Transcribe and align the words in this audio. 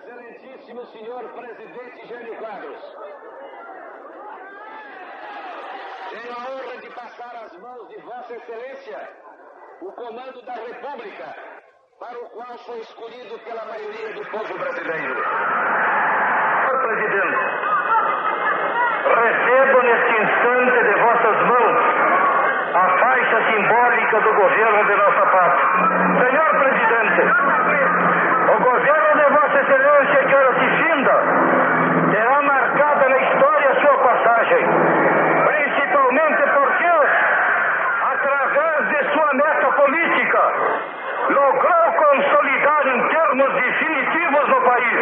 Excelentíssimo 0.00 0.86
senhor 0.86 1.22
presidente 1.28 2.08
Jânio 2.08 2.34
Quadros. 2.36 2.96
Tenho 6.10 6.32
a 6.32 6.38
honra 6.50 6.76
de 6.80 6.90
passar 6.90 7.44
às 7.44 7.52
mãos 7.58 7.88
de 7.88 7.98
Vossa 7.98 8.34
Excelência 8.34 9.10
o 9.82 9.92
comando 9.92 10.42
da 10.42 10.54
República, 10.54 11.36
para 11.98 12.18
o 12.18 12.30
qual 12.30 12.58
foi 12.64 12.78
escolhido 12.80 13.38
pela 13.40 13.64
maioria 13.66 14.14
do 14.14 14.24
povo 14.30 14.58
brasileiro. 14.58 15.14
Senhor 16.64 16.82
presidente, 16.82 17.36
recebo 19.20 19.82
neste 19.82 20.12
instante 20.22 20.82
de 20.82 20.94
vossas 21.00 21.36
mãos 21.46 21.89
simbólica 24.10 24.20
do 24.20 24.34
governo 24.34 24.84
de 24.84 24.96
nossa 24.96 25.26
pátria. 25.26 25.66
Senhor 26.18 26.50
presidente, 26.58 27.22
o 28.50 28.56
governo 28.58 29.10
de 29.14 29.26
Vossa 29.30 29.58
Excelência 29.60 30.24
que 30.26 30.34
ora 30.34 30.52
se 30.54 30.68
finda 30.82 31.14
terá 32.10 32.42
marcada 32.42 33.08
na 33.08 33.18
história 33.18 33.80
sua 33.80 33.98
passagem, 33.98 34.66
principalmente 35.46 36.42
porque, 36.54 36.90
através 38.02 38.88
de 38.88 39.12
sua 39.12 39.32
meta 39.34 39.72
política, 39.72 40.40
logrou 41.30 41.92
consolidar 41.94 42.86
em 42.88 43.08
termos 43.08 43.54
definitivos 43.54 44.48
no 44.48 44.60
país 44.62 44.98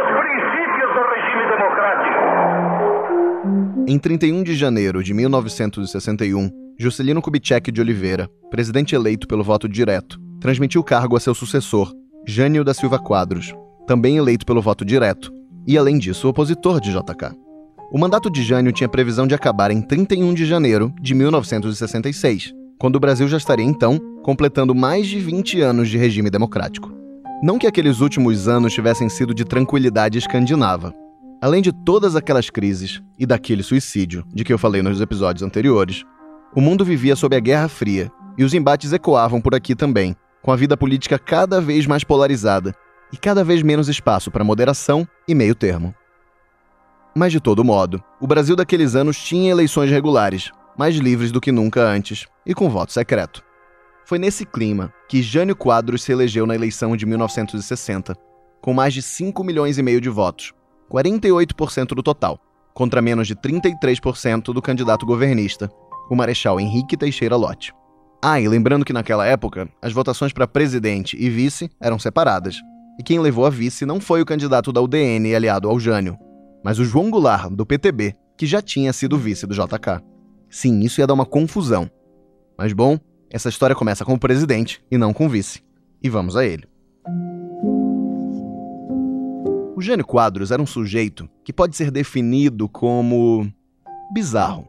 os 0.00 0.06
princípios 0.18 0.94
do 0.94 1.02
regime 1.02 1.44
democrático. 1.50 2.20
Em 3.86 3.98
31 3.98 4.42
de 4.42 4.54
janeiro 4.54 5.02
de 5.02 5.12
1961, 5.12 6.63
Juscelino 6.78 7.22
Kubitschek 7.22 7.70
de 7.70 7.80
Oliveira, 7.80 8.28
presidente 8.50 8.94
eleito 8.94 9.28
pelo 9.28 9.44
voto 9.44 9.68
direto, 9.68 10.20
transmitiu 10.40 10.80
o 10.80 10.84
cargo 10.84 11.16
a 11.16 11.20
seu 11.20 11.34
sucessor, 11.34 11.92
Jânio 12.26 12.64
da 12.64 12.74
Silva 12.74 12.98
Quadros, 12.98 13.54
também 13.86 14.16
eleito 14.16 14.44
pelo 14.44 14.60
voto 14.60 14.84
direto, 14.84 15.32
e 15.66 15.78
além 15.78 15.98
disso, 15.98 16.28
opositor 16.28 16.80
de 16.80 16.90
JK. 16.90 17.36
O 17.92 17.98
mandato 17.98 18.28
de 18.28 18.42
Jânio 18.42 18.72
tinha 18.72 18.88
previsão 18.88 19.26
de 19.26 19.34
acabar 19.34 19.70
em 19.70 19.80
31 19.80 20.34
de 20.34 20.44
janeiro 20.44 20.92
de 21.00 21.14
1966, 21.14 22.52
quando 22.76 22.96
o 22.96 23.00
Brasil 23.00 23.28
já 23.28 23.36
estaria 23.36 23.64
então 23.64 24.00
completando 24.24 24.74
mais 24.74 25.06
de 25.06 25.20
20 25.20 25.60
anos 25.60 25.88
de 25.88 25.96
regime 25.96 26.28
democrático. 26.28 26.92
Não 27.40 27.58
que 27.58 27.66
aqueles 27.66 28.00
últimos 28.00 28.48
anos 28.48 28.72
tivessem 28.72 29.08
sido 29.08 29.32
de 29.32 29.44
tranquilidade 29.44 30.18
escandinava. 30.18 30.92
Além 31.40 31.62
de 31.62 31.72
todas 31.84 32.16
aquelas 32.16 32.48
crises 32.48 33.02
e 33.18 33.26
daquele 33.26 33.62
suicídio 33.62 34.24
de 34.34 34.42
que 34.42 34.52
eu 34.52 34.58
falei 34.58 34.82
nos 34.82 35.00
episódios 35.00 35.42
anteriores, 35.42 36.04
o 36.54 36.60
mundo 36.60 36.84
vivia 36.84 37.16
sob 37.16 37.34
a 37.34 37.40
Guerra 37.40 37.68
Fria 37.68 38.10
e 38.38 38.44
os 38.44 38.54
embates 38.54 38.92
ecoavam 38.92 39.40
por 39.40 39.54
aqui 39.54 39.74
também, 39.74 40.14
com 40.40 40.52
a 40.52 40.56
vida 40.56 40.76
política 40.76 41.18
cada 41.18 41.60
vez 41.60 41.86
mais 41.86 42.04
polarizada 42.04 42.74
e 43.12 43.16
cada 43.16 43.42
vez 43.42 43.62
menos 43.62 43.88
espaço 43.88 44.30
para 44.30 44.44
moderação 44.44 45.06
e 45.26 45.34
meio 45.34 45.54
termo. 45.54 45.94
Mas 47.14 47.32
de 47.32 47.40
todo 47.40 47.64
modo, 47.64 48.02
o 48.20 48.26
Brasil 48.26 48.54
daqueles 48.54 48.94
anos 48.94 49.16
tinha 49.16 49.50
eleições 49.50 49.90
regulares, 49.90 50.50
mais 50.76 50.96
livres 50.96 51.32
do 51.32 51.40
que 51.40 51.52
nunca 51.52 51.82
antes 51.82 52.26
e 52.44 52.54
com 52.54 52.68
voto 52.68 52.92
secreto. 52.92 53.42
Foi 54.04 54.18
nesse 54.18 54.44
clima 54.44 54.92
que 55.08 55.22
Jânio 55.22 55.56
Quadros 55.56 56.02
se 56.02 56.12
elegeu 56.12 56.46
na 56.46 56.54
eleição 56.54 56.96
de 56.96 57.06
1960, 57.06 58.14
com 58.60 58.74
mais 58.74 58.92
de 58.92 59.00
5 59.00 59.42
milhões 59.42 59.78
e 59.78 59.82
meio 59.82 60.00
de 60.00 60.08
votos, 60.08 60.52
48% 60.90 61.88
do 61.88 62.02
total, 62.02 62.38
contra 62.74 63.00
menos 63.00 63.28
de 63.28 63.36
33% 63.36 64.52
do 64.52 64.60
candidato 64.60 65.06
governista, 65.06 65.70
o 66.10 66.14
Marechal 66.14 66.60
Henrique 66.60 66.96
Teixeira 66.96 67.36
Lott. 67.36 67.72
Ah, 68.22 68.40
e 68.40 68.48
lembrando 68.48 68.84
que 68.84 68.92
naquela 68.92 69.26
época, 69.26 69.68
as 69.82 69.92
votações 69.92 70.32
para 70.32 70.46
presidente 70.46 71.16
e 71.20 71.28
vice 71.28 71.70
eram 71.80 71.98
separadas, 71.98 72.60
e 72.98 73.02
quem 73.02 73.18
levou 73.18 73.44
a 73.44 73.50
vice 73.50 73.84
não 73.84 74.00
foi 74.00 74.22
o 74.22 74.26
candidato 74.26 74.72
da 74.72 74.80
UDN 74.80 75.34
aliado 75.34 75.68
ao 75.68 75.78
Jânio, 75.78 76.16
mas 76.64 76.78
o 76.78 76.84
João 76.84 77.10
Goulart, 77.10 77.50
do 77.50 77.66
PTB, 77.66 78.14
que 78.36 78.46
já 78.46 78.62
tinha 78.62 78.92
sido 78.92 79.18
vice 79.18 79.46
do 79.46 79.54
JK. 79.54 80.02
Sim, 80.48 80.80
isso 80.80 81.00
ia 81.00 81.06
dar 81.06 81.14
uma 81.14 81.26
confusão. 81.26 81.90
Mas 82.56 82.72
bom, 82.72 82.98
essa 83.30 83.48
história 83.48 83.76
começa 83.76 84.04
com 84.04 84.14
o 84.14 84.18
presidente 84.18 84.82
e 84.90 84.96
não 84.96 85.12
com 85.12 85.26
o 85.26 85.28
vice. 85.28 85.62
E 86.02 86.08
vamos 86.08 86.36
a 86.36 86.44
ele. 86.44 86.64
O 89.76 89.82
Jânio 89.82 90.06
Quadros 90.06 90.50
era 90.50 90.62
um 90.62 90.66
sujeito 90.66 91.28
que 91.44 91.52
pode 91.52 91.76
ser 91.76 91.90
definido 91.90 92.68
como 92.68 93.50
bizarro. 94.12 94.68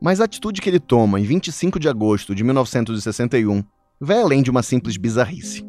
Mas 0.00 0.20
a 0.20 0.24
atitude 0.24 0.60
que 0.60 0.70
ele 0.70 0.78
toma 0.78 1.18
em 1.18 1.24
25 1.24 1.78
de 1.78 1.88
agosto 1.88 2.34
de 2.34 2.44
1961 2.44 3.64
vai 4.00 4.20
além 4.20 4.42
de 4.42 4.50
uma 4.50 4.62
simples 4.62 4.96
bizarrice. 4.96 5.64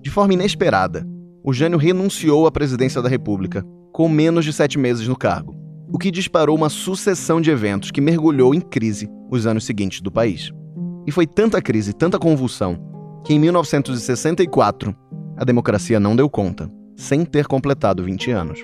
De 0.00 0.10
forma 0.10 0.32
inesperada, 0.32 1.06
o 1.44 1.52
Jânio 1.52 1.78
renunciou 1.78 2.46
à 2.46 2.52
presidência 2.52 3.02
da 3.02 3.08
República 3.08 3.64
com 3.92 4.08
menos 4.08 4.44
de 4.44 4.52
sete 4.52 4.78
meses 4.78 5.06
no 5.06 5.16
cargo, 5.16 5.56
o 5.92 5.98
que 5.98 6.10
disparou 6.10 6.56
uma 6.56 6.68
sucessão 6.68 7.40
de 7.40 7.50
eventos 7.50 7.90
que 7.90 8.00
mergulhou 8.00 8.54
em 8.54 8.60
crise 8.60 9.08
os 9.30 9.46
anos 9.46 9.64
seguintes 9.64 10.00
do 10.00 10.10
país. 10.10 10.50
E 11.06 11.10
foi 11.10 11.26
tanta 11.26 11.60
crise, 11.60 11.92
tanta 11.92 12.18
convulsão, 12.18 12.78
que 13.24 13.34
em 13.34 13.38
1964 13.38 14.94
a 15.36 15.44
democracia 15.44 16.00
não 16.00 16.16
deu 16.16 16.28
conta, 16.28 16.70
sem 16.96 17.24
ter 17.24 17.46
completado 17.46 18.02
20 18.02 18.30
anos. 18.30 18.60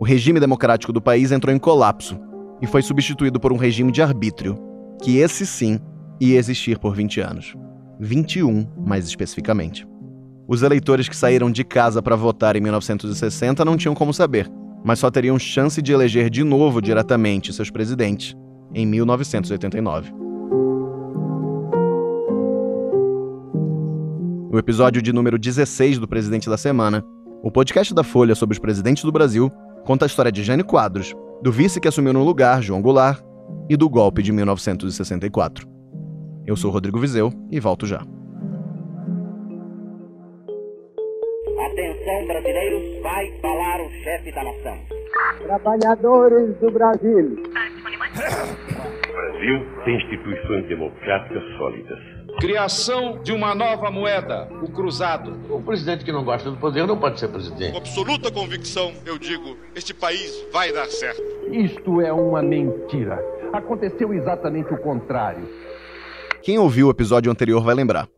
O 0.00 0.04
regime 0.04 0.40
democrático 0.40 0.92
do 0.92 1.00
país 1.00 1.30
entrou 1.30 1.54
em 1.54 1.58
colapso 1.58 2.18
e 2.62 2.66
foi 2.66 2.80
substituído 2.80 3.40
por 3.40 3.52
um 3.52 3.56
regime 3.56 3.90
de 3.90 4.00
arbítrio, 4.00 4.56
que 5.02 5.18
esse 5.18 5.44
sim 5.44 5.80
ia 6.20 6.38
existir 6.38 6.78
por 6.78 6.94
20 6.94 7.20
anos. 7.20 7.56
21, 7.98 8.68
mais 8.86 9.04
especificamente. 9.06 9.86
Os 10.46 10.62
eleitores 10.62 11.08
que 11.08 11.16
saíram 11.16 11.50
de 11.50 11.64
casa 11.64 12.00
para 12.00 12.14
votar 12.14 12.54
em 12.54 12.60
1960 12.60 13.64
não 13.64 13.76
tinham 13.76 13.94
como 13.94 14.14
saber, 14.14 14.48
mas 14.84 15.00
só 15.00 15.10
teriam 15.10 15.38
chance 15.38 15.82
de 15.82 15.92
eleger 15.92 16.30
de 16.30 16.44
novo 16.44 16.80
diretamente 16.80 17.52
seus 17.52 17.70
presidentes 17.70 18.36
em 18.72 18.86
1989. 18.86 20.12
O 24.52 24.58
episódio 24.58 25.00
de 25.00 25.12
número 25.12 25.38
16 25.38 25.98
do 25.98 26.06
Presidente 26.06 26.48
da 26.48 26.58
Semana, 26.58 27.02
o 27.42 27.50
podcast 27.50 27.94
da 27.94 28.04
Folha 28.04 28.34
sobre 28.34 28.52
os 28.52 28.58
presidentes 28.58 29.02
do 29.02 29.10
Brasil, 29.10 29.50
conta 29.84 30.04
a 30.04 30.06
história 30.06 30.30
de 30.30 30.44
Jânio 30.44 30.64
Quadros, 30.64 31.14
do 31.42 31.50
vice 31.50 31.80
que 31.80 31.88
assumiu 31.88 32.12
no 32.12 32.22
lugar, 32.22 32.62
João 32.62 32.80
Goulart, 32.80 33.20
e 33.68 33.76
do 33.76 33.90
golpe 33.90 34.22
de 34.22 34.30
1964. 34.32 35.66
Eu 36.46 36.54
sou 36.56 36.70
Rodrigo 36.70 37.00
Vizeu 37.00 37.32
e 37.50 37.58
volto 37.58 37.84
já. 37.84 38.00
Atenção, 41.58 42.26
brasileiros, 42.28 43.02
vai 43.02 43.32
falar 43.40 43.80
o 43.80 43.90
chefe 44.04 44.32
da 44.32 44.44
nação. 44.44 44.78
Trabalhadores 45.42 46.56
do 46.58 46.70
Brasil. 46.70 47.36
O 47.36 47.42
Brasil 49.12 49.66
tem 49.84 49.96
instituições 49.96 50.68
democráticas 50.68 51.42
sólidas. 51.56 52.21
Criação 52.42 53.22
de 53.22 53.30
uma 53.30 53.54
nova 53.54 53.88
moeda, 53.88 54.48
o 54.60 54.68
cruzado. 54.68 55.38
O 55.48 55.62
presidente 55.62 56.04
que 56.04 56.10
não 56.10 56.24
gosta 56.24 56.50
do 56.50 56.56
poder 56.56 56.88
não 56.88 56.98
pode 56.98 57.20
ser 57.20 57.28
presidente. 57.28 57.70
Com 57.70 57.78
absoluta 57.78 58.32
convicção, 58.32 58.92
eu 59.06 59.16
digo, 59.16 59.56
este 59.76 59.94
país 59.94 60.44
vai 60.52 60.72
dar 60.72 60.88
certo. 60.88 61.22
Isto 61.52 62.00
é 62.00 62.12
uma 62.12 62.42
mentira. 62.42 63.24
Aconteceu 63.52 64.12
exatamente 64.12 64.74
o 64.74 64.76
contrário. 64.76 65.48
Quem 66.42 66.58
ouviu 66.58 66.88
o 66.88 66.90
episódio 66.90 67.30
anterior 67.30 67.62
vai 67.62 67.76
lembrar. 67.76 68.08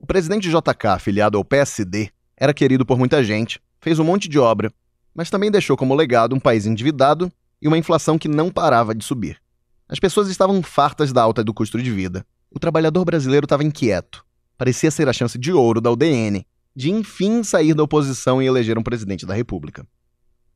O 0.00 0.06
presidente 0.08 0.50
JK, 0.50 0.88
afiliado 0.88 1.38
ao 1.38 1.44
PSD, 1.44 2.10
era 2.36 2.52
querido 2.52 2.84
por 2.84 2.98
muita 2.98 3.22
gente, 3.22 3.60
fez 3.80 4.00
um 4.00 4.04
monte 4.04 4.28
de 4.28 4.40
obra, 4.40 4.72
mas 5.14 5.30
também 5.30 5.52
deixou 5.52 5.76
como 5.76 5.94
legado 5.94 6.34
um 6.34 6.40
país 6.40 6.66
endividado 6.66 7.30
e 7.62 7.68
uma 7.68 7.78
inflação 7.78 8.18
que 8.18 8.26
não 8.26 8.50
parava 8.50 8.92
de 8.92 9.04
subir. 9.04 9.40
As 9.88 10.00
pessoas 10.00 10.28
estavam 10.28 10.60
fartas 10.64 11.12
da 11.12 11.22
alta 11.22 11.44
do 11.44 11.54
custo 11.54 11.80
de 11.80 11.92
vida. 11.92 12.26
O 12.54 12.58
trabalhador 12.58 13.04
brasileiro 13.04 13.46
estava 13.46 13.64
inquieto. 13.64 14.24
Parecia 14.58 14.90
ser 14.90 15.08
a 15.08 15.12
chance 15.12 15.38
de 15.38 15.52
ouro 15.52 15.80
da 15.80 15.90
UDN 15.90 16.46
de 16.74 16.90
enfim 16.90 17.42
sair 17.42 17.74
da 17.74 17.82
oposição 17.82 18.42
e 18.42 18.46
eleger 18.46 18.78
um 18.78 18.82
presidente 18.82 19.26
da 19.26 19.34
República. 19.34 19.86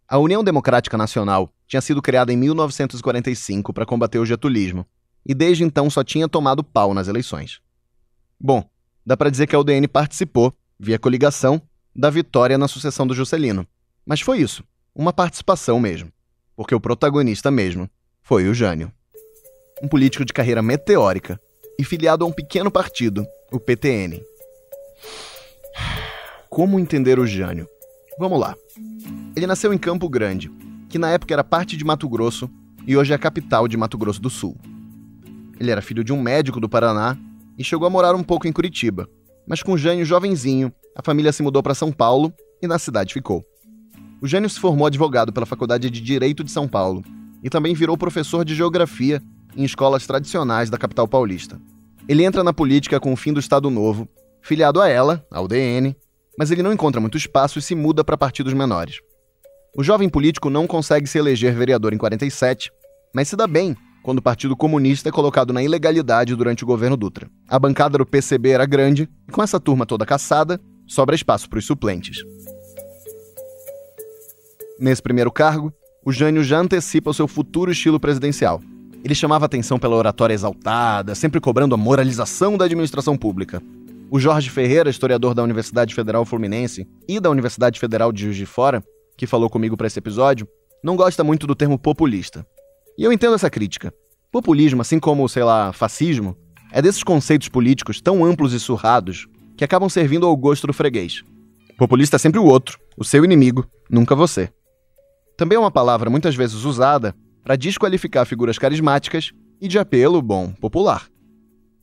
A 0.09 0.19
União 0.19 0.45
Democrática 0.45 0.97
Nacional 0.97 1.53
tinha 1.67 1.81
sido 1.81 2.01
criada 2.01 2.33
em 2.33 2.37
1945 2.37 3.73
para 3.73 3.87
combater 3.87 4.19
o 4.19 4.27
getulismo 4.27 4.87
e 5.25 5.35
desde 5.35 5.65
então 5.65 5.91
só 5.91 6.05
tinha 6.05 6.29
tomado 6.29 6.63
pau 6.63 6.95
nas 6.95 7.09
eleições. 7.09 7.61
Bom, 8.39 8.69
dá 9.05 9.17
para 9.17 9.31
dizer 9.31 9.47
que 9.47 9.57
a 9.57 9.59
UDN 9.59 9.89
participou, 9.89 10.55
via 10.79 10.99
coligação, 10.99 11.61
da 11.95 12.11
vitória 12.11 12.59
na 12.59 12.69
sucessão 12.69 13.07
do 13.07 13.15
Juscelino. 13.15 13.67
Mas 14.05 14.21
foi 14.21 14.39
isso, 14.39 14.63
uma 14.95 15.13
participação 15.13 15.81
mesmo, 15.81 16.13
porque 16.55 16.75
o 16.75 16.81
protagonista 16.81 17.51
mesmo 17.51 17.91
foi 18.23 18.49
o 18.49 18.55
Jânio. 18.55 18.93
Um 19.83 19.89
político 19.89 20.25
de 20.25 20.33
carreira 20.33 20.63
meteórica 20.63 21.41
e 21.79 21.85
filiado 21.85 22.25
a 22.25 22.29
um 22.29 22.33
pequeno 22.33 22.71
partido, 22.71 23.27
o 23.53 23.61
PTN. 23.61 24.23
Como 26.49 26.81
entender 26.81 27.19
o 27.19 27.27
Jânio? 27.27 27.69
Vamos 28.19 28.41
lá. 28.41 28.55
Ele 29.35 29.47
nasceu 29.47 29.73
em 29.75 29.79
Campo 29.79 30.09
Grande, 30.09 30.51
que 30.89 30.99
na 30.99 31.11
época 31.11 31.35
era 31.35 31.45
parte 31.45 31.77
de 31.77 31.85
Mato 31.85 32.09
Grosso 32.09 32.51
e 32.87 32.97
hoje 32.97 33.13
é 33.13 33.17
a 33.17 33.19
capital 33.19 33.69
de 33.69 33.77
Mato 33.77 33.99
Grosso 33.99 34.21
do 34.21 34.31
Sul. 34.31 34.57
Ele 35.61 35.71
era 35.71 35.83
filho 35.83 36.05
de 36.05 36.13
um 36.13 36.21
médico 36.21 36.61
do 36.61 36.69
Paraná 36.69 37.17
e 37.59 37.65
chegou 37.65 37.87
a 37.87 37.91
morar 37.91 38.15
um 38.15 38.23
pouco 38.23 38.47
em 38.47 38.53
Curitiba, 38.53 39.09
mas 39.47 39.63
com 39.63 39.77
Jânio 39.77 40.05
jovenzinho, 40.05 40.73
a 40.95 41.03
família 41.03 41.33
se 41.33 41.43
mudou 41.43 41.63
para 41.63 41.75
São 41.75 41.93
Paulo 41.93 42.33
e 42.63 42.67
na 42.67 42.79
cidade 42.79 43.13
ficou. 43.13 43.45
O 44.21 44.27
Jânio 44.27 44.49
se 44.49 44.59
formou 44.59 44.87
advogado 44.87 45.33
pela 45.33 45.45
Faculdade 45.45 45.91
de 45.91 46.01
Direito 46.01 46.43
de 46.43 46.51
São 46.51 46.67
Paulo 46.67 47.03
e 47.43 47.51
também 47.51 47.75
virou 47.75 47.99
professor 47.99 48.45
de 48.45 48.55
geografia 48.55 49.23
em 49.57 49.65
escolas 49.65 50.07
tradicionais 50.07 50.71
da 50.71 50.79
capital 50.79 51.09
paulista. 51.09 51.61
Ele 52.09 52.25
entra 52.25 52.45
na 52.45 52.53
política 52.53 53.01
com 53.01 53.13
o 53.13 53.17
fim 53.17 53.33
do 53.33 53.41
Estado 53.41 53.71
Novo, 53.71 54.09
filiado 54.43 54.81
a 54.81 54.89
ela, 54.89 55.27
ao 55.31 55.49
DN, 55.49 55.97
mas 56.39 56.51
ele 56.51 56.63
não 56.63 56.73
encontra 56.73 57.01
muito 57.01 57.17
espaço 57.17 57.59
e 57.59 57.63
se 57.63 57.75
muda 57.75 58.05
para 58.05 58.17
partidos 58.17 58.53
menores. 58.53 59.01
O 59.77 59.83
jovem 59.83 60.09
político 60.09 60.49
não 60.49 60.67
consegue 60.67 61.07
se 61.07 61.19
eleger 61.19 61.55
vereador 61.55 61.93
em 61.93 61.99
47, 61.99 62.71
mas 63.15 63.29
se 63.29 63.37
dá 63.37 63.47
bem 63.47 63.77
quando 64.03 64.19
o 64.19 64.23
Partido 64.23 64.57
Comunista 64.57 65.09
é 65.09 65.13
colocado 65.13 65.53
na 65.53 65.63
ilegalidade 65.63 66.37
durante 66.37 66.63
o 66.63 66.67
governo 66.67 66.97
Dutra. 66.97 67.29
A 67.49 67.59
bancada 67.59 67.99
do 67.99 68.07
PCB 68.07 68.51
era 68.51 68.65
grande 68.65 69.09
e 69.29 69.33
com 69.33 69.43
essa 69.43 69.59
turma 69.59 69.85
toda 69.85 70.07
caçada, 70.07 70.61
sobra 70.87 71.17
espaço 71.17 71.51
para 71.51 71.59
os 71.59 71.67
suplentes. 71.67 72.19
Nesse 74.79 75.03
primeiro 75.03 75.33
cargo, 75.33 75.73
o 76.05 76.13
Jânio 76.13 76.45
já 76.45 76.61
antecipa 76.61 77.11
o 77.11 77.15
seu 77.15 77.27
futuro 77.27 77.73
estilo 77.73 77.99
presidencial. 77.99 78.61
Ele 79.07 79.15
chamava 79.15 79.47
atenção 79.47 79.79
pela 79.79 79.95
oratória 79.95 80.35
exaltada, 80.35 81.15
sempre 81.15 81.41
cobrando 81.41 81.77
a 81.77 81.79
moralização 81.79 82.59
da 82.59 82.65
administração 82.65 83.17
pública. 83.17 83.63
O 84.11 84.19
Jorge 84.19 84.51
Ferreira, 84.51 84.91
historiador 84.91 85.33
da 85.33 85.45
Universidade 85.45 85.95
Federal 85.95 86.25
Fluminense 86.25 86.89
e 87.07 87.21
da 87.21 87.31
Universidade 87.31 87.79
Federal 87.79 88.11
de 88.11 88.25
Juiz 88.25 88.37
de 88.37 88.45
Fora, 88.45 88.83
que 89.17 89.25
falou 89.25 89.49
comigo 89.49 89.77
para 89.77 89.87
esse 89.87 90.01
episódio, 90.01 90.49
não 90.83 90.97
gosta 90.97 91.23
muito 91.23 91.47
do 91.47 91.55
termo 91.55 91.79
populista. 91.79 92.45
E 92.99 93.05
eu 93.05 93.13
entendo 93.13 93.37
essa 93.37 93.49
crítica. 93.49 93.95
Populismo, 94.33 94.83
assim 94.83 94.99
como, 94.99 95.29
sei 95.29 95.45
lá, 95.45 95.73
fascismo, 95.73 96.37
é 96.73 96.83
desses 96.83 97.05
conceitos 97.05 97.49
políticos 97.49 98.01
tão 98.01 98.25
amplos 98.25 98.53
e 98.53 98.59
surrados 98.59 99.29
que 99.57 99.63
acabam 99.63 99.89
servindo 99.89 100.27
ao 100.27 100.37
gosto 100.37 100.67
do 100.67 100.73
freguês. 100.73 101.23
Populista 101.79 102.17
é 102.17 102.19
sempre 102.19 102.41
o 102.41 102.45
outro, 102.45 102.77
o 102.99 103.05
seu 103.05 103.25
inimigo, 103.25 103.65
nunca 103.89 104.17
você. 104.17 104.51
Também 105.37 105.55
é 105.55 105.61
uma 105.61 105.71
palavra 105.71 106.11
muitas 106.11 106.35
vezes 106.35 106.65
usada 106.65 107.15
para 107.47 107.55
desqualificar 107.55 108.27
figuras 108.27 108.59
carismáticas 108.59 109.31
e 109.61 109.69
de 109.69 109.79
apelo, 109.79 110.21
bom, 110.21 110.51
popular. 110.51 111.07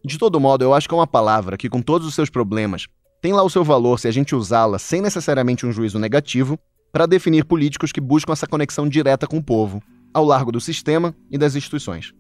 De 0.03 0.17
todo 0.17 0.37
modo, 0.37 0.61
eu 0.61 0.73
acho 0.73 0.89
que 0.89 0.93
é 0.93 0.97
uma 0.97 1.07
palavra 1.07 1.55
que, 1.55 1.69
com 1.69 1.81
todos 1.81 2.05
os 2.05 2.13
seus 2.13 2.29
problemas, 2.29 2.85
tem 3.21 3.31
lá 3.31 3.41
o 3.43 3.49
seu 3.49 3.63
valor 3.63 3.97
se 3.97 4.09
a 4.09 4.11
gente 4.11 4.35
usá-la 4.35 4.77
sem 4.77 5.01
necessariamente 5.01 5.65
um 5.65 5.71
juízo 5.71 5.97
negativo 5.97 6.59
para 6.91 7.05
definir 7.05 7.45
políticos 7.45 7.93
que 7.93 8.01
buscam 8.01 8.33
essa 8.33 8.45
conexão 8.45 8.89
direta 8.89 9.25
com 9.25 9.37
o 9.37 9.43
povo, 9.43 9.81
ao 10.13 10.25
largo 10.25 10.51
do 10.51 10.59
sistema 10.59 11.15
e 11.31 11.37
das 11.37 11.55
instituições. 11.55 12.13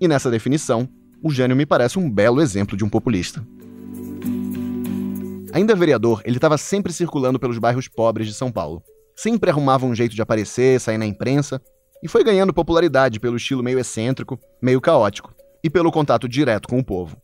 E 0.00 0.08
nessa 0.08 0.30
definição, 0.30 0.88
o 1.22 1.30
Jânio 1.30 1.54
me 1.54 1.66
parece 1.66 1.98
um 1.98 2.10
belo 2.10 2.40
exemplo 2.40 2.74
de 2.74 2.86
um 2.86 2.88
populista. 2.88 3.46
Ainda 5.52 5.76
vereador, 5.76 6.22
ele 6.24 6.38
estava 6.38 6.56
sempre 6.56 6.90
circulando 6.90 7.38
pelos 7.38 7.58
bairros 7.58 7.86
pobres 7.86 8.26
de 8.26 8.32
São 8.32 8.50
Paulo, 8.50 8.82
sempre 9.14 9.50
arrumava 9.50 9.84
um 9.84 9.94
jeito 9.94 10.14
de 10.14 10.22
aparecer, 10.22 10.80
sair 10.80 10.96
na 10.96 11.04
imprensa, 11.04 11.60
e 12.06 12.08
foi 12.08 12.22
ganhando 12.22 12.54
popularidade 12.54 13.18
pelo 13.18 13.36
estilo 13.36 13.64
meio 13.64 13.80
excêntrico, 13.80 14.38
meio 14.62 14.80
caótico, 14.80 15.34
e 15.60 15.68
pelo 15.68 15.90
contato 15.90 16.28
direto 16.28 16.68
com 16.68 16.78
o 16.78 16.84
povo. 16.84 17.20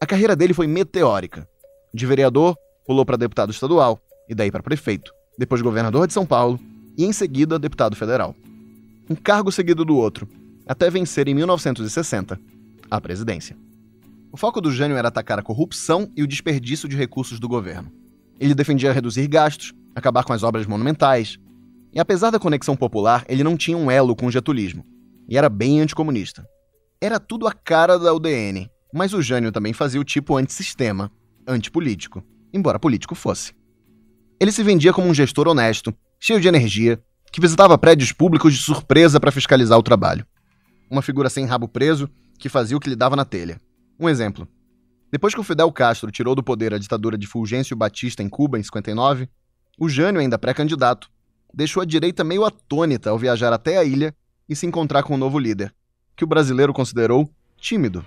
A 0.00 0.04
carreira 0.04 0.34
dele 0.34 0.52
foi 0.52 0.66
meteórica. 0.66 1.48
De 1.94 2.04
vereador, 2.06 2.56
pulou 2.84 3.06
para 3.06 3.16
deputado 3.16 3.52
estadual, 3.52 4.00
e 4.28 4.34
daí 4.34 4.50
para 4.50 4.64
prefeito, 4.64 5.12
depois 5.38 5.62
governador 5.62 6.08
de 6.08 6.12
São 6.12 6.26
Paulo, 6.26 6.58
e 6.98 7.04
em 7.04 7.12
seguida 7.12 7.56
deputado 7.56 7.94
federal. 7.94 8.34
Um 9.08 9.14
cargo 9.14 9.52
seguido 9.52 9.84
do 9.84 9.96
outro, 9.96 10.28
até 10.66 10.90
vencer 10.90 11.28
em 11.28 11.34
1960 11.34 12.36
a 12.90 13.00
presidência. 13.00 13.56
O 14.32 14.36
foco 14.36 14.60
do 14.60 14.72
Jânio 14.72 14.96
era 14.96 15.06
atacar 15.06 15.38
a 15.38 15.42
corrupção 15.42 16.10
e 16.16 16.22
o 16.24 16.26
desperdício 16.26 16.88
de 16.88 16.96
recursos 16.96 17.38
do 17.38 17.46
governo. 17.46 17.92
Ele 18.40 18.56
defendia 18.56 18.92
reduzir 18.92 19.28
gastos, 19.28 19.72
acabar 19.94 20.24
com 20.24 20.32
as 20.32 20.42
obras 20.42 20.66
monumentais. 20.66 21.38
E 21.96 21.98
apesar 21.98 22.30
da 22.30 22.38
conexão 22.38 22.76
popular, 22.76 23.24
ele 23.26 23.42
não 23.42 23.56
tinha 23.56 23.74
um 23.74 23.90
elo 23.90 24.14
com 24.14 24.26
o 24.26 24.30
getulismo. 24.30 24.84
E 25.26 25.38
era 25.38 25.48
bem 25.48 25.80
anticomunista. 25.80 26.46
Era 27.00 27.18
tudo 27.18 27.48
a 27.48 27.52
cara 27.54 27.98
da 27.98 28.12
UDN, 28.12 28.70
mas 28.92 29.14
o 29.14 29.22
Jânio 29.22 29.50
também 29.50 29.72
fazia 29.72 29.98
o 29.98 30.04
tipo 30.04 30.36
antissistema, 30.36 31.10
antipolítico, 31.48 32.22
embora 32.52 32.78
político 32.78 33.14
fosse. 33.14 33.54
Ele 34.38 34.52
se 34.52 34.62
vendia 34.62 34.92
como 34.92 35.08
um 35.08 35.14
gestor 35.14 35.48
honesto, 35.48 35.90
cheio 36.20 36.38
de 36.38 36.46
energia, 36.46 37.02
que 37.32 37.40
visitava 37.40 37.78
prédios 37.78 38.12
públicos 38.12 38.52
de 38.52 38.62
surpresa 38.62 39.18
para 39.18 39.32
fiscalizar 39.32 39.78
o 39.78 39.82
trabalho. 39.82 40.26
Uma 40.90 41.00
figura 41.00 41.30
sem 41.30 41.46
rabo 41.46 41.66
preso, 41.66 42.10
que 42.38 42.50
fazia 42.50 42.76
o 42.76 42.80
que 42.80 42.90
lhe 42.90 42.96
dava 42.96 43.16
na 43.16 43.24
telha. 43.24 43.58
Um 43.98 44.06
exemplo. 44.06 44.46
Depois 45.10 45.32
que 45.32 45.40
o 45.40 45.44
Fidel 45.44 45.72
Castro 45.72 46.10
tirou 46.10 46.34
do 46.34 46.42
poder 46.42 46.74
a 46.74 46.78
ditadura 46.78 47.16
de 47.16 47.26
Fulgêncio 47.26 47.74
Batista 47.74 48.22
em 48.22 48.28
Cuba, 48.28 48.58
em 48.58 48.62
59, 48.62 49.30
o 49.78 49.88
Jânio, 49.88 50.20
ainda 50.20 50.38
pré-candidato, 50.38 51.08
deixou 51.56 51.82
a 51.82 51.86
direita 51.86 52.22
meio 52.22 52.44
atônita 52.44 53.08
ao 53.08 53.18
viajar 53.18 53.50
até 53.50 53.78
a 53.78 53.84
ilha 53.84 54.14
e 54.46 54.54
se 54.54 54.66
encontrar 54.66 55.02
com 55.02 55.14
o 55.14 55.16
novo 55.16 55.38
líder, 55.38 55.74
que 56.14 56.22
o 56.22 56.26
brasileiro 56.26 56.72
considerou 56.74 57.26
tímido. 57.56 58.04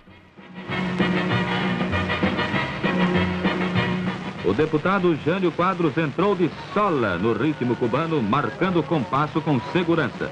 O 4.45 4.53
deputado 4.53 5.15
Jânio 5.15 5.51
Quadros 5.51 5.97
entrou 5.97 6.35
de 6.35 6.49
sola 6.73 7.17
no 7.17 7.33
ritmo 7.33 7.75
cubano, 7.75 8.21
marcando 8.21 8.81
compasso 8.83 9.41
com 9.41 9.59
segurança. 9.71 10.31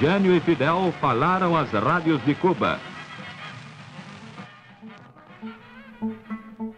Jânio 0.00 0.36
e 0.36 0.40
Fidel 0.40 0.92
falaram 1.00 1.56
às 1.56 1.70
rádios 1.70 2.24
de 2.24 2.34
Cuba. 2.34 2.80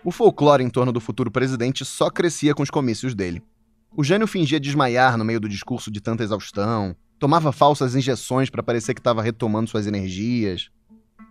O 0.05 0.11
folclore 0.11 0.65
em 0.65 0.71
torno 0.71 0.93
do 0.93 1.01
futuro 1.01 1.31
presidente 1.31 1.85
só 1.85 2.11
crescia 2.11 2.55
com 2.55 2.63
os 2.63 2.71
comícios 2.71 3.15
dele. 3.15 3.43
O 3.99 4.05
Jânio 4.05 4.29
fingia 4.29 4.61
desmaiar 4.61 5.19
no 5.19 5.25
meio 5.25 5.41
do 5.41 5.49
discurso 5.49 5.91
de 5.91 6.01
tanta 6.01 6.23
exaustão, 6.23 6.95
tomava 7.19 7.51
falsas 7.51 7.97
injeções 7.97 8.49
para 8.49 8.63
parecer 8.63 8.95
que 8.95 9.01
estava 9.01 9.21
retomando 9.21 9.69
suas 9.69 9.89
energias. 9.89 10.71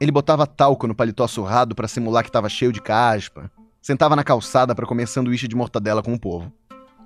Ele 0.01 0.11
botava 0.11 0.45
talco 0.45 0.85
no 0.85 0.93
paletó 0.93 1.25
surrado 1.27 1.73
para 1.73 1.87
simular 1.87 2.23
que 2.23 2.29
estava 2.29 2.49
cheio 2.49 2.73
de 2.73 2.81
caspa. 2.81 3.49
Sentava 3.81 4.17
na 4.17 4.23
calçada 4.25 4.75
para 4.75 4.85
comer 4.85 5.07
sanduíche 5.07 5.47
de 5.47 5.55
mortadela 5.55 6.03
com 6.03 6.13
o 6.13 6.19
povo. 6.19 6.51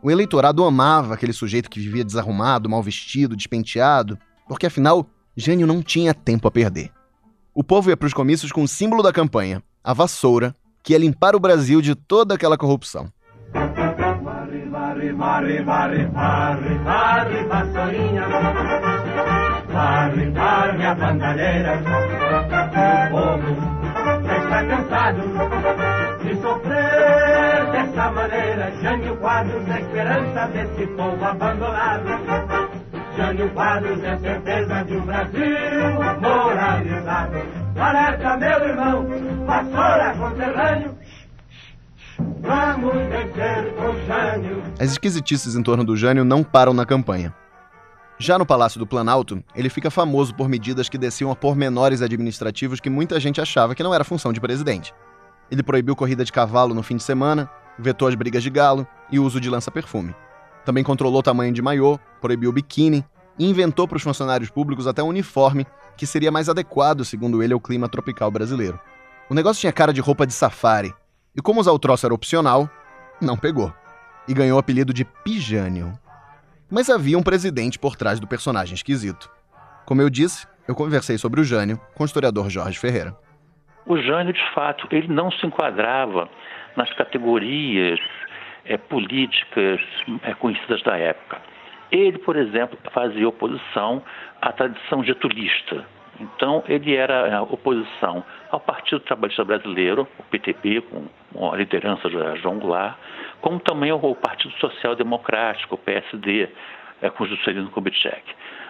O 0.01 0.09
eleitorado 0.09 0.63
amava 0.63 1.13
aquele 1.13 1.31
sujeito 1.31 1.69
que 1.69 1.79
vivia 1.79 2.03
desarrumado, 2.03 2.67
mal 2.67 2.81
vestido, 2.81 3.35
despenteado, 3.35 4.17
porque 4.47 4.65
afinal, 4.65 5.07
Jânio 5.37 5.67
não 5.67 5.83
tinha 5.83 6.11
tempo 6.11 6.47
a 6.47 6.51
perder. 6.51 6.91
O 7.53 7.63
povo 7.63 7.91
ia 7.91 7.97
para 7.97 8.07
os 8.07 8.15
comícios 8.15 8.51
com 8.51 8.63
o 8.63 8.67
símbolo 8.67 9.03
da 9.03 9.13
campanha, 9.13 9.61
a 9.83 9.93
vassoura, 9.93 10.55
que 10.81 10.93
ia 10.93 10.97
limpar 10.97 11.35
o 11.35 11.39
Brasil 11.39 11.83
de 11.83 11.93
toda 11.93 12.33
aquela 12.33 12.57
corrupção 12.57 13.13
varre, 14.91 15.63
varre, 15.63 16.05
varre, 16.07 16.77
varre, 16.83 17.43
vassourinha. 17.45 18.27
Varre, 19.67 20.31
varre 20.31 20.85
a 20.85 20.95
bandalheira. 20.95 21.79
O 22.71 23.11
povo 23.11 23.51
está 24.35 24.65
cansado 24.65 25.21
de 26.23 26.35
sofrer 26.41 27.71
dessa 27.71 28.11
maneira. 28.11 28.71
Jânio 28.81 29.15
Quadros 29.17 29.69
é 29.69 29.79
esperança 29.79 30.47
desse 30.47 30.87
povo 30.87 31.25
abandonado. 31.25 32.09
Jânio 33.15 33.49
Quadros 33.51 34.03
é 34.03 34.17
certeza 34.17 34.83
de 34.83 34.97
um 34.97 35.05
Brasil 35.05 35.51
moralizado. 36.21 37.61
Alerta, 37.79 38.37
meu 38.37 38.67
irmão, 38.67 39.07
vassoura 39.45 40.13
conterrâneo. 40.17 41.00
As 44.79 44.91
esquisitices 44.91 45.55
em 45.55 45.63
torno 45.63 45.83
do 45.83 45.95
Jânio 45.95 46.25
não 46.25 46.43
param 46.43 46.73
na 46.73 46.85
campanha. 46.85 47.33
Já 48.17 48.37
no 48.37 48.45
Palácio 48.45 48.79
do 48.79 48.85
Planalto, 48.85 49.43
ele 49.55 49.69
fica 49.69 49.89
famoso 49.89 50.33
por 50.35 50.47
medidas 50.47 50.87
que 50.87 50.97
desciam 50.97 51.31
a 51.31 51.35
pormenores 51.35 52.01
administrativos 52.01 52.79
que 52.79 52.89
muita 52.89 53.19
gente 53.19 53.41
achava 53.41 53.73
que 53.73 53.83
não 53.83 53.93
era 53.93 54.03
função 54.03 54.31
de 54.31 54.39
presidente. 54.39 54.93
Ele 55.49 55.63
proibiu 55.63 55.95
corrida 55.95 56.23
de 56.23 56.31
cavalo 56.31 56.73
no 56.73 56.83
fim 56.83 56.95
de 56.95 57.03
semana, 57.03 57.49
vetou 57.77 58.07
as 58.07 58.15
brigas 58.15 58.43
de 58.43 58.49
galo 58.49 58.85
e 59.11 59.19
o 59.19 59.23
uso 59.23 59.41
de 59.41 59.49
lança-perfume. 59.49 60.15
Também 60.63 60.83
controlou 60.83 61.19
o 61.19 61.23
tamanho 61.23 61.51
de 61.51 61.61
maiô, 61.61 61.99
proibiu 62.21 62.51
o 62.51 62.53
biquíni 62.53 63.03
e 63.39 63.49
inventou 63.49 63.87
para 63.87 63.97
os 63.97 64.03
funcionários 64.03 64.49
públicos 64.49 64.85
até 64.85 65.01
um 65.01 65.07
uniforme 65.07 65.65
que 65.97 66.05
seria 66.05 66.31
mais 66.31 66.47
adequado, 66.47 67.03
segundo 67.03 67.41
ele, 67.41 67.53
ao 67.53 67.59
clima 67.59 67.89
tropical 67.89 68.29
brasileiro. 68.29 68.79
O 69.29 69.33
negócio 69.33 69.61
tinha 69.61 69.73
cara 69.73 69.91
de 69.91 70.01
roupa 70.01 70.27
de 70.27 70.33
safari, 70.33 70.93
e 71.35 71.41
como 71.41 71.59
usar 71.59 71.71
o 71.71 71.79
troço 71.79 72.05
era 72.05 72.13
opcional, 72.13 72.69
não 73.21 73.37
pegou. 73.37 73.73
E 74.27 74.33
ganhou 74.33 74.57
o 74.57 74.59
apelido 74.59 74.93
de 74.93 75.05
Pijânio. 75.05 75.93
Mas 76.69 76.89
havia 76.89 77.17
um 77.17 77.23
presidente 77.23 77.79
por 77.79 77.95
trás 77.95 78.19
do 78.19 78.27
personagem 78.27 78.75
esquisito. 78.75 79.29
Como 79.85 80.01
eu 80.01 80.09
disse, 80.09 80.47
eu 80.67 80.75
conversei 80.75 81.17
sobre 81.17 81.41
o 81.41 81.43
Jânio 81.43 81.79
com 81.95 82.03
o 82.03 82.05
historiador 82.05 82.49
Jorge 82.49 82.79
Ferreira. 82.79 83.15
O 83.85 83.97
Jânio, 83.97 84.33
de 84.33 84.53
fato, 84.53 84.87
ele 84.91 85.07
não 85.07 85.31
se 85.31 85.45
enquadrava 85.45 86.29
nas 86.75 86.91
categorias 86.93 87.99
é, 88.65 88.77
políticas 88.77 89.81
é, 90.23 90.33
conhecidas 90.35 90.81
da 90.83 90.97
época. 90.97 91.41
Ele, 91.91 92.17
por 92.19 92.35
exemplo, 92.35 92.77
fazia 92.93 93.27
oposição 93.27 94.01
à 94.41 94.51
tradição 94.53 95.03
getulista, 95.03 95.85
então, 96.21 96.63
ele 96.67 96.95
era 96.95 97.37
a 97.37 97.41
oposição 97.41 98.23
ao 98.51 98.59
Partido 98.59 98.99
Trabalhista 99.01 99.43
Brasileiro, 99.43 100.07
o 100.19 100.23
PTB, 100.23 100.81
com 100.81 101.51
a 101.51 101.55
liderança 101.55 102.09
de 102.09 102.41
João 102.41 102.59
Goulart, 102.59 102.95
como 103.41 103.59
também 103.59 103.89
ao 103.89 104.15
Partido 104.15 104.53
Social 104.55 104.95
Democrático, 104.95 105.75
o 105.75 105.77
PSD, 105.77 106.49
é, 107.01 107.09
com 107.09 107.25
Juscelino 107.25 107.69
Kubitschek. 107.71 108.23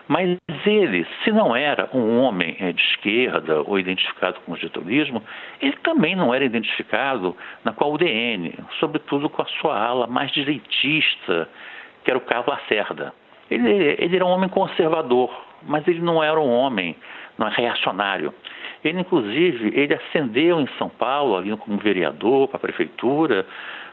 Mas 0.08 0.38
ele, 0.66 1.06
se 1.24 1.32
não 1.32 1.56
era 1.56 1.90
um 1.94 2.20
homem 2.22 2.56
é, 2.60 2.72
de 2.72 2.82
esquerda 2.82 3.62
ou 3.62 3.80
identificado 3.80 4.40
com 4.42 4.54
o 4.54 4.58
getolismo, 4.58 5.24
ele 5.62 5.78
também 5.84 6.16
não 6.16 6.34
era 6.34 6.44
identificado 6.44 7.36
na, 7.64 7.74
a 7.78 7.86
UDN, 7.86 8.54
sobretudo 8.80 9.30
com 9.30 9.42
a 9.42 9.46
sua 9.46 9.78
ala 9.78 10.08
mais 10.08 10.32
direitista, 10.32 11.48
que 12.04 12.12
era 12.12 12.18
o 12.18 12.22
Carlos 12.22 12.48
Lacerda. 12.48 13.14
Ele, 13.50 13.96
ele 14.00 14.16
era 14.16 14.26
um 14.26 14.30
homem 14.30 14.50
conservador, 14.50 15.30
mas 15.64 15.88
ele 15.88 16.02
não 16.02 16.24
era 16.24 16.40
um 16.40 16.50
homem 16.50 16.96
não 17.38 17.48
é 17.48 17.52
reacionário. 17.52 18.34
Ele, 18.84 19.02
inclusive, 19.02 19.72
ele 19.76 19.94
ascendeu 19.94 20.60
em 20.60 20.68
São 20.78 20.90
Paulo, 20.90 21.38
ali 21.38 21.56
como 21.58 21.78
vereador 21.78 22.48
para 22.48 22.58
a 22.58 22.60
prefeitura, 22.60 23.46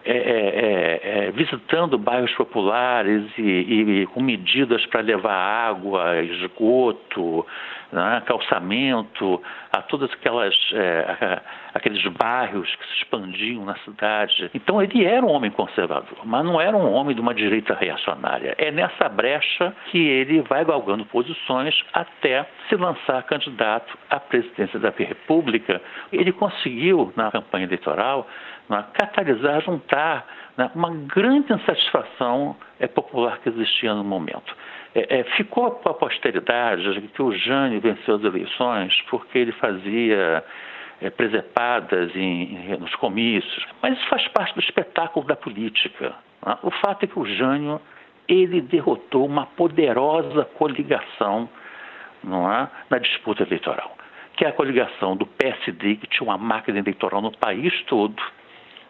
é, 0.04 0.12
é, 0.12 0.16
é, 0.16 1.26
é, 1.26 1.30
visitando 1.32 1.98
bairros 1.98 2.32
populares 2.34 3.24
e, 3.36 3.42
e 3.42 4.06
com 4.06 4.22
medidas 4.22 4.84
para 4.86 5.00
levar 5.00 5.34
água, 5.34 6.22
esgoto, 6.22 7.44
né, 7.90 8.22
calçamento, 8.26 9.42
a 9.72 9.82
todos 9.82 10.10
aquelas, 10.12 10.54
é, 10.72 11.40
aqueles 11.74 12.02
bairros 12.12 12.74
que 12.76 12.86
se 12.86 13.02
expandiam 13.02 13.64
na 13.64 13.76
cidade. 13.78 14.50
Então 14.54 14.82
ele 14.82 15.04
era 15.04 15.24
um 15.24 15.30
homem 15.30 15.50
conservador, 15.50 16.18
mas 16.24 16.44
não 16.44 16.60
era 16.60 16.76
um 16.76 16.92
homem 16.92 17.14
de 17.14 17.20
uma 17.20 17.34
direita 17.34 17.74
reacionária. 17.74 18.54
É 18.58 18.70
nessa 18.70 19.08
brecha 19.08 19.74
que 19.90 19.98
ele 19.98 20.42
vai 20.42 20.64
galgando 20.64 21.04
posições 21.06 21.74
até 21.92 22.46
se 22.68 22.76
lançar 22.76 23.22
candidato 23.24 23.98
à 24.10 24.20
presidência 24.20 24.78
da 24.78 24.90
República. 24.90 25.80
Ele 26.12 26.32
conseguiu, 26.32 27.12
na 27.16 27.30
campanha 27.30 27.64
eleitoral, 27.64 28.26
né, 28.68 28.84
catalisar, 28.92 29.60
juntar 29.62 30.26
né, 30.56 30.70
uma 30.74 30.90
grande 30.90 31.52
insatisfação 31.52 32.56
é, 32.78 32.86
popular 32.86 33.38
que 33.38 33.48
existia 33.48 33.94
no 33.94 34.04
momento. 34.04 34.54
É, 34.94 35.20
é, 35.20 35.24
ficou 35.36 35.70
para 35.70 35.92
a 35.92 35.94
posteridade 35.94 37.00
que 37.14 37.22
o 37.22 37.32
Jânio 37.32 37.80
venceu 37.80 38.16
as 38.16 38.24
eleições 38.24 38.94
porque 39.08 39.38
ele 39.38 39.52
fazia 39.52 40.44
é, 41.00 41.10
presepadas 41.10 42.14
em, 42.16 42.56
em, 42.56 42.76
nos 42.78 42.94
comícios, 42.96 43.66
mas 43.82 43.96
isso 43.96 44.08
faz 44.08 44.26
parte 44.28 44.54
do 44.54 44.60
espetáculo 44.60 45.26
da 45.26 45.36
política. 45.36 46.14
Né? 46.44 46.58
O 46.62 46.70
fato 46.70 47.04
é 47.04 47.06
que 47.06 47.18
o 47.18 47.24
Jânio 47.24 47.80
ele 48.26 48.60
derrotou 48.60 49.24
uma 49.24 49.46
poderosa 49.46 50.44
coligação 50.44 51.48
não 52.22 52.52
é, 52.52 52.68
na 52.90 52.98
disputa 52.98 53.42
eleitoral, 53.42 53.96
que 54.36 54.44
é 54.44 54.48
a 54.48 54.52
coligação 54.52 55.16
do 55.16 55.24
PSD, 55.24 55.96
que 55.96 56.06
tinha 56.06 56.28
uma 56.28 56.36
máquina 56.36 56.78
eleitoral 56.78 57.22
no 57.22 57.30
país 57.30 57.72
todo, 57.84 58.20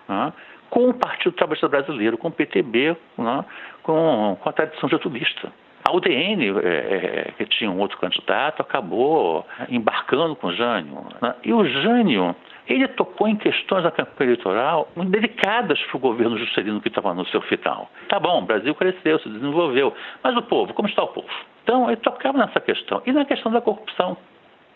né, 0.08 0.32
com 0.70 0.88
o 0.88 0.94
Partido 0.94 1.32
Trabalhista 1.32 1.68
Brasileiro, 1.68 2.18
com 2.18 2.28
o 2.28 2.32
PTB, 2.32 2.96
né, 3.16 3.44
com, 3.82 4.36
com 4.40 4.48
a 4.48 4.52
tradição 4.52 4.88
getulista. 4.88 5.52
A 5.84 5.96
UDN, 5.96 6.50
é, 6.62 7.28
é, 7.28 7.32
que 7.38 7.46
tinha 7.46 7.70
um 7.70 7.78
outro 7.78 7.96
candidato, 7.98 8.60
acabou 8.60 9.46
embarcando 9.70 10.36
com 10.36 10.48
o 10.48 10.52
Jânio. 10.52 11.06
Né? 11.22 11.34
E 11.42 11.52
o 11.52 11.64
Jânio, 11.64 12.36
ele 12.66 12.86
tocou 12.88 13.26
em 13.26 13.36
questões 13.36 13.84
da 13.84 13.90
campanha 13.90 14.32
eleitoral 14.32 14.90
muito 14.94 15.10
delicadas 15.10 15.80
para 15.84 15.96
o 15.96 16.00
governo 16.00 16.36
Juscelino 16.36 16.80
que 16.82 16.88
estava 16.88 17.14
no 17.14 17.24
seu 17.28 17.40
final. 17.42 17.90
Tá 18.08 18.20
bom, 18.20 18.42
o 18.42 18.44
Brasil 18.44 18.74
cresceu, 18.74 19.18
se 19.20 19.28
desenvolveu, 19.30 19.94
mas 20.22 20.36
o 20.36 20.42
povo, 20.42 20.74
como 20.74 20.88
está 20.88 21.02
o 21.02 21.08
povo? 21.08 21.28
Então, 21.62 21.86
ele 21.86 21.96
tocava 21.96 22.36
nessa 22.36 22.60
questão. 22.60 23.00
E 23.06 23.12
na 23.12 23.24
questão 23.24 23.50
da 23.50 23.62
corrupção 23.62 24.16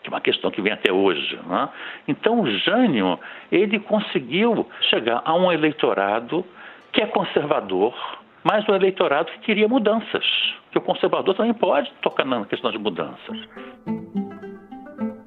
que 0.03 0.09
é 0.09 0.11
uma 0.11 0.21
questão 0.21 0.51
que 0.51 0.61
vem 0.61 0.73
até 0.73 0.91
hoje. 0.91 1.39
Né? 1.47 1.69
Então, 2.07 2.41
o 2.41 2.59
Jânio, 2.59 3.17
ele 3.51 3.79
conseguiu 3.79 4.67
chegar 4.89 5.21
a 5.23 5.33
um 5.33 5.51
eleitorado 5.51 6.45
que 6.91 7.01
é 7.01 7.07
conservador, 7.07 7.95
mas 8.43 8.67
um 8.67 8.75
eleitorado 8.75 9.31
que 9.31 9.39
queria 9.39 9.67
mudanças. 9.67 10.23
Que 10.71 10.77
o 10.77 10.81
conservador 10.81 11.33
também 11.35 11.53
pode 11.53 11.91
tocar 12.01 12.25
na 12.25 12.45
questão 12.45 12.69
de 12.69 12.77
mudanças. 12.77 13.47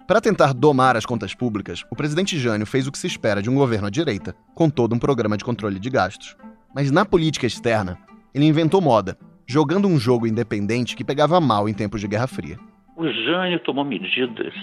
Para 0.06 0.20
tentar 0.20 0.52
domar 0.52 0.96
as 0.96 1.04
contas 1.04 1.34
públicas, 1.34 1.82
o 1.90 1.96
presidente 1.96 2.38
Jânio 2.38 2.66
fez 2.66 2.86
o 2.86 2.92
que 2.92 2.98
se 2.98 3.08
espera 3.08 3.42
de 3.42 3.50
um 3.50 3.56
governo 3.56 3.88
à 3.88 3.90
direita, 3.90 4.36
com 4.54 4.70
todo 4.70 4.94
um 4.94 4.98
programa 4.98 5.36
de 5.36 5.44
controle 5.44 5.80
de 5.80 5.90
gastos. 5.90 6.36
Mas 6.72 6.92
na 6.92 7.04
política 7.04 7.46
externa, 7.46 7.98
ele 8.32 8.44
inventou 8.44 8.80
moda, 8.80 9.18
jogando 9.46 9.88
um 9.88 9.98
jogo 9.98 10.26
independente 10.26 10.94
que 10.94 11.04
pegava 11.04 11.40
mal 11.40 11.68
em 11.68 11.74
tempos 11.74 12.00
de 12.00 12.06
Guerra 12.06 12.28
Fria. 12.28 12.56
O 12.96 13.06
Jânio 13.06 13.60
tomou 13.60 13.84
medidas 13.84 14.54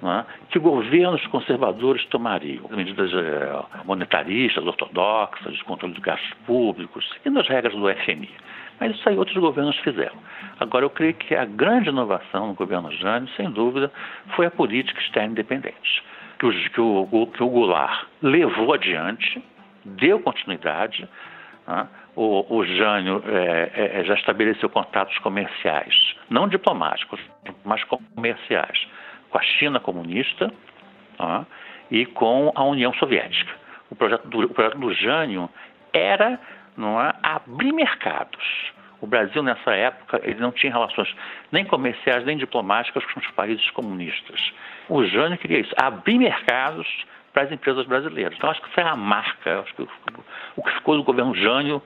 é, 0.00 0.24
que 0.50 0.58
governos 0.60 1.26
conservadores 1.26 2.04
tomariam, 2.06 2.68
medidas 2.70 3.10
é, 3.12 3.84
monetaristas, 3.84 4.64
ortodoxas, 4.64 5.52
de 5.52 5.64
controle 5.64 5.92
de 5.92 6.00
gastos 6.00 6.32
públicos, 6.46 7.04
seguindo 7.14 7.40
as 7.40 7.48
regras 7.48 7.74
do 7.74 7.92
FMI. 8.04 8.30
Mas 8.78 8.94
isso 8.94 9.08
aí 9.08 9.18
outros 9.18 9.36
governos 9.38 9.76
fizeram. 9.78 10.14
Agora, 10.60 10.84
eu 10.84 10.90
creio 10.90 11.14
que 11.14 11.34
a 11.34 11.44
grande 11.44 11.88
inovação 11.88 12.46
no 12.46 12.54
governo 12.54 12.92
Jânio, 12.92 13.28
sem 13.30 13.50
dúvida, 13.50 13.90
foi 14.36 14.46
a 14.46 14.50
política 14.50 15.00
externa 15.00 15.32
independente, 15.32 16.04
que 16.38 16.46
o, 16.46 16.52
que 16.52 16.80
o, 16.80 17.26
que 17.26 17.42
o 17.42 17.48
Goulart 17.48 18.06
levou 18.22 18.74
adiante, 18.74 19.42
deu 19.84 20.20
continuidade, 20.20 21.08
né? 21.66 21.88
o, 22.14 22.46
o 22.56 22.64
Jânio 22.64 23.22
é, 23.26 24.00
é, 24.00 24.04
já 24.04 24.14
estabeleceu 24.14 24.68
contatos 24.70 25.16
comerciais, 25.18 26.16
não 26.30 26.48
diplomáticos, 26.48 27.20
mas 27.64 27.82
comerciais, 27.84 28.86
com 29.30 29.38
a 29.38 29.42
China 29.42 29.78
comunista 29.80 30.52
tá? 31.18 31.46
e 31.90 32.06
com 32.06 32.52
a 32.54 32.64
União 32.64 32.92
Soviética. 32.94 33.52
O 33.90 33.94
projeto 33.94 34.26
do, 34.28 34.40
o 34.46 34.48
projeto 34.48 34.78
do 34.78 34.92
Jânio 34.94 35.48
era 35.92 36.40
não 36.76 37.00
é, 37.00 37.12
abrir 37.22 37.72
mercados. 37.72 38.72
O 39.00 39.06
Brasil, 39.06 39.42
nessa 39.42 39.72
época, 39.74 40.20
ele 40.24 40.40
não 40.40 40.50
tinha 40.50 40.72
relações 40.72 41.14
nem 41.52 41.64
comerciais 41.64 42.24
nem 42.24 42.36
diplomáticas 42.36 43.04
com 43.04 43.20
os 43.20 43.30
países 43.32 43.68
comunistas. 43.70 44.52
O 44.88 45.04
Jânio 45.04 45.36
queria 45.36 45.60
isso, 45.60 45.74
abrir 45.76 46.18
mercados 46.18 46.86
para 47.36 47.44
as 47.44 47.52
empresas 47.52 47.86
brasileiras. 47.86 48.32
Então, 48.34 48.48
acho 48.48 48.62
que 48.62 48.74
foi 48.74 48.82
a 48.82 48.96
marca, 48.96 49.60
acho 49.60 49.74
que 49.74 49.82
o 50.56 50.62
que 50.62 50.72
ficou 50.72 50.96
do 50.96 51.04
governo 51.04 51.34
Jânio 51.34 51.82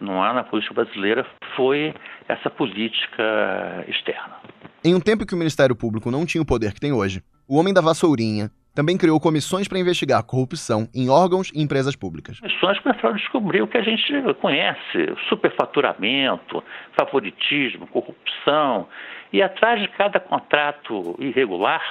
não 0.00 0.22
há 0.22 0.32
na 0.32 0.42
política 0.42 0.72
brasileira 0.72 1.26
foi 1.54 1.94
essa 2.26 2.48
política 2.48 3.84
externa. 3.86 4.36
Em 4.82 4.94
um 4.94 5.00
tempo 5.00 5.26
que 5.26 5.34
o 5.34 5.36
Ministério 5.36 5.76
Público 5.76 6.10
não 6.10 6.24
tinha 6.24 6.40
o 6.40 6.46
poder 6.46 6.72
que 6.72 6.80
tem 6.80 6.90
hoje, 6.90 7.22
o 7.46 7.58
homem 7.58 7.74
da 7.74 7.82
vassourinha 7.82 8.50
também 8.74 8.96
criou 8.96 9.20
comissões 9.20 9.68
para 9.68 9.78
investigar 9.78 10.20
a 10.20 10.22
corrupção 10.22 10.88
em 10.94 11.10
órgãos 11.10 11.52
e 11.54 11.62
empresas 11.62 11.94
públicas. 11.94 12.40
Comissões 12.40 12.80
para 12.80 13.12
descobrir 13.12 13.60
o 13.60 13.68
que 13.68 13.76
a 13.76 13.82
gente 13.82 14.10
conhece: 14.40 15.14
superfaturamento, 15.28 16.64
favoritismo, 16.98 17.86
corrupção. 17.88 18.88
E 19.30 19.42
atrás 19.42 19.82
de 19.82 19.88
cada 19.88 20.18
contrato 20.18 21.14
irregular, 21.18 21.82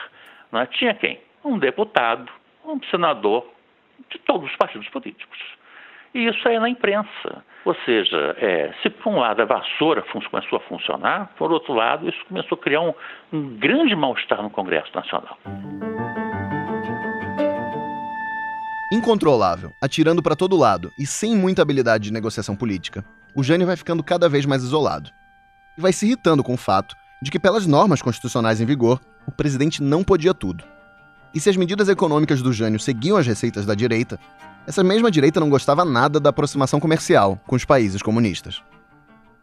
é, 0.52 0.66
tinha 0.66 0.96
quem? 0.96 1.20
Um 1.46 1.60
deputado, 1.60 2.32
um 2.66 2.80
senador 2.90 3.46
de 4.10 4.20
todos 4.20 4.50
os 4.50 4.56
partidos 4.56 4.88
políticos. 4.90 5.40
E 6.14 6.28
isso 6.28 6.48
é 6.48 6.60
na 6.60 6.70
imprensa. 6.70 7.44
Ou 7.66 7.76
seja, 7.86 8.36
é, 8.38 8.74
se 8.82 8.90
por 8.90 9.12
um 9.12 9.20
lado 9.20 9.42
a 9.42 9.46
vassoura 9.46 10.04
começou 10.04 10.58
a 10.58 10.62
funcionar, 10.62 11.32
por 11.38 11.52
outro 11.52 11.74
lado, 11.74 12.08
isso 12.08 12.24
começou 12.28 12.58
a 12.58 12.62
criar 12.62 12.82
um, 12.82 12.94
um 13.32 13.58
grande 13.58 13.96
mal-estar 13.96 14.42
no 14.42 14.50
Congresso 14.50 14.92
Nacional. 14.94 15.38
Incontrolável, 18.92 19.72
atirando 19.82 20.22
para 20.22 20.36
todo 20.36 20.56
lado 20.56 20.92
e 21.00 21.06
sem 21.06 21.36
muita 21.36 21.64
habilidade 21.64 22.04
de 22.04 22.14
negociação 22.14 22.56
política, 22.56 23.04
o 23.36 23.42
Jânio 23.42 23.66
vai 23.66 23.76
ficando 23.76 24.04
cada 24.04 24.30
vez 24.30 24.46
mais 24.46 24.62
isolado. 24.62 25.10
E 25.76 25.82
vai 25.82 25.92
se 25.92 26.06
irritando 26.06 26.44
com 26.44 26.54
o 26.54 26.58
fato 26.58 26.96
de 27.24 27.32
que, 27.32 27.40
pelas 27.40 27.66
normas 27.66 28.02
constitucionais 28.02 28.62
em 28.62 28.66
vigor, 28.66 29.00
o 29.26 29.32
presidente 29.32 29.82
não 29.82 30.04
podia 30.04 30.34
tudo. 30.34 30.73
E 31.34 31.40
se 31.40 31.50
as 31.50 31.58
medidas 31.58 31.90
econômicas 31.90 32.44
do 32.44 32.54
Jânio 32.54 32.80
seguiam 32.80 33.18
as 33.18 33.26
receitas 33.26 33.66
da 33.66 33.74
direita, 33.74 34.20
essa 34.68 34.84
mesma 34.84 35.10
direita 35.10 35.40
não 35.40 35.50
gostava 35.50 35.84
nada 35.84 36.20
da 36.20 36.30
aproximação 36.30 36.80
comercial 36.80 37.42
com 37.48 37.56
os 37.56 37.66
países 37.66 38.04
comunistas. 38.04 38.62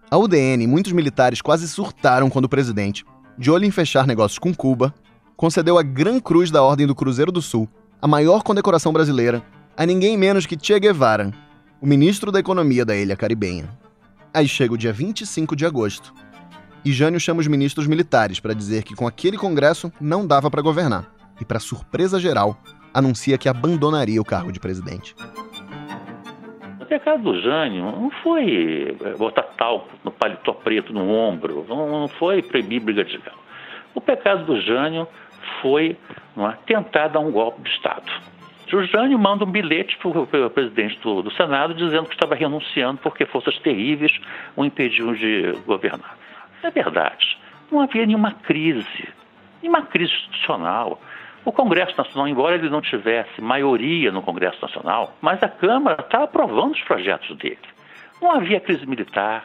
A 0.09 0.17
UDN 0.17 0.63
e 0.63 0.67
muitos 0.69 0.93
militares 0.93 1.43
quase 1.43 1.67
surtaram 1.69 2.31
quando 2.31 2.45
o 2.45 2.49
presidente, 2.49 3.05
de 3.37 3.51
olho 3.51 3.65
em 3.65 3.73
fechar 3.73 4.07
negócios 4.07 4.39
com 4.39 4.55
Cuba, 4.55 4.95
concedeu 5.37 5.79
a 5.79 5.83
Gran 5.83 6.21
Cruz 6.21 6.51
da 6.51 6.63
Ordem 6.63 6.87
do 6.87 6.95
Cruzeiro 6.95 7.33
do 7.33 7.43
Sul, 7.43 7.69
a 8.01 8.07
maior 8.07 8.45
condecoração 8.45 8.93
brasileira, 8.93 9.43
a 9.77 9.85
ninguém 9.85 10.17
menos 10.17 10.47
que 10.47 10.57
Che 10.61 10.79
Guevara, 10.79 11.33
o 11.81 11.87
ministro 11.87 12.31
da 12.31 12.39
Economia 12.39 12.85
da 12.85 12.97
ilha 12.97 13.17
caribenha. 13.17 13.69
Aí 14.33 14.47
chega 14.47 14.75
o 14.75 14.79
dia 14.79 14.93
25 14.93 15.57
de 15.57 15.67
agosto. 15.67 16.15
E 16.85 16.93
Jânio 16.93 17.19
chama 17.19 17.41
os 17.41 17.49
ministros 17.49 17.89
militares 17.89 18.39
para 18.39 18.55
dizer 18.55 18.85
que 18.85 18.95
com 18.95 19.09
aquele 19.09 19.37
congresso 19.37 19.93
não 20.01 20.25
dava 20.25 20.51
para 20.51 20.63
governar 20.63 21.20
e, 21.41 21.45
para 21.45 21.59
surpresa 21.59 22.19
geral, 22.19 22.57
anuncia 22.93 23.39
que 23.39 23.49
abandonaria 23.49 24.21
o 24.21 24.25
cargo 24.25 24.53
de 24.53 24.61
presidente. 24.61 25.15
O 26.81 26.85
pecado 26.87 27.23
do 27.23 27.41
Jânio 27.41 27.85
não 27.85 28.11
foi 28.23 28.97
eh, 29.01 29.17
botar 29.17 29.43
talco 29.43 29.89
no 30.05 30.11
paletó 30.11 30.53
preto 30.53 30.93
no 30.93 31.09
ombro, 31.09 31.65
não 31.69 32.09
foi 32.09 32.43
proibir 32.43 32.81
briga 32.81 33.05
de 33.05 33.17
galo. 33.19 33.39
O 33.95 34.01
pecado 34.01 34.45
do 34.45 34.61
Jânio 34.61 35.07
foi 35.61 35.97
é, 36.37 36.53
tentar 36.67 37.09
dar 37.09 37.21
um 37.21 37.31
golpe 37.31 37.63
de 37.63 37.71
Estado. 37.71 38.11
O 38.73 38.85
Jânio 38.85 39.19
manda 39.19 39.45
um 39.45 39.51
bilhete 39.51 39.99
para 39.99 40.47
o 40.47 40.51
presidente 40.51 40.99
do, 41.01 41.23
do, 41.23 41.31
Senado 41.33 41.75
dizendo 41.75 42.07
que 42.07 42.15
estava 42.15 42.37
renunciando 42.37 43.01
porque 43.03 43.27
forças 43.27 43.59
terríveis 43.59 44.13
o 44.55 44.65
impediam 44.65 45.13
de 45.13 45.53
governar. 45.67 46.17
É 46.63 46.71
verdade. 46.71 47.37
Não 47.71 47.81
havia 47.81 48.07
nenhuma 48.07 48.31
crise, 48.31 49.09
nenhuma 49.61 49.83
crise 49.83 50.13
institucional. 50.13 51.01
O 51.45 51.53
Congresso 51.53 51.97
Nacional, 51.97 52.29
embora 52.29 52.55
ele 52.55 52.69
não 52.69 52.81
tivesse 52.81 53.41
maioria 53.41 54.13
no 54.13 54.23
Congresso 54.23 54.61
Nacional, 54.61 55.15
mas 55.21 55.43
a 55.43 55.49
Câmara 55.49 56.03
estava 56.03 56.25
aprovando 56.25 56.73
os 56.73 56.83
projetos 56.83 57.37
dele. 57.39 57.59
Não 58.21 58.31
havia 58.31 58.61
crise 58.61 58.87
militar, 58.87 59.45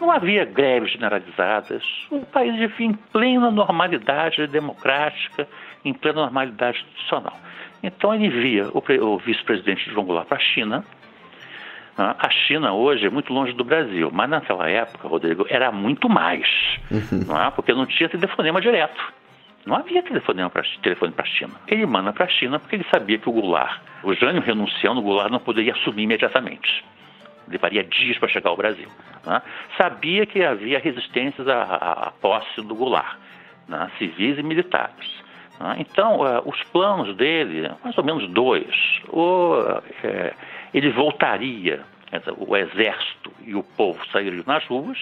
não 0.00 0.10
havia 0.10 0.44
greves 0.44 0.92
generalizadas. 0.92 1.82
O 2.10 2.20
país 2.26 2.54
vivia 2.56 2.86
em 2.86 2.92
plena 2.92 3.50
normalidade 3.50 4.46
democrática, 4.46 5.48
em 5.84 5.94
plena 5.94 6.22
normalidade 6.22 6.78
institucional. 6.78 7.36
Então 7.82 8.14
ele 8.14 8.28
via 8.28 8.68
o, 8.68 8.82
o 9.04 9.18
vice-presidente 9.18 9.90
João 9.90 10.04
Goulart 10.04 10.26
para 10.26 10.36
a 10.36 10.40
China. 10.40 10.84
Né? 11.96 12.14
A 12.18 12.30
China 12.30 12.72
hoje 12.72 13.06
é 13.06 13.10
muito 13.10 13.32
longe 13.32 13.52
do 13.52 13.64
Brasil, 13.64 14.10
mas 14.12 14.28
naquela 14.28 14.68
época, 14.68 15.08
Rodrigo, 15.08 15.46
era 15.48 15.72
muito 15.72 16.08
mais, 16.08 16.46
uhum. 16.90 17.24
não 17.26 17.42
é? 17.42 17.50
porque 17.50 17.72
não 17.72 17.86
tinha 17.86 18.08
telefonema 18.08 18.60
direto. 18.60 19.19
Não 19.66 19.76
havia 19.76 20.02
telefone 20.02 20.42
para 20.50 20.62
a 21.18 21.26
China. 21.26 21.52
Ele 21.66 21.84
manda 21.84 22.12
para 22.12 22.24
a 22.24 22.28
China 22.28 22.58
porque 22.58 22.76
ele 22.76 22.86
sabia 22.90 23.18
que 23.18 23.28
o 23.28 23.32
Goulart, 23.32 23.80
o 24.02 24.14
Jânio 24.14 24.40
renunciando, 24.40 25.00
o 25.00 25.02
Goulart 25.02 25.30
não 25.30 25.38
poderia 25.38 25.72
assumir 25.72 26.04
imediatamente. 26.04 26.84
Levaria 27.46 27.84
dias 27.84 28.16
para 28.18 28.28
chegar 28.28 28.50
ao 28.50 28.56
Brasil. 28.56 28.88
Né? 29.26 29.42
Sabia 29.76 30.24
que 30.24 30.42
havia 30.42 30.78
resistências 30.78 31.46
à, 31.46 31.62
à 31.62 32.10
posse 32.10 32.62
do 32.62 32.74
Goulart, 32.74 33.18
né? 33.68 33.90
civis 33.98 34.38
e 34.38 34.42
militares. 34.42 35.22
Né? 35.58 35.76
Então, 35.78 36.20
uh, 36.20 36.48
os 36.48 36.62
planos 36.64 37.14
dele, 37.16 37.70
mais 37.84 37.96
ou 37.98 38.04
menos 38.04 38.28
dois. 38.30 38.74
O, 39.08 39.56
é, 40.02 40.32
ele 40.72 40.90
voltaria, 40.90 41.82
o 42.38 42.56
exército 42.56 43.30
e 43.44 43.54
o 43.54 43.62
povo 43.62 44.00
sairiam 44.10 44.42
nas 44.46 44.64
ruas, 44.66 44.98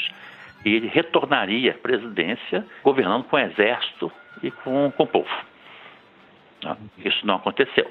e 0.65 0.75
ele 0.75 0.88
retornaria 0.88 1.71
à 1.71 1.75
presidência 1.75 2.67
governando 2.83 3.25
com 3.25 3.37
o 3.37 3.38
exército 3.38 4.11
e 4.42 4.50
com, 4.50 4.90
com 4.97 5.02
o 5.02 5.07
povo. 5.07 5.30
Né? 6.62 6.76
Isso 6.99 7.26
não 7.26 7.37
aconteceu. 7.37 7.90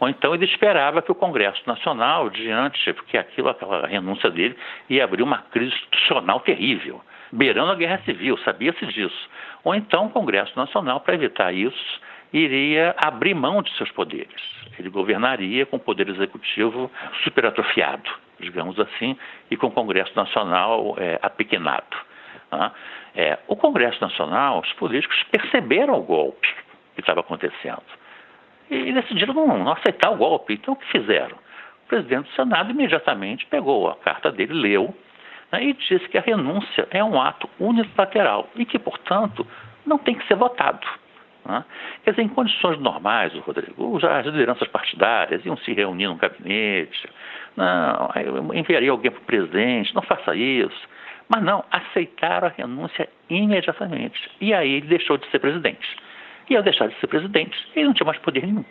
Ou 0.00 0.08
então 0.08 0.34
ele 0.34 0.44
esperava 0.44 1.00
que 1.02 1.12
o 1.12 1.14
Congresso 1.14 1.62
Nacional, 1.66 2.28
diante, 2.28 2.92
porque 2.94 3.16
aquilo, 3.16 3.48
aquela 3.48 3.86
renúncia 3.86 4.30
dele, 4.30 4.56
ia 4.88 5.04
abrir 5.04 5.22
uma 5.22 5.38
crise 5.38 5.72
institucional 5.74 6.40
terrível, 6.40 7.00
beirando 7.32 7.72
a 7.72 7.76
guerra 7.76 8.02
civil, 8.04 8.36
sabia-se 8.38 8.84
disso. 8.86 9.30
Ou 9.62 9.74
então 9.74 10.06
o 10.06 10.10
Congresso 10.10 10.52
Nacional, 10.56 11.00
para 11.00 11.14
evitar 11.14 11.52
isso, 11.52 12.00
iria 12.32 12.94
abrir 12.98 13.34
mão 13.34 13.62
de 13.62 13.72
seus 13.76 13.90
poderes. 13.92 14.42
Ele 14.78 14.90
governaria 14.90 15.64
com 15.64 15.76
o 15.76 15.80
poder 15.80 16.08
executivo 16.08 16.90
superatrofiado, 17.22 18.10
digamos 18.40 18.78
assim, 18.80 19.16
e 19.50 19.56
com 19.56 19.68
o 19.68 19.70
Congresso 19.70 20.14
Nacional 20.16 20.96
é, 20.98 21.18
apequenado. 21.22 21.96
Né? 22.50 22.70
É, 23.14 23.38
o 23.46 23.56
Congresso 23.56 24.00
Nacional, 24.00 24.60
os 24.60 24.72
políticos 24.74 25.22
perceberam 25.30 25.98
o 25.98 26.02
golpe 26.02 26.48
que 26.94 27.00
estava 27.00 27.20
acontecendo 27.20 27.82
e 28.70 28.92
decidiram 28.92 29.34
não, 29.34 29.58
não 29.58 29.72
aceitar 29.72 30.10
o 30.10 30.16
golpe. 30.16 30.54
Então, 30.54 30.74
o 30.74 30.76
que 30.76 30.86
fizeram? 30.90 31.36
O 31.84 31.88
presidente 31.88 32.28
do 32.28 32.34
Senado 32.34 32.70
imediatamente 32.70 33.46
pegou 33.46 33.88
a 33.88 33.96
carta 33.96 34.32
dele, 34.32 34.54
leu 34.54 34.94
né, 35.52 35.64
e 35.64 35.72
disse 35.74 36.08
que 36.08 36.18
a 36.18 36.22
renúncia 36.22 36.88
é 36.90 37.04
um 37.04 37.20
ato 37.20 37.48
unilateral 37.60 38.48
e 38.56 38.64
que, 38.64 38.78
portanto, 38.78 39.46
não 39.86 39.98
tem 39.98 40.14
que 40.14 40.26
ser 40.26 40.34
votado. 40.34 40.86
Né? 41.44 41.64
Quer 42.02 42.12
dizer, 42.12 42.22
em 42.22 42.28
condições 42.28 42.78
normais, 42.80 43.32
Rodrigo, 43.34 43.98
as 44.06 44.24
lideranças 44.26 44.66
partidárias 44.68 45.44
iam 45.44 45.56
se 45.58 45.72
reunir 45.72 46.06
no 46.06 46.14
gabinete, 46.14 47.08
não, 47.56 48.10
enviaria 48.54 48.90
alguém 48.90 49.10
para 49.10 49.20
o 49.20 49.24
presidente, 49.24 49.94
não 49.94 50.02
faça 50.02 50.34
isso. 50.34 50.94
Mas 51.28 51.42
não, 51.42 51.64
aceitaram 51.70 52.48
a 52.48 52.50
renúncia 52.50 53.08
imediatamente. 53.30 54.18
E 54.40 54.52
aí 54.52 54.74
ele 54.74 54.86
deixou 54.86 55.16
de 55.16 55.30
ser 55.30 55.38
presidente. 55.38 55.86
E 56.48 56.56
ao 56.56 56.62
deixar 56.62 56.88
de 56.88 56.98
ser 57.00 57.06
presidente, 57.06 57.56
ele 57.74 57.86
não 57.86 57.94
tinha 57.94 58.06
mais 58.06 58.18
poder 58.18 58.46
nenhum. 58.46 58.64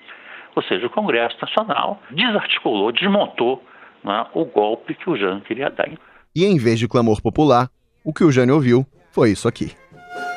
Ou 0.55 0.63
seja, 0.63 0.85
o 0.85 0.89
Congresso 0.89 1.35
Nacional 1.41 2.01
desarticulou, 2.11 2.91
desmontou 2.91 3.63
né, 4.03 4.25
o 4.33 4.45
golpe 4.45 4.93
que 4.93 5.09
o 5.09 5.17
Jânio 5.17 5.41
queria 5.41 5.69
dar. 5.69 5.89
E 6.35 6.45
em 6.45 6.57
vez 6.57 6.77
de 6.77 6.87
clamor 6.87 7.21
popular, 7.21 7.69
o 8.03 8.13
que 8.13 8.23
o 8.23 8.31
Jânio 8.31 8.55
ouviu 8.55 8.85
foi 9.11 9.31
isso 9.31 9.47
aqui. 9.47 9.71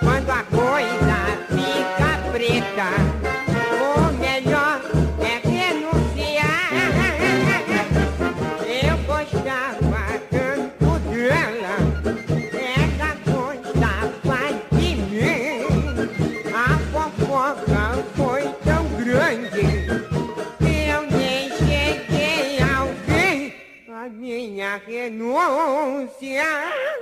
Quando 0.01 0.31
a 0.31 0.43
coisa 0.45 1.17
fica 1.49 2.31
preta. 2.33 3.16
Renúncia. 24.75 26.43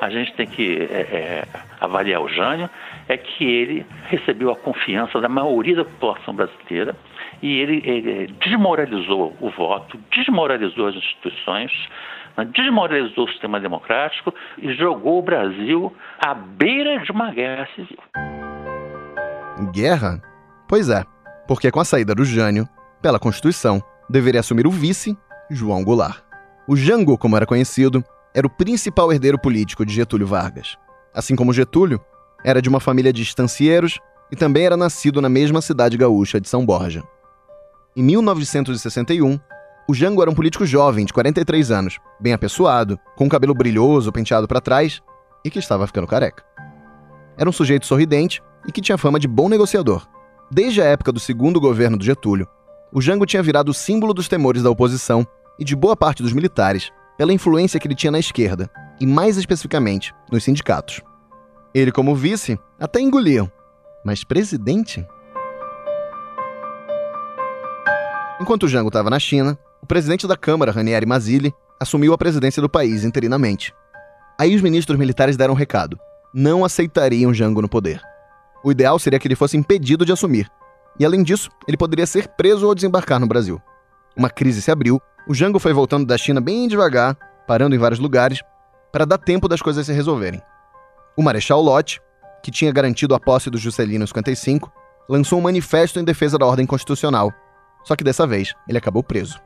A 0.01 0.11
gente 0.11 0.35
tem 0.35 0.47
que 0.47 0.83
é, 0.91 1.01
é, 1.01 1.45
avaliar 1.81 2.21
o 2.21 2.29
Jânio, 2.29 2.69
é 3.09 3.17
que 3.17 3.45
ele 3.45 3.87
recebeu 4.09 4.51
a 4.51 4.57
confiança 4.57 5.21
da 5.21 5.29
maioria 5.29 5.77
da 5.77 5.85
população 5.85 6.35
brasileira 6.35 6.95
e 7.43 7.59
ele, 7.59 7.83
ele 7.85 8.35
desmoralizou 8.41 9.37
o 9.41 9.51
voto, 9.51 9.99
desmoralizou 10.11 10.89
as 10.89 10.95
instituições, 10.95 11.73
né, 12.37 12.45
desmoralizou 12.47 13.25
o 13.25 13.29
sistema 13.31 13.61
democrático 13.61 14.35
e 14.59 14.73
jogou 14.75 15.19
o 15.19 15.23
Brasil 15.23 15.95
à 16.19 16.35
beira 16.35 17.01
de 17.01 17.11
uma 17.11 17.31
guerra 17.31 17.69
civil. 17.75 17.99
Guerra? 19.73 20.21
Pois 20.69 20.89
é, 20.89 21.05
porque 21.47 21.71
com 21.71 21.81
a 21.81 21.85
saída 21.85 22.15
do 22.15 22.25
Jânio, 22.25 22.69
pela 23.01 23.19
Constituição, 23.19 23.83
deveria 24.09 24.41
assumir 24.41 24.67
o 24.67 24.71
vice 24.71 25.17
João 25.51 25.85
Goulart. 25.85 26.34
O 26.67 26.75
Jango, 26.75 27.19
como 27.19 27.37
era 27.37 27.45
conhecido, 27.45 28.03
era 28.35 28.47
o 28.47 28.51
principal 28.51 29.13
herdeiro 29.13 29.39
político 29.39 29.85
de 29.85 29.93
Getúlio 29.93 30.27
Vargas. 30.27 30.79
Assim 31.13 31.37
como 31.37 31.53
Getúlio, 31.53 32.01
era 32.43 32.63
de 32.63 32.71
uma 32.71 32.81
família 32.81 33.13
de 33.13 33.23
estancieiros 33.23 34.01
e 34.33 34.37
também 34.37 34.65
era 34.65 34.77
nascido 34.77 35.21
na 35.21 35.29
mesma 35.29 35.61
cidade 35.61 35.97
gaúcha 35.97 36.41
de 36.41 36.49
São 36.49 36.65
Borja. 36.65 37.03
Em 37.95 38.03
1961, 38.03 39.39
o 39.87 39.93
Jango 39.93 40.23
era 40.23 40.31
um 40.31 40.35
político 40.35 40.65
jovem 40.65 41.05
de 41.05 41.13
43 41.13 41.71
anos, 41.71 41.99
bem 42.19 42.33
apessoado, 42.33 42.99
com 43.15 43.29
cabelo 43.29 43.55
brilhoso 43.55 44.11
penteado 44.11 44.49
para 44.49 44.61
trás 44.61 45.03
e 45.45 45.51
que 45.51 45.59
estava 45.59 45.87
ficando 45.87 46.07
careca. 46.07 46.43
Era 47.37 47.49
um 47.49 47.53
sujeito 47.53 47.87
sorridente 47.87 48.43
e 48.67 48.73
que 48.73 48.81
tinha 48.81 48.97
fama 48.97 49.21
de 49.21 49.29
bom 49.29 49.51
negociador. 49.51 50.09
Desde 50.51 50.81
a 50.81 50.87
época 50.87 51.13
do 51.13 51.21
segundo 51.21 51.61
governo 51.61 51.99
do 51.99 52.05
Getúlio, 52.05 52.49
o 52.91 53.03
Jango 53.03 53.27
tinha 53.27 53.43
virado 53.43 53.71
o 53.71 53.75
símbolo 53.75 54.15
dos 54.15 54.29
temores 54.29 54.63
da 54.63 54.71
oposição 54.71 55.27
e 55.59 55.65
de 55.65 55.77
boa 55.77 55.97
parte 55.97 56.23
dos 56.23 56.33
militares 56.33 56.91
pela 57.17 57.33
influência 57.33 57.79
que 57.79 57.87
ele 57.87 57.95
tinha 57.95 58.11
na 58.11 58.19
esquerda, 58.19 58.69
e 59.01 59.07
mais 59.07 59.37
especificamente 59.37 60.15
nos 60.31 60.45
sindicatos. 60.45 61.01
Ele, 61.75 61.93
como 61.93 62.15
vice, 62.15 62.59
até 62.79 63.01
engoliam, 63.01 63.51
mas 64.05 64.25
presidente? 64.25 65.07
Enquanto 68.41 68.69
Jango 68.69 68.89
estava 68.89 69.11
na 69.11 69.19
China, 69.19 69.59
o 69.83 69.87
presidente 69.87 70.27
da 70.27 70.37
Câmara, 70.37 70.73
Ranieri 70.73 71.07
Mazzilli, 71.07 71.53
assumiu 71.81 72.13
a 72.13 72.19
presidência 72.19 72.61
do 72.61 72.69
país 72.69 73.05
interinamente. 73.05 73.73
Aí 74.39 74.55
os 74.55 74.63
ministros 74.63 74.99
militares 74.99 75.37
deram 75.37 75.55
um 75.55 75.57
recado: 75.57 75.99
não 76.33 76.65
aceitariam 76.65 77.33
Jango 77.33 77.63
no 77.63 77.69
poder. 77.69 78.01
O 78.65 78.71
ideal 78.71 78.99
seria 78.99 79.19
que 79.19 79.29
ele 79.29 79.37
fosse 79.37 79.57
impedido 79.57 80.05
de 80.05 80.13
assumir, 80.13 80.51
e 80.99 81.05
além 81.05 81.23
disso, 81.23 81.51
ele 81.67 81.77
poderia 81.77 82.07
ser 82.07 82.29
preso 82.29 82.67
ou 82.67 82.75
desembarcar 82.75 83.21
no 83.21 83.27
Brasil. 83.27 83.61
Uma 84.17 84.31
crise 84.31 84.63
se 84.63 84.71
abriu 84.71 85.01
o 85.27 85.35
Jango 85.35 85.59
foi 85.59 85.73
voltando 85.73 86.07
da 86.07 86.19
China 86.19 86.41
bem 86.41 86.69
devagar, 86.69 87.17
parando 87.47 87.75
em 87.75 87.79
vários 87.79 87.99
lugares, 87.99 88.43
para 88.93 89.07
dar 89.07 89.19
tempo 89.19 89.49
das 89.49 89.63
coisas 89.63 89.87
se 89.87 89.93
resolverem. 89.93 90.43
O 91.17 91.23
Marechal 91.23 91.61
Lott, 91.63 92.01
que 92.43 92.51
tinha 92.51 92.71
garantido 92.71 93.15
a 93.15 93.21
posse 93.21 93.49
do 93.49 93.57
Juscelino 93.57 94.05
em 94.05 94.07
55, 94.07 94.71
lançou 95.09 95.39
um 95.39 95.43
manifesto 95.43 95.99
em 95.99 96.05
defesa 96.05 96.37
da 96.37 96.47
ordem 96.47 96.67
constitucional. 96.67 97.33
Só 97.85 97.97
que 97.97 98.05
dessa 98.05 98.27
vez, 98.27 98.55
ele 98.69 98.79
acabou 98.79 99.03
preso. 99.03 99.39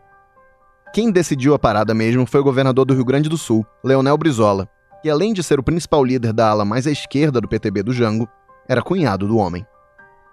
Quem 0.93 1.11
decidiu 1.11 1.55
a 1.55 1.59
parada 1.59 1.95
mesmo 1.95 2.27
foi 2.27 2.41
o 2.41 2.45
governador 2.45 2.85
do 2.85 2.95
Rio 2.95 3.05
Grande 3.05 3.29
do 3.29 3.39
Sul, 3.39 3.65
Leonel 3.85 4.17
Brizola, 4.17 4.69
que 5.03 5.09
além 5.09 5.33
de 5.33 5.43
ser 5.43 5.61
o 5.61 5.63
principal 5.63 6.05
líder 6.05 6.33
da 6.33 6.49
ala 6.49 6.65
mais 6.65 6.87
à 6.87 6.91
esquerda 6.91 7.41
do 7.41 7.49
PTB 7.49 7.83
do 7.83 7.93
Jango, 7.93 8.29
era 8.69 8.83
cunhado 8.83 9.29
do 9.29 9.37
homem. 9.37 9.65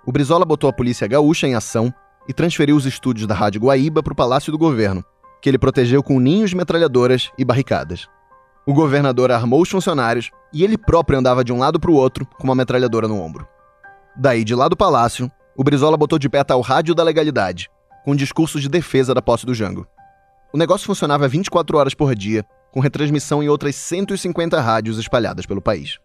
O 0.06 0.12
Brizola 0.12 0.46
botou 0.46 0.70
a 0.70 0.74
polícia 0.74 1.08
gaúcha 1.08 1.48
em 1.48 1.56
ação 1.56 1.94
e 2.28 2.34
transferiu 2.34 2.76
os 2.76 2.86
estúdios 2.86 3.28
da 3.28 3.36
Rádio 3.36 3.62
Guaíba 3.62 4.02
para 4.02 4.14
o 4.14 4.16
Palácio 4.16 4.52
do 4.52 4.58
Governo, 4.58 5.04
que 5.42 5.50
ele 5.50 5.58
protegeu 5.58 6.02
com 6.02 6.20
ninhos 6.20 6.50
de 6.50 6.56
metralhadoras 6.56 7.32
e 7.38 7.46
barricadas. 7.46 8.08
O 8.66 8.74
governador 8.74 9.32
armou 9.32 9.62
os 9.62 9.70
funcionários 9.70 10.32
e 10.52 10.64
ele 10.64 10.78
próprio 10.78 11.20
andava 11.20 11.44
de 11.44 11.54
um 11.54 11.60
lado 11.60 11.80
para 11.80 11.92
o 11.92 11.96
outro 11.96 12.26
com 12.26 12.44
uma 12.46 12.56
metralhadora 12.56 13.08
no 13.08 13.22
ombro. 13.22 13.48
Daí, 14.16 14.44
de 14.44 14.56
lá 14.56 14.68
do 14.68 14.78
palácio, 14.78 15.30
o 15.56 15.64
Brizola 15.64 15.98
botou 15.98 16.18
de 16.18 16.30
pé 16.30 16.44
o 16.56 16.62
rádio 16.62 16.96
da 16.96 17.04
legalidade, 17.04 17.70
com 18.04 18.12
um 18.12 18.16
discurso 18.16 18.60
de 18.60 18.68
defesa 18.68 19.14
da 19.14 19.22
posse 19.22 19.46
do 19.46 19.54
Jango. 19.54 19.86
O 20.54 20.58
negócio 20.58 20.88
funcionava 20.88 21.28
24 21.28 21.78
horas 21.78 21.94
por 21.94 22.16
dia, 22.16 22.46
com 22.72 22.80
retransmissão 22.80 23.44
em 23.44 23.50
outras 23.50 23.76
150 23.76 24.60
rádios 24.60 24.98
espalhadas 24.98 25.46
pelo 25.46 25.62
país. 25.62 26.00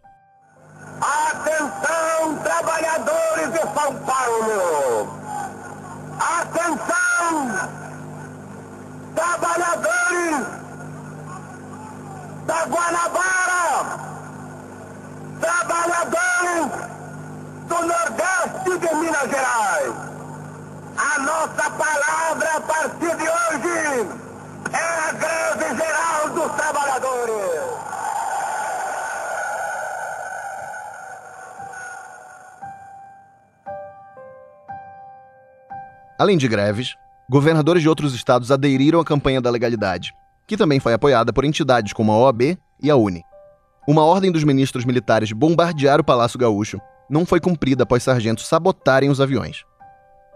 Atenção, 1.00 2.36
trabalhadores 2.42 3.52
de 3.52 3.60
São 3.60 3.94
Paulo! 4.04 4.79
Da 12.50 12.66
Guanabara! 12.66 13.70
Trabalhadores 15.40 16.70
do 17.68 17.78
Nordeste 17.86 18.78
de 18.80 18.94
Minas 18.96 19.30
Gerais! 19.30 19.94
A 20.98 21.18
nossa 21.20 21.70
palavra 21.70 22.56
a 22.56 22.60
partir 22.60 23.16
de 23.16 23.22
hoje 23.22 24.08
é 24.72 25.08
a 25.08 25.12
greve 25.12 25.76
geral 25.76 26.28
dos 26.30 26.52
trabalhadores! 26.56 27.70
Além 36.18 36.36
de 36.36 36.48
greves, 36.48 36.96
governadores 37.30 37.80
de 37.80 37.88
outros 37.88 38.12
estados 38.12 38.50
aderiram 38.50 38.98
à 38.98 39.04
campanha 39.04 39.40
da 39.40 39.50
legalidade, 39.50 40.12
que 40.50 40.56
também 40.56 40.80
foi 40.80 40.92
apoiada 40.92 41.32
por 41.32 41.44
entidades 41.44 41.92
como 41.92 42.10
a 42.10 42.18
OAB 42.18 42.58
e 42.82 42.90
a 42.90 42.96
UNE. 42.96 43.22
Uma 43.86 44.02
ordem 44.02 44.32
dos 44.32 44.42
ministros 44.42 44.84
militares 44.84 45.28
de 45.28 45.34
bombardear 45.34 46.00
o 46.00 46.04
Palácio 46.04 46.36
Gaúcho 46.36 46.80
não 47.08 47.24
foi 47.24 47.38
cumprida 47.38 47.84
após 47.84 48.02
sargentos 48.02 48.48
sabotarem 48.48 49.10
os 49.10 49.20
aviões. 49.20 49.64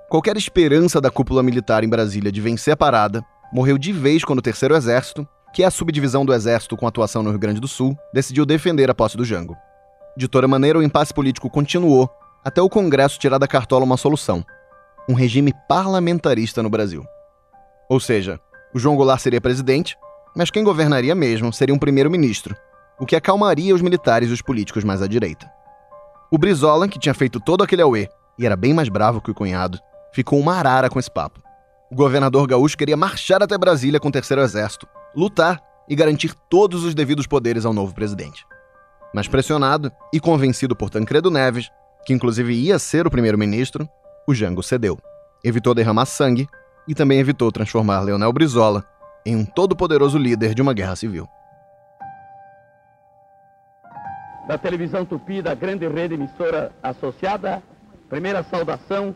Qualquer 0.08 0.36
esperança 0.36 1.00
da 1.00 1.10
cúpula 1.10 1.42
militar 1.42 1.82
em 1.82 1.88
Brasília 1.88 2.30
de 2.30 2.40
vencer 2.40 2.74
a 2.74 2.76
parada 2.76 3.24
morreu 3.52 3.76
de 3.76 3.92
vez 3.92 4.24
quando 4.24 4.38
o 4.38 4.42
Terceiro 4.42 4.76
Exército, 4.76 5.26
que 5.52 5.64
é 5.64 5.66
a 5.66 5.70
subdivisão 5.70 6.24
do 6.24 6.32
Exército 6.32 6.76
com 6.76 6.86
atuação 6.86 7.20
no 7.20 7.30
Rio 7.30 7.40
Grande 7.40 7.60
do 7.60 7.66
Sul, 7.66 7.98
decidiu 8.12 8.46
defender 8.46 8.88
a 8.88 8.94
posse 8.94 9.16
do 9.16 9.24
Jango. 9.24 9.56
De 10.16 10.28
toda 10.28 10.46
maneira, 10.46 10.78
o 10.78 10.82
impasse 10.84 11.12
político 11.12 11.50
continuou 11.50 12.08
até 12.44 12.62
o 12.62 12.70
Congresso 12.70 13.18
tirar 13.18 13.38
da 13.38 13.48
cartola 13.48 13.84
uma 13.84 13.96
solução, 13.96 14.44
um 15.08 15.14
regime 15.14 15.52
parlamentarista 15.68 16.62
no 16.62 16.70
Brasil. 16.70 17.04
Ou 17.88 17.98
seja, 17.98 18.38
o 18.74 18.78
João 18.78 18.96
Goulart 18.96 19.20
seria 19.20 19.40
presidente, 19.40 19.96
mas 20.34 20.50
quem 20.50 20.64
governaria 20.64 21.14
mesmo 21.14 21.52
seria 21.52 21.74
um 21.74 21.78
primeiro-ministro, 21.78 22.56
o 22.98 23.06
que 23.06 23.14
acalmaria 23.14 23.74
os 23.74 23.80
militares 23.80 24.30
e 24.30 24.32
os 24.32 24.42
políticos 24.42 24.82
mais 24.82 25.00
à 25.00 25.06
direita. 25.06 25.48
O 26.30 26.36
Brizola, 26.36 26.88
que 26.88 26.98
tinha 26.98 27.14
feito 27.14 27.38
todo 27.38 27.62
aquele 27.62 27.82
auê 27.82 28.08
e 28.36 28.44
era 28.44 28.56
bem 28.56 28.74
mais 28.74 28.88
bravo 28.88 29.20
que 29.20 29.30
o 29.30 29.34
cunhado, 29.34 29.78
ficou 30.12 30.40
uma 30.40 30.56
arara 30.56 30.90
com 30.90 30.98
esse 30.98 31.10
papo. 31.10 31.40
O 31.90 31.94
governador 31.94 32.48
gaúcho 32.48 32.76
queria 32.76 32.96
marchar 32.96 33.40
até 33.40 33.56
Brasília 33.56 34.00
com 34.00 34.08
o 34.08 34.12
terceiro 34.12 34.42
exército, 34.42 34.88
lutar 35.14 35.62
e 35.88 35.94
garantir 35.94 36.34
todos 36.50 36.82
os 36.82 36.94
devidos 36.94 37.26
poderes 37.28 37.64
ao 37.64 37.72
novo 37.72 37.94
presidente. 37.94 38.44
Mas 39.14 39.28
pressionado 39.28 39.92
e 40.12 40.18
convencido 40.18 40.74
por 40.74 40.90
Tancredo 40.90 41.30
Neves, 41.30 41.70
que 42.04 42.12
inclusive 42.12 42.52
ia 42.52 42.80
ser 42.80 43.06
o 43.06 43.10
primeiro-ministro, 43.10 43.88
o 44.26 44.34
Jango 44.34 44.62
cedeu. 44.62 44.98
Evitou 45.44 45.74
derramar 45.74 46.06
sangue 46.06 46.48
e 46.86 46.94
também 46.94 47.18
evitou 47.18 47.50
transformar 47.50 48.00
Leonel 48.00 48.32
Brizola 48.32 48.84
em 49.24 49.34
um 49.36 49.44
todo-poderoso 49.44 50.18
líder 50.18 50.54
de 50.54 50.62
uma 50.62 50.74
guerra 50.74 50.96
civil. 50.96 51.28
Da 54.46 54.58
televisão 54.58 55.04
Tupi, 55.04 55.40
da 55.40 55.54
grande 55.54 55.88
rede 55.88 56.14
emissora 56.14 56.70
associada, 56.82 57.62
primeira 58.10 58.42
saudação 58.42 59.14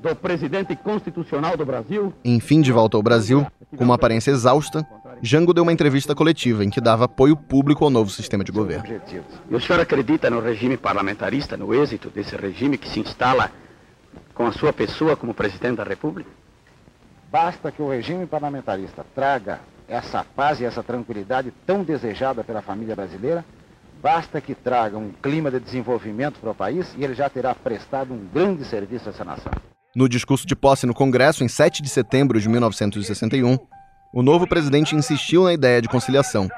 do 0.00 0.14
presidente 0.14 0.76
constitucional 0.76 1.56
do 1.56 1.66
Brasil. 1.66 2.14
Enfim, 2.24 2.60
de 2.60 2.70
volta 2.70 2.96
ao 2.96 3.02
Brasil, 3.02 3.44
com 3.76 3.82
uma 3.82 3.96
aparência 3.96 4.30
exausta, 4.30 4.86
Jango 5.20 5.52
deu 5.52 5.64
uma 5.64 5.72
entrevista 5.72 6.14
coletiva 6.14 6.64
em 6.64 6.70
que 6.70 6.80
dava 6.80 7.06
apoio 7.06 7.36
público 7.36 7.84
ao 7.84 7.90
novo 7.90 8.08
sistema 8.08 8.44
de 8.44 8.52
governo. 8.52 8.84
E 9.50 9.54
o 9.54 9.60
senhor 9.60 9.80
acredita 9.80 10.30
no 10.30 10.40
regime 10.40 10.76
parlamentarista, 10.76 11.56
no 11.56 11.74
êxito 11.74 12.08
desse 12.10 12.36
regime 12.36 12.78
que 12.78 12.88
se 12.88 13.00
instala 13.00 13.50
com 14.32 14.46
a 14.46 14.52
sua 14.52 14.72
pessoa 14.72 15.16
como 15.16 15.34
presidente 15.34 15.78
da 15.78 15.84
República? 15.84 16.30
Basta 17.30 17.70
que 17.70 17.82
o 17.82 17.90
regime 17.90 18.26
parlamentarista 18.26 19.04
traga 19.14 19.60
essa 19.86 20.24
paz 20.24 20.60
e 20.60 20.64
essa 20.64 20.82
tranquilidade 20.82 21.52
tão 21.66 21.84
desejada 21.84 22.42
pela 22.42 22.62
família 22.62 22.96
brasileira, 22.96 23.44
basta 24.02 24.40
que 24.40 24.54
traga 24.54 24.96
um 24.96 25.12
clima 25.12 25.50
de 25.50 25.60
desenvolvimento 25.60 26.38
para 26.40 26.50
o 26.50 26.54
país 26.54 26.94
e 26.96 27.04
ele 27.04 27.14
já 27.14 27.28
terá 27.28 27.54
prestado 27.54 28.14
um 28.14 28.26
grande 28.32 28.64
serviço 28.64 29.08
a 29.08 29.12
essa 29.12 29.24
nação. 29.24 29.52
No 29.94 30.08
discurso 30.08 30.46
de 30.46 30.56
posse 30.56 30.86
no 30.86 30.94
Congresso, 30.94 31.44
em 31.44 31.48
7 31.48 31.82
de 31.82 31.88
setembro 31.90 32.40
de 32.40 32.48
1961, 32.48 33.58
o 34.12 34.22
novo 34.22 34.46
presidente 34.46 34.94
insistiu 34.94 35.44
na 35.44 35.52
ideia 35.52 35.82
de 35.82 35.88
conciliação, 35.88 36.48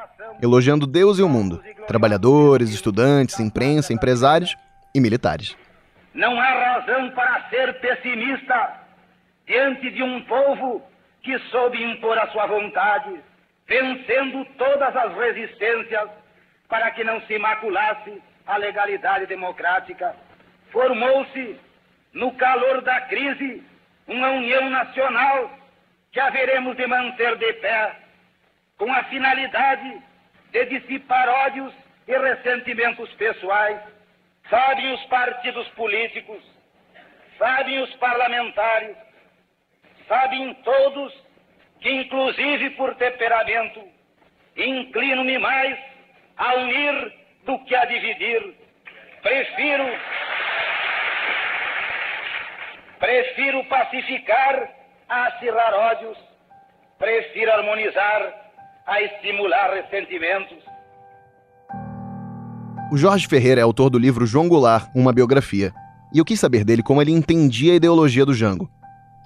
elogiando 0.41 0.87
Deus 0.87 1.19
e 1.19 1.23
o 1.23 1.29
mundo, 1.29 1.61
trabalhadores, 1.89 2.71
estudantes, 2.71 3.41
imprensa, 3.41 3.93
empresários 3.93 4.57
e 4.95 5.01
militares. 5.01 5.57
Não 6.15 6.39
há 6.41 6.75
razão 6.75 7.11
para 7.11 7.49
ser 7.49 7.81
pessimista 7.81 8.80
diante 9.51 9.91
de 9.91 10.01
um 10.01 10.23
povo 10.23 10.81
que 11.23 11.37
soube 11.51 11.83
impor 11.83 12.17
a 12.17 12.29
sua 12.29 12.47
vontade, 12.47 13.21
vencendo 13.67 14.45
todas 14.57 14.95
as 14.95 15.13
resistências 15.17 16.09
para 16.69 16.89
que 16.93 17.03
não 17.03 17.21
se 17.23 17.37
maculasse 17.37 18.23
a 18.47 18.57
legalidade 18.57 19.27
democrática. 19.27 20.15
Formou-se, 20.71 21.59
no 22.13 22.33
calor 22.35 22.81
da 22.83 23.01
crise, 23.13 23.65
uma 24.07 24.29
união 24.31 24.71
nacional 24.71 25.51
que 26.13 26.21
haveremos 26.21 26.77
de 26.77 26.87
manter 26.87 27.35
de 27.37 27.53
pé, 27.55 27.97
com 28.79 28.93
a 28.93 29.03
finalidade 29.05 30.01
de 30.53 30.65
dissipar 30.67 31.29
ódios 31.29 31.75
e 32.07 32.17
ressentimentos 32.17 33.13
pessoais 33.15 33.81
sabem 34.49 34.93
os 34.95 35.05
partidos 35.07 35.67
políticos, 35.71 36.41
sabem 37.37 37.81
os 37.83 37.93
parlamentares, 37.97 38.97
sabem 40.11 40.53
todos 40.65 41.13
que, 41.81 41.89
inclusive 41.89 42.71
por 42.71 42.97
temperamento, 42.97 43.81
inclino-me 44.57 45.39
mais 45.39 45.79
a 46.37 46.55
unir 46.57 47.13
do 47.47 47.57
que 47.61 47.77
a 47.77 47.85
dividir. 47.85 48.57
Prefiro. 49.23 49.85
Prefiro 52.99 53.65
pacificar 53.67 54.69
a 55.09 55.27
acirrar 55.29 55.75
ódios, 55.75 56.19
prefiro 56.99 57.53
harmonizar 57.53 58.51
a 58.87 59.01
estimular 59.01 59.73
ressentimentos 59.73 60.59
o 62.93 62.97
Jorge 62.97 63.29
Ferreira 63.29 63.61
é 63.61 63.63
autor 63.63 63.89
do 63.89 64.01
livro 64.01 64.27
João 64.27 64.49
Goulart, 64.49 64.91
uma 64.97 65.13
biografia, 65.13 65.73
e 66.13 66.19
eu 66.19 66.25
quis 66.25 66.41
saber 66.41 66.65
dele 66.65 66.83
como 66.83 67.01
ele 67.01 67.13
entendia 67.13 67.73
a 67.73 67.77
ideologia 67.77 68.27
do 68.27 68.35
Jango, 68.35 68.69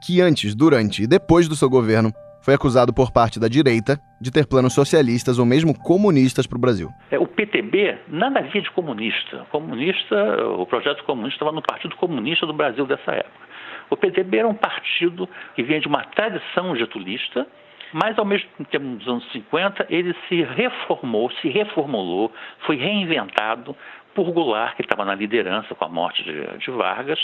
que 0.07 0.21
antes, 0.21 0.55
durante 0.55 1.03
e 1.03 1.07
depois 1.07 1.49
do 1.49 1.55
seu 1.55 1.71
governo 1.71 2.13
foi 2.43 2.55
acusado 2.55 2.93
por 2.93 3.11
parte 3.11 3.41
da 3.41 3.49
direita 3.49 3.99
de 4.21 4.31
ter 4.31 4.47
planos 4.47 4.75
socialistas 4.75 5.39
ou 5.39 5.47
mesmo 5.47 5.73
comunistas 5.79 6.47
para 6.47 6.59
o 6.59 6.61
Brasil. 6.61 6.91
É, 7.11 7.19
o 7.19 7.27
PTB 7.27 7.99
nada 8.09 8.41
havia 8.41 8.61
de 8.61 8.71
comunista. 8.71 9.47
Comunista, 9.51 10.15
o 10.59 10.67
projeto 10.67 11.03
comunista 11.05 11.37
estava 11.37 11.53
no 11.53 11.63
Partido 11.63 11.97
Comunista 11.97 12.47
do 12.47 12.53
Brasil 12.53 12.85
dessa 12.85 13.13
época. 13.13 13.45
O 13.89 13.97
PTB 13.97 14.39
era 14.39 14.49
um 14.49 14.55
partido 14.55 15.29
que 15.55 15.63
vinha 15.63 15.81
de 15.81 15.89
uma 15.89 16.05
tradição 16.05 16.77
getulista, 16.77 17.47
mas, 17.93 18.19
ao 18.19 18.25
mesmo 18.25 18.49
tempo, 18.71 18.85
nos 18.85 19.07
anos 19.07 19.33
50, 19.33 19.87
ele 19.89 20.15
se 20.29 20.43
reformou, 20.43 21.31
se 21.41 21.49
reformulou, 21.49 22.31
foi 22.67 22.77
reinventado 22.77 23.75
por 24.15 24.31
Goulart, 24.33 24.77
que 24.77 24.83
estava 24.83 25.05
na 25.05 25.15
liderança 25.15 25.75
com 25.75 25.85
a 25.85 25.89
morte 25.89 26.23
de, 26.25 26.59
de 26.59 26.71
Vargas, 26.71 27.19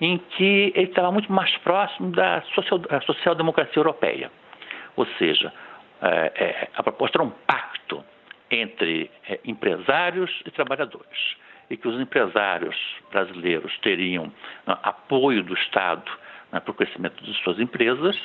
em 0.00 0.18
que 0.18 0.72
ele 0.74 0.88
estava 0.88 1.10
muito 1.10 1.32
mais 1.32 1.54
próximo 1.58 2.10
da 2.10 2.42
social-democracia 2.54 3.72
social 3.72 3.84
europeia. 3.84 4.30
Ou 4.96 5.06
seja, 5.18 5.52
é, 6.00 6.32
é, 6.34 6.68
a 6.74 6.82
proposta 6.82 7.18
era 7.18 7.24
um 7.24 7.30
pacto 7.30 8.04
entre 8.50 9.10
é, 9.28 9.40
empresários 9.44 10.30
e 10.46 10.50
trabalhadores, 10.50 11.36
e 11.68 11.76
que 11.76 11.86
os 11.86 12.00
empresários 12.00 12.76
brasileiros 13.10 13.76
teriam 13.78 14.32
né, 14.66 14.76
apoio 14.82 15.42
do 15.42 15.54
Estado 15.54 16.10
né, 16.52 16.60
para 16.60 16.70
o 16.70 16.74
crescimento 16.74 17.22
de 17.22 17.34
suas 17.42 17.58
empresas 17.58 18.16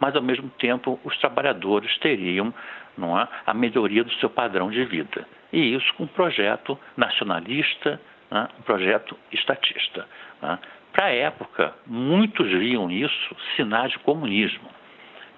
mas 0.00 0.14
ao 0.14 0.22
mesmo 0.22 0.48
tempo 0.58 1.00
os 1.04 1.16
trabalhadores 1.18 1.96
teriam 1.98 2.52
não 2.96 3.18
é, 3.18 3.28
a 3.46 3.54
melhoria 3.54 4.02
do 4.02 4.12
seu 4.14 4.30
padrão 4.30 4.70
de 4.70 4.84
vida. 4.84 5.26
E 5.52 5.74
isso 5.74 5.92
com 5.94 6.04
um 6.04 6.08
projeto 6.08 6.78
nacionalista, 6.96 8.00
é, 8.30 8.38
um 8.58 8.62
projeto 8.62 9.16
estatista. 9.32 10.06
É. 10.42 10.58
Para 10.96 11.08
a 11.08 11.14
época, 11.14 11.74
muitos 11.86 12.48
viam 12.48 12.90
isso 12.90 13.36
sinais 13.54 13.92
de 13.92 13.98
comunismo. 13.98 14.70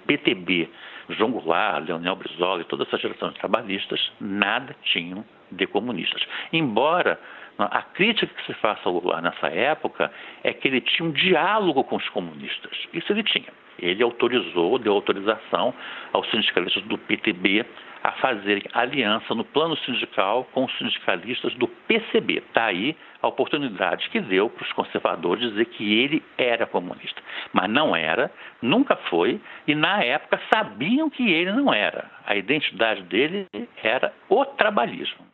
PTB, 0.06 0.70
João 1.08 1.32
Goulart, 1.32 1.84
Leonel 1.84 2.14
Brizola 2.14 2.60
e 2.60 2.64
toda 2.64 2.84
essa 2.84 2.96
geração 2.96 3.30
de 3.30 3.40
trabalhistas 3.40 4.12
nada 4.20 4.76
tinham 4.84 5.24
de 5.50 5.66
comunistas. 5.66 6.24
Embora 6.52 7.18
a 7.58 7.82
crítica 7.82 8.32
que 8.32 8.46
se 8.46 8.54
faça 8.54 8.82
ao 8.84 9.00
Goulart 9.00 9.20
nessa 9.20 9.48
época 9.48 10.12
é 10.44 10.52
que 10.52 10.68
ele 10.68 10.80
tinha 10.80 11.08
um 11.08 11.10
diálogo 11.10 11.82
com 11.82 11.96
os 11.96 12.08
comunistas. 12.10 12.78
Isso 12.92 13.12
ele 13.12 13.24
tinha 13.24 13.52
ele 13.78 14.02
autorizou, 14.02 14.78
deu 14.78 14.92
autorização 14.92 15.72
aos 16.12 16.28
sindicalistas 16.30 16.82
do 16.84 16.98
PTB 16.98 17.64
a 18.02 18.12
fazer 18.12 18.68
aliança 18.72 19.34
no 19.34 19.44
plano 19.44 19.76
sindical 19.78 20.48
com 20.52 20.64
os 20.64 20.78
sindicalistas 20.78 21.54
do 21.54 21.66
PCB. 21.68 22.42
Está 22.48 22.66
aí 22.66 22.96
a 23.22 23.28
oportunidade 23.28 24.08
que 24.10 24.20
deu 24.20 24.48
para 24.48 24.64
os 24.64 24.72
conservadores 24.72 25.50
dizer 25.50 25.66
que 25.66 25.98
ele 25.98 26.22
era 26.36 26.66
comunista. 26.66 27.20
Mas 27.52 27.70
não 27.70 27.94
era, 27.94 28.30
nunca 28.62 28.96
foi, 29.10 29.40
e 29.66 29.74
na 29.74 30.02
época 30.02 30.40
sabiam 30.52 31.10
que 31.10 31.28
ele 31.28 31.52
não 31.52 31.72
era. 31.72 32.10
A 32.24 32.36
identidade 32.36 33.02
dele 33.02 33.46
era 33.82 34.12
o 34.28 34.44
trabalhismo. 34.44 35.26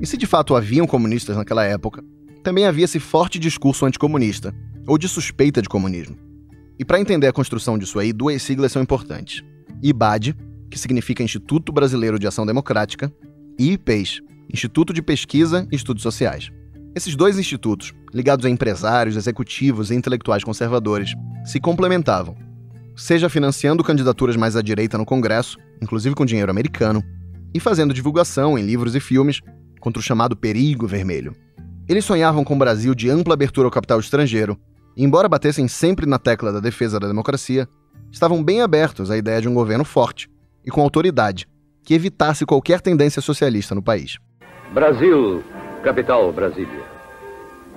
E 0.00 0.06
se 0.06 0.16
de 0.16 0.26
fato 0.26 0.56
haviam 0.56 0.86
comunistas 0.86 1.36
naquela 1.36 1.64
época, 1.64 2.02
também 2.42 2.66
havia 2.66 2.84
esse 2.84 2.98
forte 2.98 3.38
discurso 3.38 3.86
anticomunista, 3.86 4.52
ou 4.86 4.98
de 4.98 5.08
suspeita 5.08 5.62
de 5.62 5.68
comunismo. 5.68 6.16
E 6.78 6.84
para 6.84 6.98
entender 6.98 7.28
a 7.28 7.32
construção 7.32 7.78
disso 7.78 8.00
aí, 8.00 8.12
duas 8.12 8.42
siglas 8.42 8.72
são 8.72 8.82
importantes. 8.82 9.44
IBAD, 9.80 10.34
que 10.72 10.78
significa 10.78 11.22
Instituto 11.22 11.70
Brasileiro 11.70 12.18
de 12.18 12.26
Ação 12.26 12.46
Democrática, 12.46 13.12
e 13.58 13.72
IPES, 13.72 14.20
Instituto 14.50 14.92
de 14.92 15.02
Pesquisa 15.02 15.68
e 15.70 15.76
Estudos 15.76 16.02
Sociais. 16.02 16.50
Esses 16.94 17.14
dois 17.14 17.38
institutos, 17.38 17.92
ligados 18.12 18.46
a 18.46 18.50
empresários, 18.50 19.16
executivos 19.16 19.90
e 19.90 19.94
intelectuais 19.94 20.42
conservadores, 20.42 21.12
se 21.44 21.60
complementavam, 21.60 22.34
seja 22.96 23.28
financiando 23.28 23.84
candidaturas 23.84 24.34
mais 24.34 24.56
à 24.56 24.62
direita 24.62 24.96
no 24.96 25.04
Congresso, 25.04 25.58
inclusive 25.80 26.14
com 26.14 26.24
dinheiro 26.24 26.50
americano, 26.50 27.02
e 27.54 27.60
fazendo 27.60 27.94
divulgação 27.94 28.58
em 28.58 28.62
livros 28.62 28.94
e 28.94 29.00
filmes 29.00 29.40
contra 29.78 30.00
o 30.00 30.02
chamado 30.02 30.34
perigo 30.34 30.86
vermelho. 30.86 31.34
Eles 31.86 32.04
sonhavam 32.04 32.44
com 32.44 32.54
um 32.54 32.58
Brasil 32.58 32.94
de 32.94 33.10
ampla 33.10 33.34
abertura 33.34 33.66
ao 33.66 33.70
capital 33.70 34.00
estrangeiro, 34.00 34.58
e 34.96 35.04
embora 35.04 35.28
batessem 35.28 35.68
sempre 35.68 36.06
na 36.06 36.18
tecla 36.18 36.50
da 36.50 36.60
defesa 36.60 36.98
da 36.98 37.08
democracia, 37.08 37.68
estavam 38.10 38.42
bem 38.42 38.62
abertos 38.62 39.10
à 39.10 39.18
ideia 39.18 39.40
de 39.40 39.48
um 39.48 39.54
governo 39.54 39.84
forte 39.84 40.32
e 40.64 40.70
com 40.70 40.80
autoridade, 40.80 41.46
que 41.84 41.94
evitasse 41.94 42.46
qualquer 42.46 42.80
tendência 42.80 43.20
socialista 43.20 43.74
no 43.74 43.82
país. 43.82 44.18
Brasil, 44.72 45.42
capital 45.82 46.32
Brasília. 46.32 46.82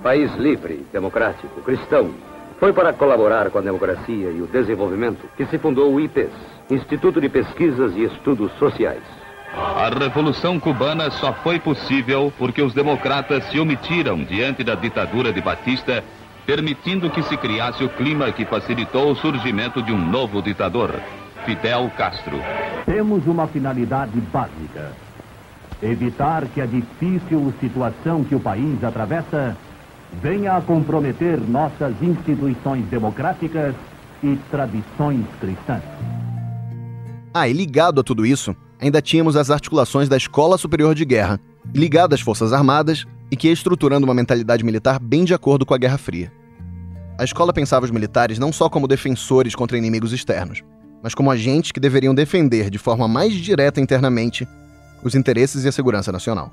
País 0.02 0.32
livre, 0.36 0.86
democrático, 0.92 1.60
cristão. 1.62 2.14
Foi 2.58 2.72
para 2.72 2.92
colaborar 2.92 3.50
com 3.50 3.58
a 3.58 3.62
democracia 3.62 4.30
e 4.30 4.40
o 4.40 4.46
desenvolvimento 4.46 5.28
que 5.36 5.44
se 5.46 5.58
fundou 5.58 5.92
o 5.92 6.00
IPES, 6.00 6.30
Instituto 6.70 7.20
de 7.20 7.28
Pesquisas 7.28 7.94
e 7.96 8.04
Estudos 8.04 8.50
Sociais. 8.58 9.02
A 9.52 9.88
Revolução 9.88 10.60
Cubana 10.60 11.10
só 11.10 11.32
foi 11.32 11.58
possível 11.58 12.32
porque 12.38 12.62
os 12.62 12.74
democratas 12.74 13.44
se 13.50 13.58
omitiram 13.58 14.22
diante 14.22 14.62
da 14.62 14.74
ditadura 14.74 15.32
de 15.32 15.40
Batista, 15.40 16.04
permitindo 16.44 17.10
que 17.10 17.22
se 17.22 17.36
criasse 17.36 17.82
o 17.82 17.88
clima 17.88 18.30
que 18.32 18.44
facilitou 18.44 19.10
o 19.10 19.16
surgimento 19.16 19.82
de 19.82 19.92
um 19.92 19.98
novo 19.98 20.42
ditador, 20.42 21.00
Fidel 21.44 21.90
Castro. 21.96 22.38
Temos 22.86 23.26
uma 23.26 23.48
finalidade 23.48 24.18
básica: 24.32 24.92
evitar 25.82 26.46
que 26.46 26.60
a 26.60 26.66
difícil 26.66 27.52
situação 27.60 28.22
que 28.22 28.34
o 28.34 28.40
país 28.40 28.82
atravessa 28.82 29.56
venha 30.22 30.56
a 30.56 30.62
comprometer 30.62 31.40
nossas 31.40 32.00
instituições 32.00 32.86
democráticas 32.86 33.74
e 34.22 34.38
tradições 34.50 35.26
cristãs. 35.40 35.82
Ah, 37.34 37.48
e 37.48 37.52
ligado 37.52 38.00
a 38.00 38.04
tudo 38.04 38.24
isso, 38.24 38.54
ainda 38.80 39.02
tínhamos 39.02 39.36
as 39.36 39.50
articulações 39.50 40.08
da 40.08 40.16
Escola 40.16 40.56
Superior 40.56 40.94
de 40.94 41.04
Guerra, 41.04 41.40
ligada 41.74 42.14
às 42.14 42.20
Forças 42.20 42.52
Armadas 42.52 43.04
e 43.30 43.36
que 43.36 43.48
ia 43.48 43.52
estruturando 43.52 44.06
uma 44.06 44.14
mentalidade 44.14 44.64
militar 44.64 45.00
bem 45.00 45.24
de 45.24 45.34
acordo 45.34 45.66
com 45.66 45.74
a 45.74 45.78
Guerra 45.78 45.98
Fria. 45.98 46.32
A 47.18 47.24
escola 47.24 47.52
pensava 47.52 47.84
os 47.84 47.90
militares 47.90 48.38
não 48.38 48.52
só 48.52 48.68
como 48.68 48.86
defensores 48.86 49.54
contra 49.54 49.76
inimigos 49.76 50.12
externos, 50.12 50.62
mas 51.06 51.14
como 51.14 51.30
agentes 51.30 51.70
que 51.70 51.78
deveriam 51.78 52.12
defender 52.12 52.68
de 52.68 52.78
forma 52.78 53.06
mais 53.06 53.32
direta 53.32 53.80
internamente 53.80 54.44
os 55.04 55.14
interesses 55.14 55.64
e 55.64 55.68
a 55.68 55.70
segurança 55.70 56.10
nacional. 56.10 56.50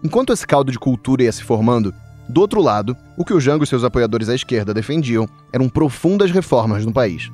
Enquanto 0.00 0.32
esse 0.32 0.46
caldo 0.46 0.70
de 0.70 0.78
cultura 0.78 1.24
ia 1.24 1.32
se 1.32 1.42
formando, 1.42 1.92
do 2.28 2.40
outro 2.40 2.62
lado, 2.62 2.96
o 3.16 3.24
que 3.24 3.34
o 3.34 3.40
Jango 3.40 3.64
e 3.64 3.66
seus 3.66 3.82
apoiadores 3.82 4.28
à 4.28 4.34
esquerda 4.36 4.72
defendiam 4.72 5.28
eram 5.52 5.68
profundas 5.68 6.30
reformas 6.30 6.86
no 6.86 6.92
país. 6.92 7.32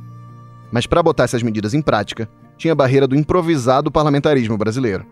Mas 0.72 0.86
para 0.86 1.02
botar 1.02 1.24
essas 1.24 1.42
medidas 1.42 1.74
em 1.74 1.82
prática, 1.82 2.26
tinha 2.56 2.72
a 2.72 2.74
barreira 2.74 3.06
do 3.06 3.14
improvisado 3.14 3.90
parlamentarismo 3.90 4.56
brasileiro. 4.56 5.04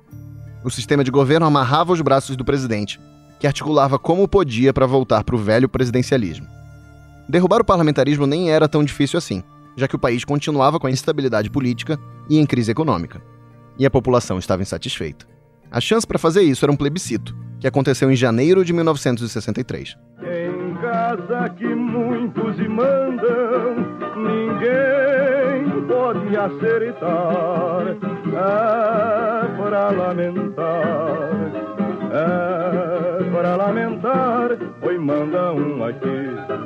O 0.64 0.70
sistema 0.70 1.04
de 1.04 1.10
governo 1.10 1.44
amarrava 1.44 1.92
os 1.92 2.00
braços 2.00 2.36
do 2.36 2.44
presidente, 2.44 2.98
que 3.38 3.46
articulava 3.46 3.98
como 3.98 4.26
podia 4.26 4.72
para 4.72 4.86
voltar 4.86 5.22
para 5.24 5.36
o 5.36 5.38
velho 5.38 5.68
presidencialismo. 5.68 6.46
Derrubar 7.28 7.60
o 7.60 7.64
parlamentarismo 7.66 8.26
nem 8.26 8.50
era 8.50 8.66
tão 8.66 8.82
difícil 8.82 9.18
assim, 9.18 9.44
já 9.78 9.86
que 9.86 9.94
o 9.94 9.98
país 9.98 10.24
continuava 10.24 10.80
com 10.80 10.88
a 10.88 10.90
instabilidade 10.90 11.48
política 11.48 11.98
e 12.28 12.36
em 12.36 12.44
crise 12.44 12.72
econômica. 12.72 13.22
E 13.78 13.86
a 13.86 13.90
população 13.90 14.36
estava 14.38 14.60
insatisfeita. 14.60 15.24
A 15.70 15.80
chance 15.80 16.04
para 16.04 16.18
fazer 16.18 16.42
isso 16.42 16.64
era 16.64 16.72
um 16.72 16.76
plebiscito, 16.76 17.36
que 17.60 17.66
aconteceu 17.66 18.10
em 18.10 18.16
janeiro 18.16 18.64
de 18.64 18.72
1963. 18.72 19.96
Em 20.20 20.74
casa 20.82 21.48
que 21.50 21.66
muitos 21.66 22.56
mandam, 22.66 23.76
ninguém 24.16 25.86
pode. 25.86 26.34
É 28.34 29.56
para 29.56 29.90
lamentar, 29.90 31.52
é 32.12 33.30
para 33.30 33.56
lamentar. 33.56 34.67
Oi, 34.88 34.96
manda 34.96 35.52
um 35.52 35.84
aqui, 35.84 36.08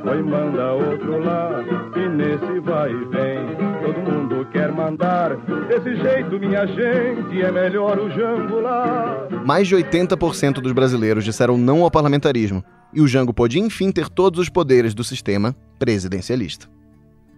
oi, 0.09 0.23
manda 0.23 0.75
outro 0.75 1.19
lá. 1.19 1.61
E 1.97 2.09
nesse 2.09 2.61
vai 2.61 2.93
e 2.93 3.05
vem, 3.07 3.57
todo 3.83 4.13
mundo 4.13 4.47
quer 4.53 4.71
mandar. 4.71 5.35
Desse 5.67 5.97
jeito, 5.97 6.39
minha 6.39 6.65
gente, 6.65 7.43
é 7.43 7.51
melhor 7.51 7.99
o 7.99 8.09
Jango 8.13 8.61
lá. 8.61 9.27
Mais 9.45 9.67
de 9.67 9.75
80% 9.75 10.61
dos 10.61 10.71
brasileiros 10.71 11.25
disseram 11.25 11.59
não 11.59 11.83
ao 11.83 11.91
parlamentarismo, 11.91 12.63
e 12.95 13.01
o 13.01 13.09
Jango 13.09 13.35
pôde 13.35 13.59
enfim 13.59 13.91
ter 13.91 14.09
todos 14.09 14.39
os 14.39 14.49
poderes 14.49 14.95
do 14.95 15.03
sistema 15.03 15.53
presidencialista. 15.77 16.69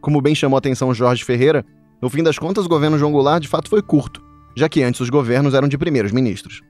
Como 0.03 0.21
bem 0.21 0.35
chamou 0.35 0.59
a 0.59 0.59
atenção 0.59 0.93
Jorge 0.93 1.25
Ferreira, 1.25 1.65
no 2.03 2.11
fim 2.11 2.23
das 2.23 2.39
contas 2.39 2.67
o 2.67 2.69
governo 2.69 2.99
João 2.99 3.11
Goulart 3.11 3.41
de 3.41 3.49
fato 3.49 3.71
foi 3.71 3.81
curto, 3.81 4.23
já 4.55 4.69
que 4.69 4.83
antes 4.83 5.01
os 5.01 5.09
governos 5.09 5.55
eram 5.55 5.67
de 5.67 5.79
primeiros 5.79 6.13
ministros. 6.13 6.61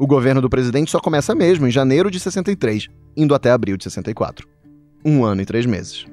O 0.00 0.06
governo 0.06 0.40
do 0.40 0.48
presidente 0.48 0.92
só 0.92 1.00
começa 1.00 1.34
mesmo 1.34 1.66
em 1.66 1.72
janeiro 1.72 2.08
de 2.08 2.20
63, 2.20 2.86
indo 3.16 3.34
até 3.34 3.50
abril 3.50 3.76
de 3.76 3.82
64. 3.82 4.46
Um 5.04 5.24
ano 5.24 5.42
e 5.42 5.44
três 5.44 5.66
meses. 5.66 6.06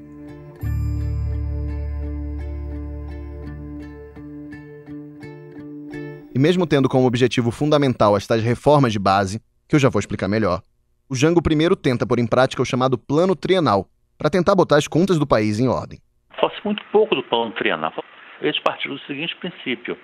E 6.34 6.40
mesmo 6.40 6.66
tendo 6.66 6.90
como 6.90 7.06
objetivo 7.06 7.52
fundamental 7.52 8.16
as 8.16 8.26
tais 8.26 8.44
reformas 8.44 8.92
de 8.92 8.98
base, 8.98 9.40
que 9.70 9.76
eu 9.76 9.80
já 9.80 9.88
vou 9.88 10.00
explicar 10.00 10.28
melhor, 10.28 10.62
o 11.08 11.16
Jango 11.16 11.40
primeiro 11.40 11.76
tenta 11.76 12.08
pôr 12.08 12.18
em 12.18 12.26
prática 12.26 12.64
o 12.64 12.66
chamado 12.66 12.98
Plano 12.98 13.36
Trienal, 13.36 13.86
para 14.18 14.32
tentar 14.32 14.56
botar 14.56 14.78
as 14.78 14.88
contas 14.88 15.20
do 15.20 15.28
país 15.28 15.60
em 15.60 15.68
ordem. 15.68 16.00
Fala-se 16.40 16.60
muito 16.66 16.84
pouco 16.92 17.14
do 17.14 17.22
Plano 17.22 17.52
Trienal. 17.52 17.94
Eles 18.42 18.60
partiram 18.62 18.96
do 18.96 19.02
seguinte 19.02 19.36
princípio: 19.36 19.96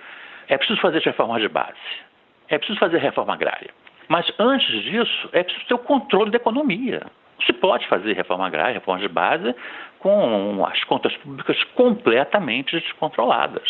é 0.47 0.55
preciso 0.55 0.79
fazer 0.79 1.01
reformas 1.01 1.41
de 1.41 1.49
base, 1.49 1.79
é 2.51 2.57
preciso 2.57 2.77
fazer 2.77 2.99
reforma 2.99 3.33
agrária. 3.33 3.71
Mas 4.07 4.31
antes 4.37 4.83
disso, 4.83 5.29
é 5.31 5.41
preciso 5.41 5.65
ter 5.65 5.73
o 5.73 5.79
controle 5.79 6.29
da 6.29 6.37
economia. 6.37 7.01
Se 7.45 7.53
pode 7.53 7.87
fazer 7.87 8.13
reforma 8.13 8.45
agrária, 8.45 8.73
reforma 8.73 8.99
de 8.99 9.07
base, 9.07 9.55
com 9.99 10.63
as 10.65 10.83
contas 10.83 11.15
públicas 11.17 11.63
completamente 11.75 12.77
descontroladas. 12.77 13.67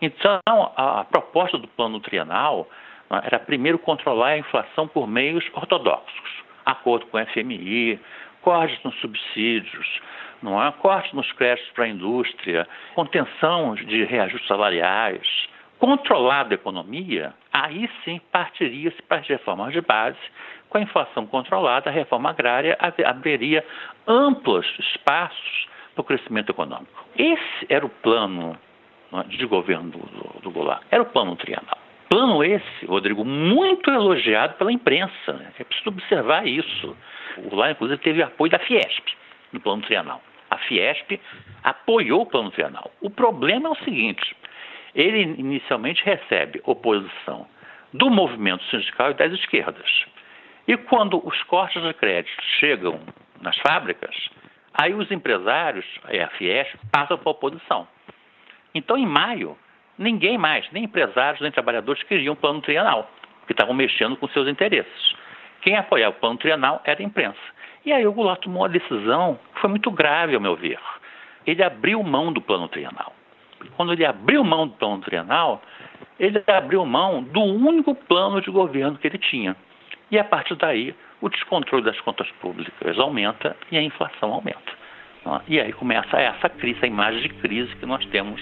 Então, 0.00 0.40
a, 0.48 1.04
proposta 1.04 1.58
do 1.58 1.68
plano 1.68 2.00
trienal 2.00 2.68
né, 3.10 3.20
era 3.24 3.38
primeiro 3.38 3.78
controlar 3.78 4.28
a 4.28 4.38
inflação 4.38 4.88
por 4.88 5.06
meios 5.06 5.44
ortodoxos, 5.52 6.42
acordo 6.64 7.06
com 7.06 7.18
o 7.18 7.26
FMI, 7.26 8.00
cortes 8.40 8.82
nos 8.82 8.98
subsídios, 9.00 10.00
não 10.42 10.62
é? 10.62 10.72
cortes 10.72 11.12
nos 11.12 11.30
créditos 11.32 11.70
para 11.72 11.84
a 11.84 11.88
indústria, 11.88 12.66
contenção 12.94 13.74
de 13.74 14.04
reajustes 14.04 14.48
salariais, 14.48 15.46
controlada 15.78 16.54
a 16.54 16.56
economia, 16.56 17.34
aí 17.54 17.88
sim 18.04 18.20
partiria-se 18.32 19.00
para 19.02 19.18
as 19.18 19.28
reformas 19.28 19.72
de 19.72 19.80
base. 19.80 20.18
Com 20.68 20.78
a 20.78 20.80
inflação 20.80 21.24
controlada, 21.24 21.88
a 21.88 21.92
reforma 21.92 22.30
agrária 22.30 22.76
abriria 23.06 23.64
amplos 24.08 24.66
espaços 24.80 25.68
para 25.94 26.02
o 26.02 26.04
crescimento 26.04 26.50
econômico. 26.50 27.06
Esse 27.16 27.66
era 27.68 27.86
o 27.86 27.88
plano 27.88 28.58
é, 29.12 29.22
de 29.28 29.46
governo 29.46 29.90
do, 29.90 29.98
do, 29.98 30.40
do 30.40 30.50
Goulart, 30.50 30.82
era 30.90 31.00
o 31.00 31.06
plano 31.06 31.36
trienal. 31.36 31.78
Plano 32.08 32.42
esse, 32.42 32.86
Rodrigo, 32.86 33.24
muito 33.24 33.88
elogiado 33.88 34.54
pela 34.54 34.72
imprensa. 34.72 35.32
Né? 35.32 35.52
É 35.58 35.64
preciso 35.64 35.90
observar 35.90 36.46
isso. 36.46 36.96
O 37.38 37.48
Goulart, 37.50 37.72
inclusive, 37.72 38.00
teve 38.02 38.22
apoio 38.22 38.50
da 38.50 38.58
Fiesp 38.58 39.06
no 39.52 39.60
plano 39.60 39.82
trienal. 39.82 40.20
A 40.50 40.58
Fiesp 40.58 41.20
apoiou 41.62 42.22
o 42.22 42.26
plano 42.26 42.50
trienal. 42.50 42.90
O 43.00 43.08
problema 43.08 43.68
é 43.68 43.72
o 43.72 43.84
seguinte: 43.84 44.36
ele 44.94 45.22
inicialmente 45.22 46.04
recebe 46.04 46.60
oposição 46.64 47.46
do 47.92 48.10
movimento 48.10 48.64
sindical 48.64 49.10
e 49.10 49.14
das 49.14 49.32
esquerdas. 49.32 50.04
E 50.66 50.76
quando 50.76 51.20
os 51.26 51.42
cortes 51.44 51.82
de 51.82 51.92
crédito 51.94 52.42
chegam 52.58 53.00
nas 53.40 53.56
fábricas, 53.58 54.14
aí 54.72 54.94
os 54.94 55.10
empresários, 55.10 55.84
a 56.04 56.28
Fiesp, 56.36 56.76
passam 56.90 57.18
para 57.18 57.28
a 57.28 57.32
oposição. 57.32 57.86
Então, 58.74 58.96
em 58.96 59.06
maio, 59.06 59.56
Ninguém 59.96 60.36
mais, 60.36 60.68
nem 60.72 60.84
empresários, 60.84 61.40
nem 61.40 61.52
trabalhadores 61.52 62.02
queriam 62.02 62.34
plano 62.34 62.60
trienal, 62.60 63.08
porque 63.40 63.52
estavam 63.52 63.74
mexendo 63.74 64.16
com 64.16 64.26
seus 64.28 64.48
interesses. 64.48 65.14
Quem 65.60 65.76
apoiava 65.76 66.16
o 66.16 66.20
plano 66.20 66.36
trienal 66.36 66.82
era 66.84 67.00
a 67.00 67.04
imprensa. 67.04 67.38
E 67.86 67.92
aí 67.92 68.04
o 68.06 68.12
Goulart 68.12 68.40
tomou 68.40 68.62
uma 68.62 68.68
decisão 68.68 69.38
que 69.54 69.60
foi 69.60 69.70
muito 69.70 69.90
grave, 69.90 70.34
ao 70.34 70.40
meu 70.40 70.56
ver. 70.56 70.80
Ele 71.46 71.62
abriu 71.62 72.02
mão 72.02 72.32
do 72.32 72.40
plano 72.40 72.66
trienal. 72.68 73.13
Quando 73.76 73.92
ele 73.92 74.04
abriu 74.04 74.44
mão 74.44 74.68
do 74.68 74.74
plano 74.74 75.00
trienal, 75.00 75.62
ele 76.18 76.42
abriu 76.46 76.84
mão 76.84 77.22
do 77.22 77.40
único 77.40 77.94
plano 77.94 78.40
de 78.40 78.50
governo 78.50 78.98
que 78.98 79.06
ele 79.06 79.18
tinha. 79.18 79.56
E 80.10 80.18
a 80.18 80.24
partir 80.24 80.54
daí, 80.56 80.94
o 81.20 81.28
descontrole 81.28 81.84
das 81.84 82.00
contas 82.00 82.28
públicas 82.40 82.98
aumenta 82.98 83.56
e 83.72 83.76
a 83.76 83.82
inflação 83.82 84.32
aumenta. 84.32 84.84
E 85.48 85.58
aí 85.58 85.72
começa 85.72 86.18
essa 86.18 86.48
crise, 86.50 86.76
essa 86.76 86.86
imagem 86.86 87.22
de 87.22 87.30
crise 87.30 87.74
que 87.76 87.86
nós 87.86 88.04
temos 88.06 88.40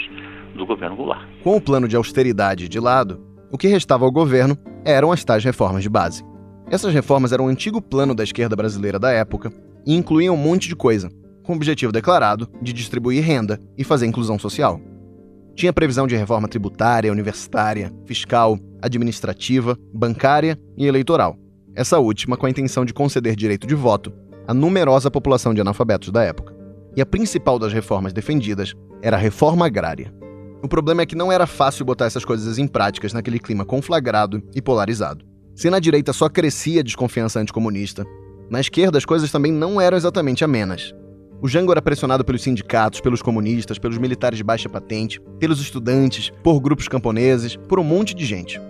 do 0.55 0.67
governo 0.67 0.97
Goulart. 0.97 1.25
Com 1.43 1.57
o 1.57 1.61
plano 1.61 1.87
de 1.87 1.95
austeridade 1.95 2.69
de 2.69 2.81
lado, 2.81 3.21
o 3.53 3.57
que 3.57 3.69
restava 3.69 4.05
ao 4.05 4.11
governo 4.11 4.57
eram 4.85 5.13
as 5.13 5.25
tais 5.25 5.45
reformas 5.45 5.83
de 5.83 5.89
base. 5.89 6.25
Essas 6.69 6.93
reformas 6.93 7.33
eram 7.33 7.47
o 7.47 7.49
antigo 7.49 7.81
plano 7.81 8.15
da 8.15 8.25
esquerda 8.25 8.57
brasileira 8.57 8.99
da 8.99 9.13
época 9.13 9.53
e 9.87 9.95
incluíam 9.95 10.35
um 10.35 10.39
monte 10.39 10.69
de 10.69 10.75
coisa, 10.75 11.09
com 11.45 11.53
o 11.53 11.57
objetivo 11.57 11.93
declarado 11.93 12.49
de 12.61 12.73
distribuir 12.73 13.23
renda 13.23 13.61
e 13.79 13.85
fazer 13.85 14.07
inclusão 14.07 14.39
social. 14.39 14.81
Tinha 15.55 15.73
previsão 15.73 16.07
de 16.07 16.17
reforma 16.17 16.49
tributária, 16.49 17.13
universitária, 17.13 17.93
fiscal, 18.07 18.59
administrativa, 18.81 19.77
bancária 19.93 20.59
e 20.77 20.87
eleitoral. 20.87 21.37
Essa 21.75 21.99
última 21.99 22.37
com 22.37 22.47
a 22.47 22.51
intenção 22.51 22.85
de 22.85 22.95
conceder 22.95 23.37
direito 23.37 23.67
de 23.67 23.75
voto 23.75 24.13
à 24.47 24.55
numerosa 24.55 25.11
população 25.11 25.55
de 25.55 25.61
analfabetos 25.61 26.11
da 26.11 26.23
época. 26.23 26.55
E 26.97 27.01
a 27.01 27.07
principal 27.07 27.59
das 27.59 27.73
reformas 27.73 28.13
defendidas 28.13 28.75
era 29.01 29.17
a 29.17 29.21
reforma 29.21 29.67
agrária. 29.67 30.13
O 30.63 30.69
problema 30.69 31.03
é 31.03 31.07
que 31.07 31.17
não 31.17 31.33
era 31.33 31.47
fácil 31.47 31.85
botar 31.85 32.07
essas 32.07 32.25
coisas 32.25 32.59
em 32.59 32.67
práticas 32.67 33.13
naquele 33.13 33.39
clima 33.39 33.65
conflagrado 33.65 34.43
e 34.55 34.63
polarizado. 34.63 35.25
Se 35.55 35.69
na 35.69 35.79
direita 35.79 36.13
só 36.13 36.29
crescia 36.29 36.81
a 36.81 36.85
desconfiança 36.85 37.41
anticomunista, 37.41 38.05
na 38.51 38.61
esquerda 38.61 38.99
as 38.99 39.05
coisas 39.05 39.31
também 39.31 39.53
não 39.53 39.81
eram 39.81 39.97
exatamente 39.97 40.45
amenas. 40.45 40.95
O 41.43 41.49
Jango 41.49 41.73
era 41.73 41.83
pressionado 41.83 42.25
pelos 42.25 42.41
sindicatos, 42.41 43.01
pelos 43.01 43.21
comunistas, 43.21 43.77
pelos 43.77 43.99
militares 43.99 44.37
de 44.37 44.45
baixa 44.45 44.69
patente, 44.69 45.21
pelos 45.41 45.61
estudantes, 45.61 46.31
por 46.41 46.61
grupos 46.61 46.87
camponeses, 46.87 47.57
por 47.57 47.81
um 47.81 47.83
monte 47.83 48.15
de 48.15 48.25
gente. 48.25 48.61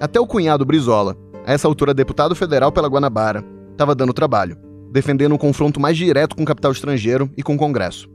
Até 0.00 0.18
o 0.18 0.26
cunhado 0.26 0.66
Brizola, 0.66 1.16
a 1.46 1.52
essa 1.52 1.68
altura 1.68 1.94
deputado 1.94 2.34
federal 2.34 2.72
pela 2.72 2.88
Guanabara, 2.88 3.44
estava 3.70 3.94
dando 3.94 4.12
trabalho, 4.12 4.58
defendendo 4.90 5.36
um 5.36 5.38
confronto 5.38 5.78
mais 5.78 5.96
direto 5.96 6.34
com 6.34 6.42
o 6.42 6.46
capital 6.46 6.72
estrangeiro 6.72 7.30
e 7.36 7.44
com 7.44 7.54
o 7.54 7.58
Congresso. 7.58 8.08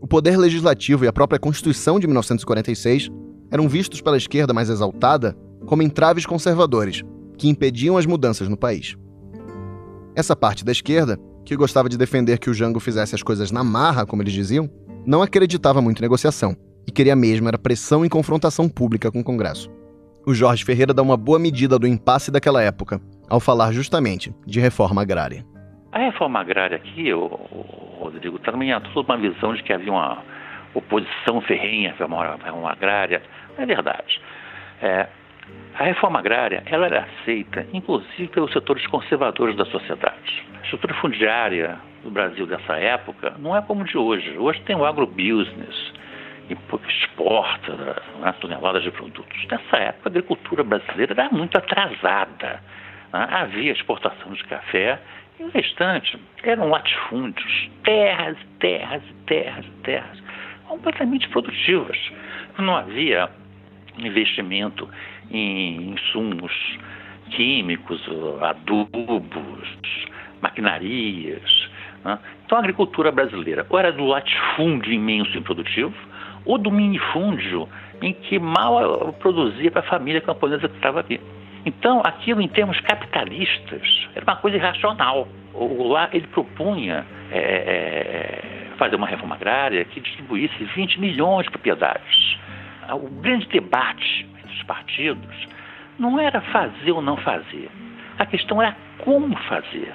O 0.00 0.06
poder 0.06 0.36
legislativo 0.36 1.04
e 1.04 1.08
a 1.08 1.12
própria 1.12 1.40
Constituição 1.40 1.98
de 1.98 2.06
1946 2.06 3.10
eram 3.50 3.68
vistos 3.68 4.00
pela 4.00 4.16
esquerda 4.16 4.54
mais 4.54 4.70
exaltada 4.70 5.36
como 5.66 5.82
entraves 5.82 6.24
conservadores 6.24 7.02
que 7.36 7.48
impediam 7.48 7.96
as 7.96 8.06
mudanças 8.06 8.48
no 8.48 8.56
país. 8.56 8.96
Essa 10.14 10.36
parte 10.36 10.64
da 10.64 10.70
esquerda 10.70 11.18
que 11.44 11.56
gostava 11.56 11.88
de 11.88 11.98
defender 11.98 12.38
que 12.38 12.50
o 12.50 12.54
Jango 12.54 12.80
fizesse 12.80 13.14
as 13.14 13.22
coisas 13.22 13.50
na 13.50 13.64
marra, 13.64 14.06
como 14.06 14.22
eles 14.22 14.32
diziam, 14.32 14.70
não 15.06 15.22
acreditava 15.22 15.82
muito 15.82 15.98
em 15.98 16.02
negociação 16.02 16.56
e 16.86 16.92
queria 16.92 17.16
mesmo 17.16 17.48
era 17.48 17.58
pressão 17.58 18.04
e 18.04 18.08
confrontação 18.08 18.68
pública 18.68 19.10
com 19.10 19.20
o 19.20 19.24
Congresso. 19.24 19.70
O 20.26 20.34
Jorge 20.34 20.64
Ferreira 20.64 20.94
dá 20.94 21.02
uma 21.02 21.16
boa 21.16 21.38
medida 21.38 21.78
do 21.78 21.86
impasse 21.86 22.30
daquela 22.30 22.62
época, 22.62 23.00
ao 23.28 23.40
falar 23.40 23.72
justamente 23.72 24.32
de 24.46 24.60
reforma 24.60 25.02
agrária. 25.02 25.44
A 25.90 25.98
reforma 25.98 26.40
agrária 26.40 26.76
aqui, 26.76 27.12
o, 27.12 27.26
Rodrigo, 27.98 28.38
também 28.38 28.72
há 28.72 28.80
toda 28.80 29.12
uma 29.12 29.18
visão 29.18 29.54
de 29.54 29.62
que 29.62 29.72
havia 29.72 29.92
uma 29.92 30.22
oposição 30.74 31.40
ferrenha 31.42 31.90
à 31.90 31.92
reforma 31.92 32.70
agrária. 32.70 33.22
Não 33.56 33.64
é 33.64 33.66
verdade. 33.66 34.20
É, 34.80 35.08
a 35.74 35.84
reforma 35.84 36.18
agrária 36.18 36.62
ela 36.66 36.86
era 36.86 37.06
aceita, 37.20 37.66
inclusive, 37.72 38.28
pelos 38.28 38.52
setores 38.52 38.86
conservadores 38.86 39.56
da 39.56 39.64
sociedade. 39.66 40.11
Estrutura 40.72 40.94
fundiária 41.02 41.78
do 42.02 42.10
Brasil 42.10 42.46
dessa 42.46 42.78
época 42.78 43.34
não 43.38 43.54
é 43.54 43.60
como 43.60 43.84
de 43.84 43.98
hoje. 43.98 44.38
Hoje 44.38 44.58
tem 44.62 44.74
o 44.74 44.86
agrobusiness, 44.86 45.92
exporta 46.88 47.76
né, 48.20 48.32
toneladas 48.40 48.82
de 48.82 48.90
produtos. 48.90 49.46
Nessa 49.50 49.76
época, 49.76 50.08
a 50.08 50.08
agricultura 50.08 50.64
brasileira 50.64 51.12
era 51.12 51.28
muito 51.28 51.58
atrasada. 51.58 52.62
Né? 53.12 53.28
Havia 53.30 53.70
exportação 53.70 54.32
de 54.32 54.42
café 54.44 54.98
e 55.38 55.44
o 55.44 55.50
restante 55.50 56.18
eram 56.42 56.70
latifúndios, 56.70 57.70
terras, 57.84 58.38
terras, 58.58 59.02
terras, 59.26 59.66
terras, 59.82 60.22
completamente 60.66 61.28
produtivas. 61.28 61.98
Não 62.56 62.74
havia 62.74 63.28
investimento 63.98 64.88
em 65.30 65.90
insumos 65.90 66.78
químicos, 67.30 68.00
adubos, 68.40 69.68
maquinarias. 70.42 71.70
Né? 72.04 72.18
Então 72.44 72.58
a 72.58 72.60
agricultura 72.60 73.10
brasileira 73.10 73.64
ou 73.70 73.78
era 73.78 73.90
do 73.90 74.04
latifúndio 74.04 74.92
imenso 74.92 75.34
e 75.34 75.38
improdutivo, 75.38 75.94
ou 76.44 76.58
do 76.58 76.70
minifúndio 76.70 77.68
em 78.02 78.12
que 78.12 78.38
mal 78.38 79.12
produzia 79.20 79.70
para 79.70 79.80
a 79.80 79.84
família 79.84 80.20
camponesa 80.20 80.68
que 80.68 80.74
estava 80.74 81.00
aqui. 81.00 81.20
Então, 81.64 82.02
aquilo 82.04 82.40
em 82.40 82.48
termos 82.48 82.80
capitalistas 82.80 84.08
era 84.14 84.24
uma 84.24 84.36
coisa 84.36 84.56
irracional. 84.56 85.28
O 85.54 85.68
Goulart 85.68 86.12
ele 86.12 86.26
propunha 86.26 87.06
é, 87.30 87.38
é, 87.38 88.76
fazer 88.76 88.96
uma 88.96 89.06
reforma 89.06 89.36
agrária 89.36 89.84
que 89.84 90.00
distribuísse 90.00 90.64
20 90.74 90.98
milhões 90.98 91.44
de 91.44 91.52
propriedades. 91.52 92.36
O 92.90 93.08
grande 93.20 93.46
debate 93.46 94.26
entre 94.42 94.56
os 94.56 94.62
partidos 94.64 95.48
não 95.98 96.18
era 96.18 96.40
fazer 96.40 96.90
ou 96.90 97.00
não 97.00 97.16
fazer. 97.18 97.70
A 98.18 98.26
questão 98.26 98.60
era 98.60 98.76
como 98.98 99.36
fazer. 99.42 99.94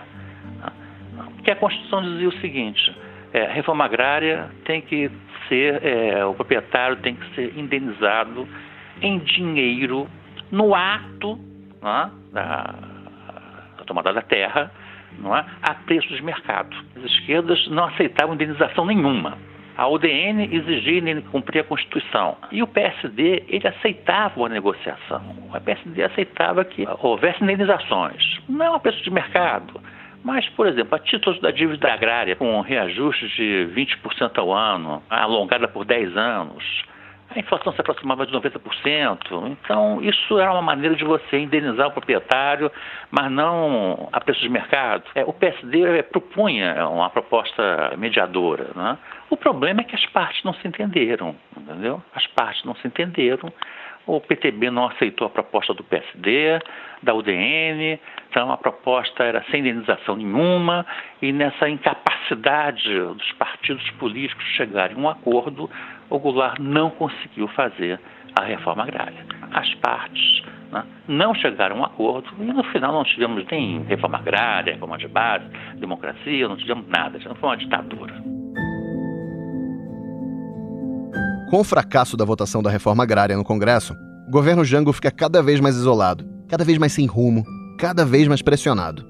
Porque 1.36 1.52
a 1.52 1.56
Constituição 1.56 2.02
dizia 2.02 2.30
o 2.30 2.40
seguinte: 2.40 2.96
é, 3.34 3.46
reforma 3.46 3.86
agrária 3.86 4.50
tem 4.66 4.82
que 4.82 5.12
ser, 5.48 5.84
é, 5.84 6.26
o 6.26 6.34
proprietário 6.34 6.98
tem 6.98 7.16
que 7.16 7.36
ser 7.36 7.58
indenizado 7.58 8.48
em 9.02 9.20
dinheiro 9.20 10.08
no 10.52 10.74
ato 10.74 11.40
é, 11.82 12.10
da, 12.34 12.76
da, 13.78 13.84
tomada 13.86 14.14
da 14.14 14.22
terra, 14.22 14.72
não 15.20 15.36
é, 15.36 15.46
a 15.62 15.74
preço 15.74 16.14
de 16.14 16.22
mercado. 16.22 16.76
As 16.96 17.04
esquerdas 17.04 17.68
não 17.70 17.86
aceitavam 17.86 18.36
indenização 18.36 18.86
nenhuma. 18.86 19.38
A 19.78 19.88
UDN 19.88 20.50
exigia 20.52 21.22
cumprir 21.32 21.60
a 21.60 21.64
Constituição. 21.64 22.36
E 22.52 22.64
o 22.64 22.68
PSD, 22.68 23.44
ele 23.48 23.68
aceitava 23.68 24.44
a 24.44 24.50
negociação. 24.50 25.22
O 25.54 25.62
PSD 25.62 26.04
aceitava 26.04 26.66
que 26.66 26.84
houvesse 27.00 27.44
indenizações. 27.44 28.40
Não 28.50 28.74
a 28.74 28.80
preço 28.80 29.04
de 29.04 29.12
mercado. 29.12 29.80
Mas, 30.24 30.48
por 30.50 30.68
exemplo, 30.68 30.96
a 30.96 31.00
títulos 31.00 31.40
da 31.40 31.52
dívida 31.52 31.92
agrária, 31.92 32.36
com 32.36 32.60
reajuste 32.62 33.28
de 33.30 33.70
20% 33.74 34.38
ao 34.38 34.54
ano, 34.54 35.02
alongada 35.10 35.68
por 35.68 35.86
10 35.86 36.18
anos, 36.18 36.64
a 37.30 37.40
inflação 37.40 37.74
se 37.74 37.82
aproximava 37.82 38.26
de 38.26 38.32
90%. 38.32 39.48
Então, 39.52 40.02
isso 40.02 40.40
era 40.40 40.52
uma 40.52 40.62
maneira 40.62 40.96
de 40.96 41.04
você 41.04 41.40
indenizar 41.40 41.88
o 41.88 41.92
proprietário, 41.92 42.72
mas 43.12 43.30
não 43.32 44.10
a 44.12 44.20
preço 44.22 44.42
de 44.42 44.50
mercado. 44.50 45.04
É, 45.14 45.24
o 45.26 45.34
PSD 45.34 46.04
propunha 46.04 46.88
uma 46.88 47.10
proposta 47.10 47.94
mediadora. 47.98 48.70
Né? 48.76 48.98
O 49.30 49.36
problema 49.36 49.82
é 49.82 49.84
que 49.84 49.96
as 49.96 50.06
partes 50.08 50.44
não 50.44 50.54
se 50.54 50.68
entenderam, 50.68 51.36
entendeu? 51.56 52.02
As 52.16 52.26
partes 52.28 52.64
não 52.64 52.76
se 52.76 52.88
entenderam. 52.88 53.52
O 54.08 54.22
PTB 54.22 54.72
não 54.72 54.86
aceitou 54.88 55.28
a 55.28 55.30
proposta 55.30 55.74
do 55.74 55.84
PSD, 55.84 56.60
da 57.04 57.14
UDN, 57.14 58.00
então 58.30 58.50
a 58.52 58.58
proposta 58.58 59.22
era 59.22 59.44
sem 59.52 59.60
indenização 59.60 60.16
nenhuma, 60.16 60.86
e 61.22 61.34
nessa 61.34 61.70
incapacidade 61.70 62.90
dos 62.90 63.32
partidos 63.34 63.88
políticos 63.92 64.46
chegarem 64.56 64.96
a 64.96 65.00
um 65.00 65.10
acordo, 65.10 65.70
o 66.10 66.20
Goulart 66.20 66.58
não 66.58 66.90
conseguiu 66.90 67.50
fazer 67.50 68.00
a 68.40 68.46
reforma 68.46 68.84
agrária. 68.84 69.26
As 69.52 69.74
partes 69.76 70.42
né, 70.72 70.86
não 71.08 71.36
chegaram 71.36 71.76
a 71.76 71.80
um 71.80 71.86
acordo 71.86 72.30
e 72.40 72.46
no 72.46 72.64
final 72.66 72.94
não 72.94 73.04
tivemos 73.04 73.46
nem 73.52 73.84
reforma 73.84 74.20
agrária, 74.20 74.74
reforma 74.74 74.98
de 74.98 75.08
base, 75.10 75.46
democracia, 75.76 76.48
não 76.48 76.56
tivemos 76.56 76.88
nada, 76.88 77.20
foi 77.20 77.50
uma 77.50 77.58
ditadura. 77.58 78.37
Com 81.50 81.62
o 81.62 81.64
fracasso 81.64 82.18
da 82.18 82.26
votação 82.26 82.62
da 82.62 82.70
reforma 82.70 83.04
agrária 83.04 83.38
no 83.38 83.44
Congresso, 83.44 83.96
o 84.28 84.32
governo 84.32 84.66
Jango 84.66 84.92
fica 84.92 85.10
cada 85.10 85.42
vez 85.42 85.62
mais 85.62 85.76
isolado, 85.78 86.28
cada 86.48 86.66
vez 86.66 86.78
mais 86.78 86.92
sem 86.92 87.06
rumo, 87.06 87.46
cada 87.80 88.06
vez 88.06 88.28
mais 88.28 88.42
pressionado. 88.42 89.06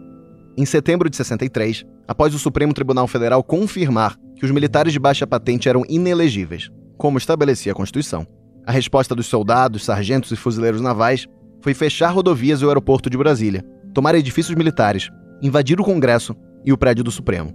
Em 0.56 0.64
setembro 0.64 1.10
de 1.10 1.16
63, 1.16 1.84
após 2.08 2.36
o 2.36 2.40
Supremo 2.40 2.74
Tribunal 2.74 3.08
Federal 3.08 3.44
confirmar 3.44 4.16
que 4.36 4.46
os 4.46 4.52
militares 4.52 4.94
de 4.94 5.00
baixa 5.00 5.26
patente 5.26 5.68
eram 5.68 5.84
inelegíveis, 5.90 6.70
como 6.96 7.18
estabelecia 7.18 7.72
a 7.72 7.76
Constituição, 7.76 8.28
a 8.68 8.72
resposta 8.72 9.16
dos 9.16 9.26
soldados, 9.26 9.86
sargentos 9.86 10.30
e 10.32 10.36
fuzileiros 10.36 10.82
navais 10.82 11.26
foi 11.62 11.74
fechar 11.74 12.10
rodovias 12.10 12.62
e 12.62 12.66
o 12.66 12.68
aeroporto 12.68 13.10
de 13.10 13.18
Brasília, 13.18 13.66
tomar 13.94 14.14
edifícios 14.14 14.56
militares, 14.56 15.10
invadir 15.42 15.80
o 15.80 15.86
Congresso 15.86 16.36
e 16.64 16.72
o 16.72 16.78
prédio 16.78 17.04
do 17.04 17.10
Supremo. 17.10 17.52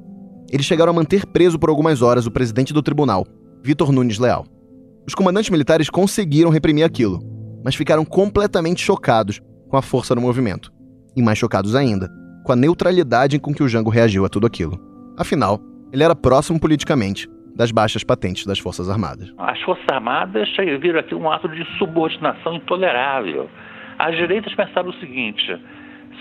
Eles 0.51 0.67
chegaram 0.67 0.91
a 0.91 0.95
manter 0.95 1.25
preso 1.27 1.59
por 1.59 1.69
algumas 1.69 2.03
horas 2.03 2.27
o 2.27 2.31
presidente 2.31 2.73
do 2.73 2.83
tribunal, 2.83 3.27
Vitor 3.63 3.93
Nunes 3.93 4.19
Leal. 4.19 4.45
Os 5.07 5.15
comandantes 5.15 5.51
militares 5.51 5.91
conseguiram 5.91 6.51
reprimir 6.51 6.85
aquilo, 6.85 7.21
mas 7.65 7.75
ficaram 7.75 8.05
completamente 8.05 8.83
chocados 8.83 9.41
com 9.69 9.77
a 9.77 9.83
força 9.83 10.15
do 10.15 10.21
movimento. 10.21 10.73
E 11.17 11.23
mais 11.23 11.39
chocados 11.39 11.75
ainda, 11.75 12.09
com 12.45 12.53
a 12.53 12.57
neutralidade 12.57 13.39
com 13.39 13.53
que 13.53 13.63
o 13.63 13.69
Jango 13.69 13.91
reagiu 13.91 14.25
a 14.25 14.29
tudo 14.29 14.47
aquilo. 14.47 14.79
Afinal, 15.19 15.59
ele 15.93 16.05
era 16.05 16.15
próximo 16.15 16.61
politicamente 16.61 17.29
das 17.55 17.71
baixas 17.71 18.05
patentes 18.05 18.47
das 18.47 18.59
Forças 18.59 18.89
Armadas. 18.89 19.33
As 19.39 19.61
Forças 19.63 19.85
Armadas 19.91 20.49
viram 20.81 21.01
aqui 21.01 21.15
um 21.15 21.31
ato 21.31 21.49
de 21.49 21.65
subordinação 21.79 22.55
intolerável. 22.55 23.51
As 23.99 24.17
direitas 24.17 24.55
pensaram 24.55 24.89
o 24.89 24.95
seguinte: 24.95 25.61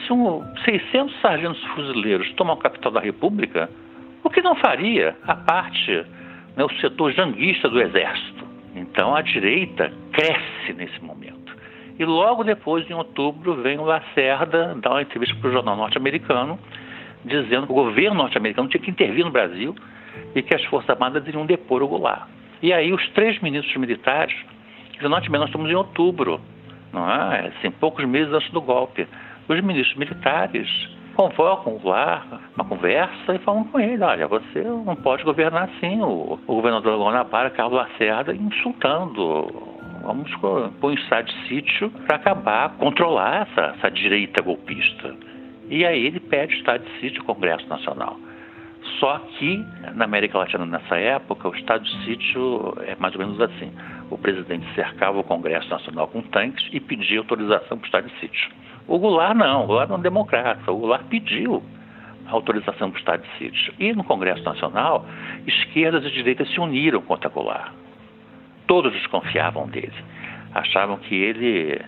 se 0.05 0.11
um 0.11 0.43
600 0.65 1.21
sargentos 1.21 1.63
fuzileiros 1.75 2.31
tomam 2.33 2.55
a 2.55 2.57
capital 2.57 2.91
da 2.91 2.99
República, 2.99 3.69
o 4.23 4.29
que 4.29 4.41
não 4.41 4.55
faria 4.55 5.15
a 5.23 5.35
parte, 5.35 6.05
né, 6.57 6.63
o 6.63 6.81
setor 6.81 7.13
janguista 7.13 7.69
do 7.69 7.79
Exército? 7.79 8.50
Então 8.75 9.15
a 9.15 9.21
direita 9.21 9.91
cresce 10.11 10.73
nesse 10.73 11.01
momento. 11.03 11.55
E 11.99 12.05
logo 12.05 12.43
depois, 12.43 12.89
em 12.89 12.93
outubro, 12.93 13.61
vem 13.61 13.77
o 13.77 13.83
Lacerda 13.83 14.75
dar 14.81 14.91
uma 14.91 15.01
entrevista 15.01 15.35
para 15.39 15.49
o 15.49 15.53
jornal 15.53 15.75
norte-americano, 15.75 16.57
dizendo 17.23 17.67
que 17.67 17.71
o 17.71 17.75
governo 17.75 18.15
norte-americano 18.15 18.69
tinha 18.69 18.81
que 18.81 18.89
intervir 18.89 19.23
no 19.23 19.31
Brasil 19.31 19.75
e 20.33 20.41
que 20.41 20.55
as 20.55 20.63
Forças 20.65 20.89
Armadas 20.89 21.27
iriam 21.27 21.45
depor 21.45 21.83
o 21.83 21.87
Goulart. 21.87 22.27
E 22.61 22.71
aí 22.73 22.91
os 22.93 23.07
três 23.09 23.39
ministros 23.41 23.75
militares 23.77 24.35
dizem, 24.93 25.09
nós 25.09 25.23
estamos 25.23 25.69
em 25.69 25.75
outubro, 25.75 26.39
não 26.91 27.09
é? 27.09 27.47
Assim, 27.47 27.71
poucos 27.71 28.05
meses 28.05 28.33
antes 28.33 28.49
do 28.51 28.61
golpe. 28.61 29.07
Os 29.47 29.61
ministros 29.61 29.97
militares 29.97 30.67
convocam 31.15 31.77
Goulart, 31.77 32.25
uma 32.55 32.65
conversa 32.65 33.33
e 33.33 33.39
falam 33.39 33.63
com 33.65 33.79
ele, 33.79 34.03
olha, 34.03 34.27
você 34.27 34.61
não 34.61 34.95
pode 34.95 35.23
governar 35.23 35.69
assim. 35.69 36.01
O, 36.01 36.39
o 36.47 36.55
governador 36.55 36.99
Guanabara, 36.99 37.49
Carlos 37.49 37.77
Lacerda, 37.77 38.33
insultando 38.33 39.71
vamos 40.03 40.33
pôr 40.35 40.71
um 40.83 40.93
estado 40.93 41.25
de 41.25 41.47
sítio 41.47 41.89
para 42.05 42.15
acabar, 42.15 42.75
controlar 42.77 43.47
essa, 43.47 43.75
essa, 43.77 43.91
direita 43.91 44.41
golpista. 44.41 45.15
E 45.69 45.85
aí 45.85 46.05
ele 46.05 46.19
pede 46.19 46.55
estado 46.55 46.83
de 46.83 46.99
sítio 46.99 47.21
ao 47.21 47.35
Congresso 47.35 47.67
Nacional. 47.67 48.17
Só 48.99 49.19
que 49.19 49.63
na 49.93 50.05
América 50.05 50.39
Latina 50.39 50.65
nessa 50.65 50.97
época 50.97 51.47
o 51.47 51.55
estado 51.55 51.83
de 51.83 52.03
sítio 52.03 52.75
é 52.81 52.95
mais 52.95 53.13
ou 53.13 53.21
menos 53.21 53.39
assim: 53.39 53.71
o 54.09 54.17
presidente 54.17 54.65
cercava 54.73 55.19
o 55.19 55.23
Congresso 55.23 55.69
Nacional 55.69 56.07
com 56.07 56.21
tanques 56.21 56.67
e 56.71 56.79
pedia 56.79 57.19
autorização 57.19 57.77
para 57.77 57.83
o 57.83 57.85
estado 57.85 58.07
de 58.07 58.19
sítio. 58.19 58.49
O 58.87 58.97
Goulart 58.97 59.35
não, 59.35 59.63
o 59.63 59.67
Goulart 59.67 59.89
não 59.89 59.95
é 59.95 59.99
um 59.99 60.01
democrata, 60.01 60.71
o 60.71 60.77
Goulart 60.77 61.05
pediu 61.05 61.63
autorização 62.27 62.89
para 62.89 62.97
o 62.97 62.99
estado 62.99 63.23
de 63.23 63.37
sítio. 63.37 63.73
E 63.79 63.93
no 63.93 64.03
Congresso 64.03 64.43
Nacional, 64.43 65.05
esquerdas 65.45 66.05
e 66.05 66.11
direitas 66.11 66.49
se 66.49 66.59
uniram 66.59 67.01
contra 67.01 67.29
Goulart. 67.29 67.73
Todos 68.67 68.93
desconfiavam 68.93 69.67
dele. 69.67 69.93
Achavam 70.53 70.97
que 70.97 71.15
ele 71.15 71.81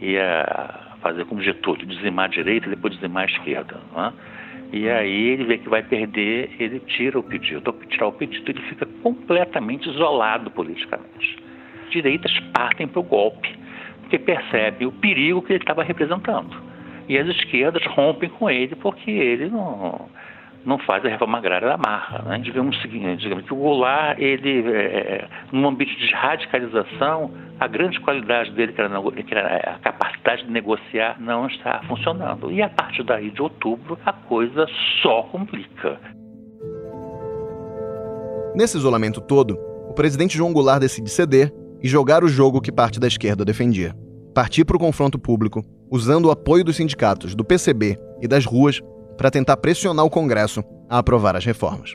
ia 0.00 0.88
fazer 1.00 1.24
como 1.26 1.40
Getúlio, 1.42 1.86
dizimar 1.86 2.26
a 2.26 2.28
direita 2.28 2.66
e 2.66 2.70
depois 2.70 2.94
dizimar 2.94 3.24
a 3.24 3.26
esquerda. 3.26 3.76
É? 3.96 4.12
E 4.70 4.88
aí 4.88 5.28
ele 5.28 5.44
vê 5.44 5.58
que 5.58 5.68
vai 5.68 5.82
perder, 5.82 6.54
ele 6.58 6.80
tira 6.80 7.18
o 7.18 7.22
pedido. 7.22 7.62
Ao 7.70 7.72
tirar 7.86 8.08
o 8.08 8.12
pedido, 8.12 8.50
ele 8.50 8.60
fica 8.62 8.84
completamente 9.02 9.88
isolado 9.88 10.50
politicamente. 10.50 11.38
Direitas 11.90 12.38
partem 12.52 12.86
para 12.86 13.00
o 13.00 13.02
golpe, 13.02 13.57
porque 14.08 14.18
percebem 14.18 14.88
o 14.88 14.92
perigo 14.92 15.42
que 15.42 15.52
ele 15.52 15.62
estava 15.62 15.84
representando. 15.84 16.56
E 17.06 17.18
as 17.18 17.28
esquerdas 17.28 17.84
rompem 17.86 18.30
com 18.30 18.48
ele 18.48 18.74
porque 18.74 19.10
ele 19.10 19.50
não, 19.50 20.08
não 20.64 20.78
faz 20.78 21.04
a 21.04 21.08
reforma 21.08 21.36
agrária 21.36 21.68
da 21.68 21.76
marra. 21.76 22.22
Né? 22.22 22.42
Vê 22.50 22.58
um 22.58 22.72
seguinte, 22.72 23.20
digamos, 23.20 23.44
que 23.44 23.52
o 23.52 23.56
Goulart, 23.56 24.18
ele, 24.18 24.66
é, 24.70 24.78
é, 24.78 25.28
num 25.52 25.68
ambiente 25.68 25.94
de 25.98 26.12
radicalização, 26.14 27.30
a 27.60 27.66
grande 27.66 28.00
qualidade 28.00 28.50
dele, 28.52 28.72
que 28.72 28.80
era, 28.80 29.00
que 29.00 29.34
era, 29.34 29.74
a 29.74 29.78
capacidade 29.78 30.44
de 30.44 30.50
negociar, 30.50 31.20
não 31.20 31.46
está 31.46 31.82
funcionando. 31.86 32.50
E 32.50 32.62
a 32.62 32.68
partir 32.70 33.02
daí, 33.02 33.30
de 33.30 33.42
outubro, 33.42 33.98
a 34.06 34.12
coisa 34.12 34.66
só 35.02 35.22
complica. 35.24 36.00
Nesse 38.54 38.78
isolamento 38.78 39.20
todo, 39.20 39.54
o 39.88 39.94
presidente 39.94 40.36
João 40.36 40.52
Goulart 40.52 40.80
decide 40.80 41.10
ceder 41.10 41.52
e 41.82 41.88
jogar 41.88 42.24
o 42.24 42.28
jogo 42.28 42.60
que 42.60 42.72
parte 42.72 42.98
da 42.98 43.06
esquerda 43.06 43.44
defendia. 43.44 43.94
Partir 44.34 44.64
para 44.64 44.76
o 44.76 44.80
confronto 44.80 45.18
público, 45.18 45.64
usando 45.90 46.26
o 46.26 46.30
apoio 46.30 46.64
dos 46.64 46.76
sindicatos, 46.76 47.34
do 47.34 47.44
PCB 47.44 47.98
e 48.20 48.28
das 48.28 48.44
ruas 48.44 48.80
para 49.16 49.30
tentar 49.30 49.56
pressionar 49.56 50.04
o 50.04 50.10
Congresso 50.10 50.62
a 50.88 50.98
aprovar 50.98 51.36
as 51.36 51.44
reformas. 51.44 51.94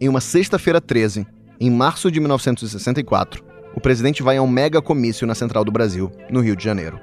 Em 0.00 0.08
uma 0.08 0.20
sexta-feira 0.20 0.80
13, 0.80 1.26
em 1.60 1.70
março 1.70 2.10
de 2.10 2.20
1964, 2.20 3.44
o 3.74 3.80
presidente 3.80 4.22
vai 4.22 4.36
a 4.36 4.42
um 4.42 4.46
mega 4.46 4.80
comício 4.80 5.26
na 5.26 5.34
Central 5.34 5.64
do 5.64 5.72
Brasil, 5.72 6.10
no 6.30 6.40
Rio 6.40 6.56
de 6.56 6.64
Janeiro. 6.64 6.98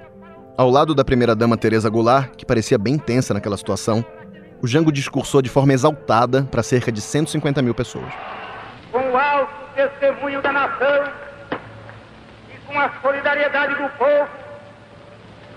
Ao 0.57 0.70
lado 0.70 0.93
da 0.93 1.03
primeira-dama 1.03 1.57
Teresa 1.57 1.89
Goulart, 1.89 2.36
que 2.36 2.45
parecia 2.45 2.78
bem 2.78 2.97
tensa 2.97 3.34
naquela 3.34 3.57
situação, 3.57 4.05
o 4.61 4.68
Jango 4.68 4.91
discursou 4.91 5.41
de 5.41 5.49
forma 5.49 5.74
exaltada 5.74 6.43
para 6.43 6.64
cerca 6.64 6.91
de 6.91 7.01
150 7.01 7.61
mil 7.61 7.74
pessoas. 7.74 8.14
Com 8.91 9.18
alto 9.18 9.51
testemunho 9.76 10.41
da 10.41 10.51
nação 10.51 11.11
com 12.74 12.80
a 12.80 12.90
solidariedade 13.02 13.76
do 13.76 13.90
povo, 13.92 14.28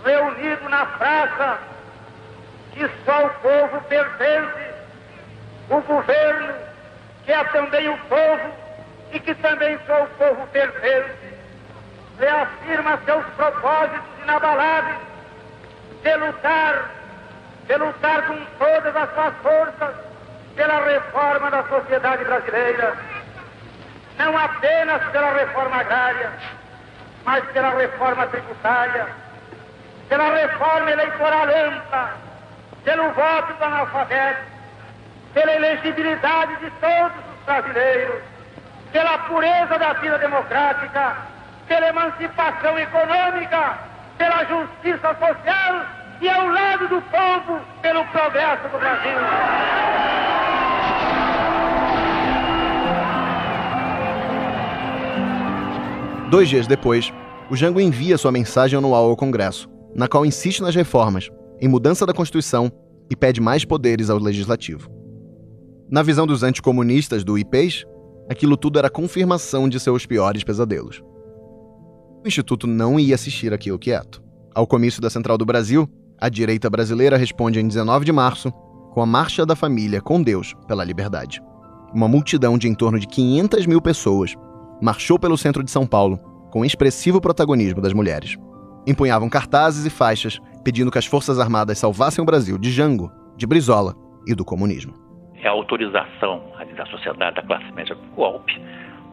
reunido 0.05 0.69
na 0.69 0.85
praça 0.85 1.59
que 2.73 2.89
só 3.07 3.27
o 3.27 3.31
povo 3.31 3.81
pertence, 3.89 4.75
o 5.71 5.81
governo, 5.81 6.55
que 7.25 7.33
é 7.33 7.43
também 7.45 7.89
o 7.89 7.97
povo 8.01 8.53
e 9.12 9.19
que 9.19 9.35
também 9.37 9.79
só 9.87 10.05
o 10.05 10.09
povo 10.09 10.47
pertence, 10.49 11.35
reafirma 12.21 13.01
seus 13.07 13.25
propósitos 13.35 14.23
inabaláveis 14.23 14.99
de 16.03 16.17
lutar, 16.17 16.91
de 17.67 17.77
lutar 17.77 18.27
com 18.27 18.45
todas 18.59 18.95
as 18.95 19.14
suas 19.14 19.35
forças 19.37 19.97
pela 20.55 20.85
reforma 20.85 21.51
da 21.51 21.62
sociedade 21.64 22.25
brasileira, 22.25 22.95
não 24.19 24.37
apenas 24.37 25.03
pela 25.11 25.33
reforma 25.33 25.77
agrária, 25.77 26.33
mas 27.27 27.45
pela 27.47 27.70
reforma 27.70 28.27
tributária, 28.29 29.09
pela 30.09 30.33
reforma 30.33 30.91
eleitoral 30.93 31.43
ampla, 31.43 32.11
pelo 32.85 33.11
voto 33.11 33.53
do 33.55 33.64
analfabeto, 33.64 34.43
pela 35.35 35.53
elegibilidade 35.53 36.57
de 36.57 36.70
todos 36.81 37.18
os 37.18 37.45
brasileiros, 37.45 38.22
pela 38.93 39.18
pureza 39.18 39.77
da 39.77 39.93
vida 39.95 40.18
democrática, 40.18 41.16
pela 41.66 41.89
emancipação 41.89 42.79
econômica, 42.79 43.77
pela 44.16 44.45
justiça 44.45 45.14
social 45.14 45.85
e 46.20 46.29
ao 46.31 46.47
lado 46.47 46.89
do 46.89 47.03
povo 47.03 47.61
pelo 47.83 48.05
progresso 48.07 48.68
do 48.68 48.79
Brasil. 48.79 50.36
Dois 56.31 56.49
dias 56.49 56.66
depois, 56.66 57.12
o 57.49 57.55
Jango 57.55 57.81
envia 57.81 58.18
sua 58.18 58.33
mensagem 58.33 58.77
anual 58.77 59.09
ao 59.09 59.16
Congresso, 59.16 59.68
na 59.95 60.09
qual 60.09 60.27
insiste 60.27 60.61
nas 60.61 60.74
reformas 60.74 61.31
em 61.61 61.68
mudança 61.68 62.05
da 62.05 62.12
Constituição 62.12 62.70
e 63.09 63.14
pede 63.14 63.41
mais 63.41 63.64
poderes 63.64 64.11
ao 64.11 64.18
Legislativo. 64.18 64.91
Na 65.89 66.03
visão 66.03 66.27
dos 66.27 66.43
anticomunistas 66.43 67.22
do 67.22 67.39
IPES, 67.39 67.85
aquilo 68.29 68.57
tudo 68.57 68.79
era 68.79 68.91
confirmação 68.91 69.68
de 69.68 69.79
seus 69.79 70.05
piores 70.05 70.43
pesadelos. 70.43 71.01
O 72.24 72.27
Instituto 72.27 72.66
não 72.66 72.99
ia 72.99 73.14
assistir 73.14 73.55
aquilo 73.55 73.79
quieto. 73.79 74.20
Ao 74.53 74.66
comício 74.66 75.01
da 75.01 75.09
Central 75.09 75.39
do 75.39 75.47
Brasil, 75.47 75.89
a 76.18 76.29
direita 76.29 76.68
brasileira 76.68 77.16
responde 77.16 77.61
em 77.61 77.68
19 77.68 78.05
de 78.05 78.11
março 78.11 78.51
com 78.93 79.01
a 79.01 79.07
Marcha 79.07 79.47
da 79.47 79.55
Família 79.55 80.01
com 80.01 80.20
Deus 80.20 80.55
pela 80.66 80.83
Liberdade. 80.83 81.41
Uma 81.95 82.09
multidão 82.09 82.59
de 82.59 82.66
em 82.68 82.74
torno 82.74 82.99
de 82.99 83.07
500 83.07 83.66
mil 83.66 83.81
pessoas 83.81 84.35
marchou 84.81 85.18
pelo 85.18 85.37
centro 85.37 85.62
de 85.62 85.70
São 85.70 85.87
Paulo 85.87 86.18
com 86.51 86.64
expressivo 86.64 87.20
protagonismo 87.20 87.81
das 87.81 87.93
mulheres. 87.93 88.37
Empunhavam 88.87 89.29
cartazes 89.29 89.85
e 89.85 89.91
faixas 89.91 90.39
pedindo 90.64 90.91
que 90.91 90.99
as 90.99 91.07
Forças 91.07 91.39
Armadas 91.39 91.79
salvassem 91.79 92.22
o 92.22 92.27
Brasil 92.27 92.59
de 92.59 92.70
Jango, 92.70 93.11
de 93.37 93.47
Brizola 93.47 93.95
e 94.27 94.35
do 94.35 94.45
comunismo. 94.45 94.95
É 95.43 95.49
a 95.49 95.53
autorização 95.53 96.43
da 96.77 96.87
sociedade, 96.87 97.37
da 97.37 97.43
classe 97.43 97.70
média 97.72 97.95
do 97.95 98.03
golpe. 98.14 98.61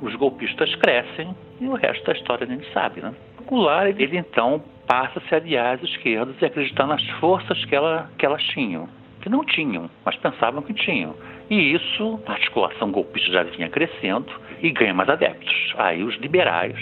Os 0.01 0.13
golpistas 0.15 0.73
crescem 0.75 1.35
e 1.59 1.67
o 1.67 1.75
resto 1.75 2.05
da 2.05 2.13
história 2.13 2.45
a 2.45 2.49
gente 2.49 2.71
sabe, 2.73 3.01
né? 3.01 3.13
O 3.39 3.43
Goulart, 3.43 3.95
ele 3.97 4.17
então 4.17 4.61
passa 4.85 5.19
a 5.19 5.21
se 5.27 5.33
aliar 5.33 5.75
às 5.75 5.83
esquerdas 5.83 6.35
e 6.41 6.45
acreditar 6.45 6.85
nas 6.85 7.03
forças 7.19 7.63
que, 7.65 7.75
ela, 7.75 8.09
que 8.17 8.25
elas 8.25 8.43
tinham, 8.43 8.87
que 9.21 9.29
não 9.29 9.45
tinham, 9.45 9.89
mas 10.03 10.15
pensavam 10.17 10.61
que 10.61 10.73
tinham. 10.73 11.15
E 11.49 11.73
isso, 11.73 12.19
a 12.25 12.33
articulação 12.33 12.91
golpista 12.91 13.31
já 13.31 13.43
vinha 13.43 13.69
crescendo 13.69 14.31
e 14.63 14.71
ganha 14.71 14.93
mais 14.93 15.09
adeptos. 15.09 15.75
Aí 15.77 16.01
os 16.01 16.15
liberais 16.15 16.75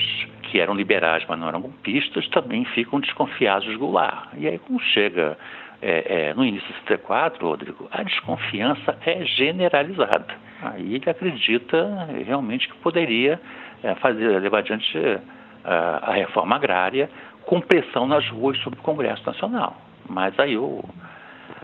que 0.44 0.60
eram 0.60 0.76
liberais, 0.76 1.26
mas 1.28 1.40
não 1.40 1.48
eram 1.48 1.62
golpistas, 1.62 2.28
também 2.28 2.64
ficam 2.66 3.00
desconfiados 3.00 3.68
de 3.68 3.76
Goulart. 3.76 4.30
E 4.38 4.48
aí, 4.48 4.60
como 4.60 4.80
chega 4.80 5.38
é, 5.82 6.30
é, 6.30 6.34
no 6.34 6.46
início 6.46 6.68
de 6.68 6.74
64, 6.82 7.48
Rodrigo, 7.48 7.90
a 7.92 8.04
desconfiança 8.04 8.98
é 9.06 9.26
generalizada. 9.26 10.36
Aí 10.62 10.96
ele 10.96 11.10
acredita 11.10 12.08
realmente 12.26 12.68
que 12.68 12.76
poderia 12.78 13.42
é, 13.82 13.96
fazer, 13.96 14.40
levar 14.40 14.60
adiante 14.60 14.96
é, 14.96 15.20
a 15.64 16.12
reforma 16.12 16.56
agrária 16.56 17.10
com 17.46 17.60
pressão 17.60 18.06
nas 18.06 18.28
ruas 18.30 18.58
sobre 18.60 18.80
o 18.80 18.84
Congresso 18.84 19.26
Nacional. 19.26 19.76
Mas 20.08 20.38
aí 20.38 20.58
o, 20.58 20.84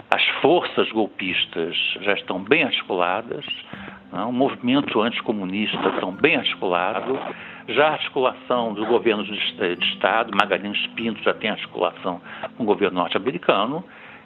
as 0.10 0.26
forças 0.42 0.90
golpistas 0.92 1.76
já 2.02 2.14
estão 2.14 2.40
bem 2.40 2.64
articuladas, 2.64 3.46
o 4.12 4.32
movimento 4.32 5.02
anticomunista 5.02 5.78
está 5.78 6.12
bem 6.12 6.38
articulado, 6.38 7.20
já 7.68 7.88
a 7.88 7.94
articulação 7.94 8.74
dos 8.74 8.88
governos 8.88 9.28
de, 9.28 9.86
Estado, 9.94 10.32
Magalhães 10.36 10.88
Pinto 10.96 11.22
já 11.24 11.34
tem 11.34 11.50
articulação 11.50 12.22
com 12.56 12.64
o 12.64 12.66
governo 12.66 13.00
norte-americano, 13.00 13.84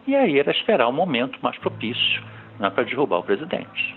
e 0.08 0.16
aí 0.16 0.38
era 0.38 0.52
esperar 0.52 0.88
o 0.88 0.92
um 0.92 0.94
momento 0.94 1.40
mais 1.42 1.58
propício 1.58 2.24
né, 2.60 2.70
para 2.70 2.84
derrubar 2.84 3.20
o 3.20 3.24
presidente. 3.24 3.96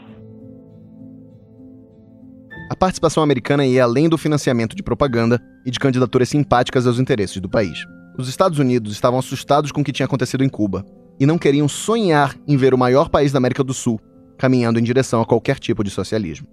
A 2.70 2.76
participação 2.76 3.22
americana 3.22 3.66
ia 3.66 3.84
além 3.84 4.08
do 4.08 4.16
financiamento 4.16 4.74
de 4.74 4.82
propaganda 4.82 5.38
e 5.66 5.70
de 5.70 5.78
candidaturas 5.78 6.30
simpáticas 6.30 6.86
aos 6.86 6.98
interesses 6.98 7.40
do 7.40 7.48
país. 7.48 7.84
Os 8.18 8.28
Estados 8.28 8.58
Unidos 8.58 8.92
estavam 8.92 9.18
assustados 9.18 9.70
com 9.70 9.82
o 9.82 9.84
que 9.84 9.92
tinha 9.92 10.06
acontecido 10.06 10.42
em 10.42 10.48
Cuba 10.48 10.84
e 11.20 11.26
não 11.26 11.36
queriam 11.36 11.68
sonhar 11.68 12.34
em 12.48 12.56
ver 12.56 12.72
o 12.72 12.78
maior 12.78 13.10
país 13.10 13.32
da 13.32 13.38
América 13.38 13.62
do 13.62 13.74
Sul 13.74 14.00
caminhando 14.38 14.78
em 14.78 14.82
direção 14.82 15.20
a 15.20 15.26
qualquer 15.26 15.58
tipo 15.58 15.84
de 15.84 15.90
socialismo. 15.90 16.46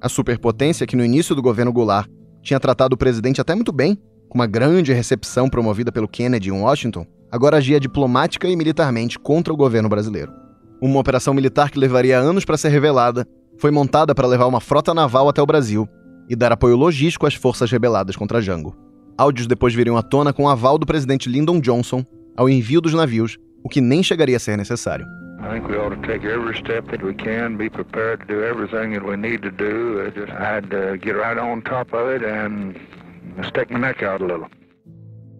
A 0.00 0.08
superpotência, 0.08 0.86
que 0.86 0.96
no 0.96 1.04
início 1.04 1.34
do 1.34 1.42
governo 1.42 1.72
Goulart 1.72 2.08
tinha 2.42 2.60
tratado 2.60 2.94
o 2.94 2.98
presidente 2.98 3.40
até 3.40 3.54
muito 3.54 3.72
bem, 3.72 3.98
com 4.28 4.38
uma 4.38 4.46
grande 4.46 4.92
recepção 4.92 5.48
promovida 5.48 5.90
pelo 5.90 6.08
Kennedy 6.08 6.50
em 6.50 6.52
Washington, 6.52 7.06
agora 7.30 7.56
agia 7.56 7.80
diplomática 7.80 8.48
e 8.48 8.56
militarmente 8.56 9.18
contra 9.18 9.52
o 9.52 9.56
governo 9.56 9.88
brasileiro. 9.88 10.32
Uma 10.80 11.00
operação 11.00 11.32
militar 11.32 11.70
que 11.70 11.78
levaria 11.78 12.18
anos 12.18 12.44
para 12.44 12.58
ser 12.58 12.68
revelada 12.68 13.26
foi 13.58 13.70
montada 13.70 14.14
para 14.14 14.26
levar 14.26 14.46
uma 14.46 14.60
frota 14.60 14.92
naval 14.92 15.28
até 15.28 15.40
o 15.40 15.46
Brasil 15.46 15.88
e 16.28 16.36
dar 16.36 16.52
apoio 16.52 16.76
logístico 16.76 17.26
às 17.26 17.34
forças 17.34 17.70
rebeladas 17.70 18.16
contra 18.16 18.42
Jango. 18.42 18.76
Áudios 19.16 19.46
depois 19.46 19.74
viriam 19.74 19.96
à 19.96 20.02
tona 20.02 20.32
com 20.32 20.44
o 20.44 20.48
aval 20.48 20.76
do 20.76 20.86
presidente 20.86 21.28
Lyndon 21.28 21.60
Johnson 21.60 22.04
ao 22.36 22.48
envio 22.48 22.80
dos 22.80 22.92
navios, 22.92 23.38
o 23.62 23.68
que 23.68 23.80
nem 23.80 24.02
chegaria 24.02 24.36
a 24.36 24.40
ser 24.40 24.56
necessário. 24.56 25.06
I 25.44 25.50
think 25.50 25.68
we 25.68 25.76
ought 25.76 25.90
to 25.90 26.00
take 26.06 26.24
every 26.24 26.56
step 26.56 26.86
that 26.90 27.02
we 27.02 27.12
can, 27.12 27.58
be 27.58 27.68
prepared 27.68 28.20
to 28.20 28.26
do 28.26 28.42
everything 28.42 28.94
that 28.94 29.04
we 29.04 29.14
need 29.16 29.42
to 29.42 29.50
do. 29.50 30.02
I 30.06 30.08
just 30.08 30.32
had 30.32 30.70
to 30.70 30.96
get 30.96 31.12
right 31.12 31.36
on 31.36 31.60
top 31.60 31.92
of 31.92 32.08
it 32.08 32.22
and 32.24 32.74
stick 33.48 33.70
my 33.70 33.78
neck 33.78 34.02
out 34.02 34.22
a 34.22 34.24
little. 34.24 34.48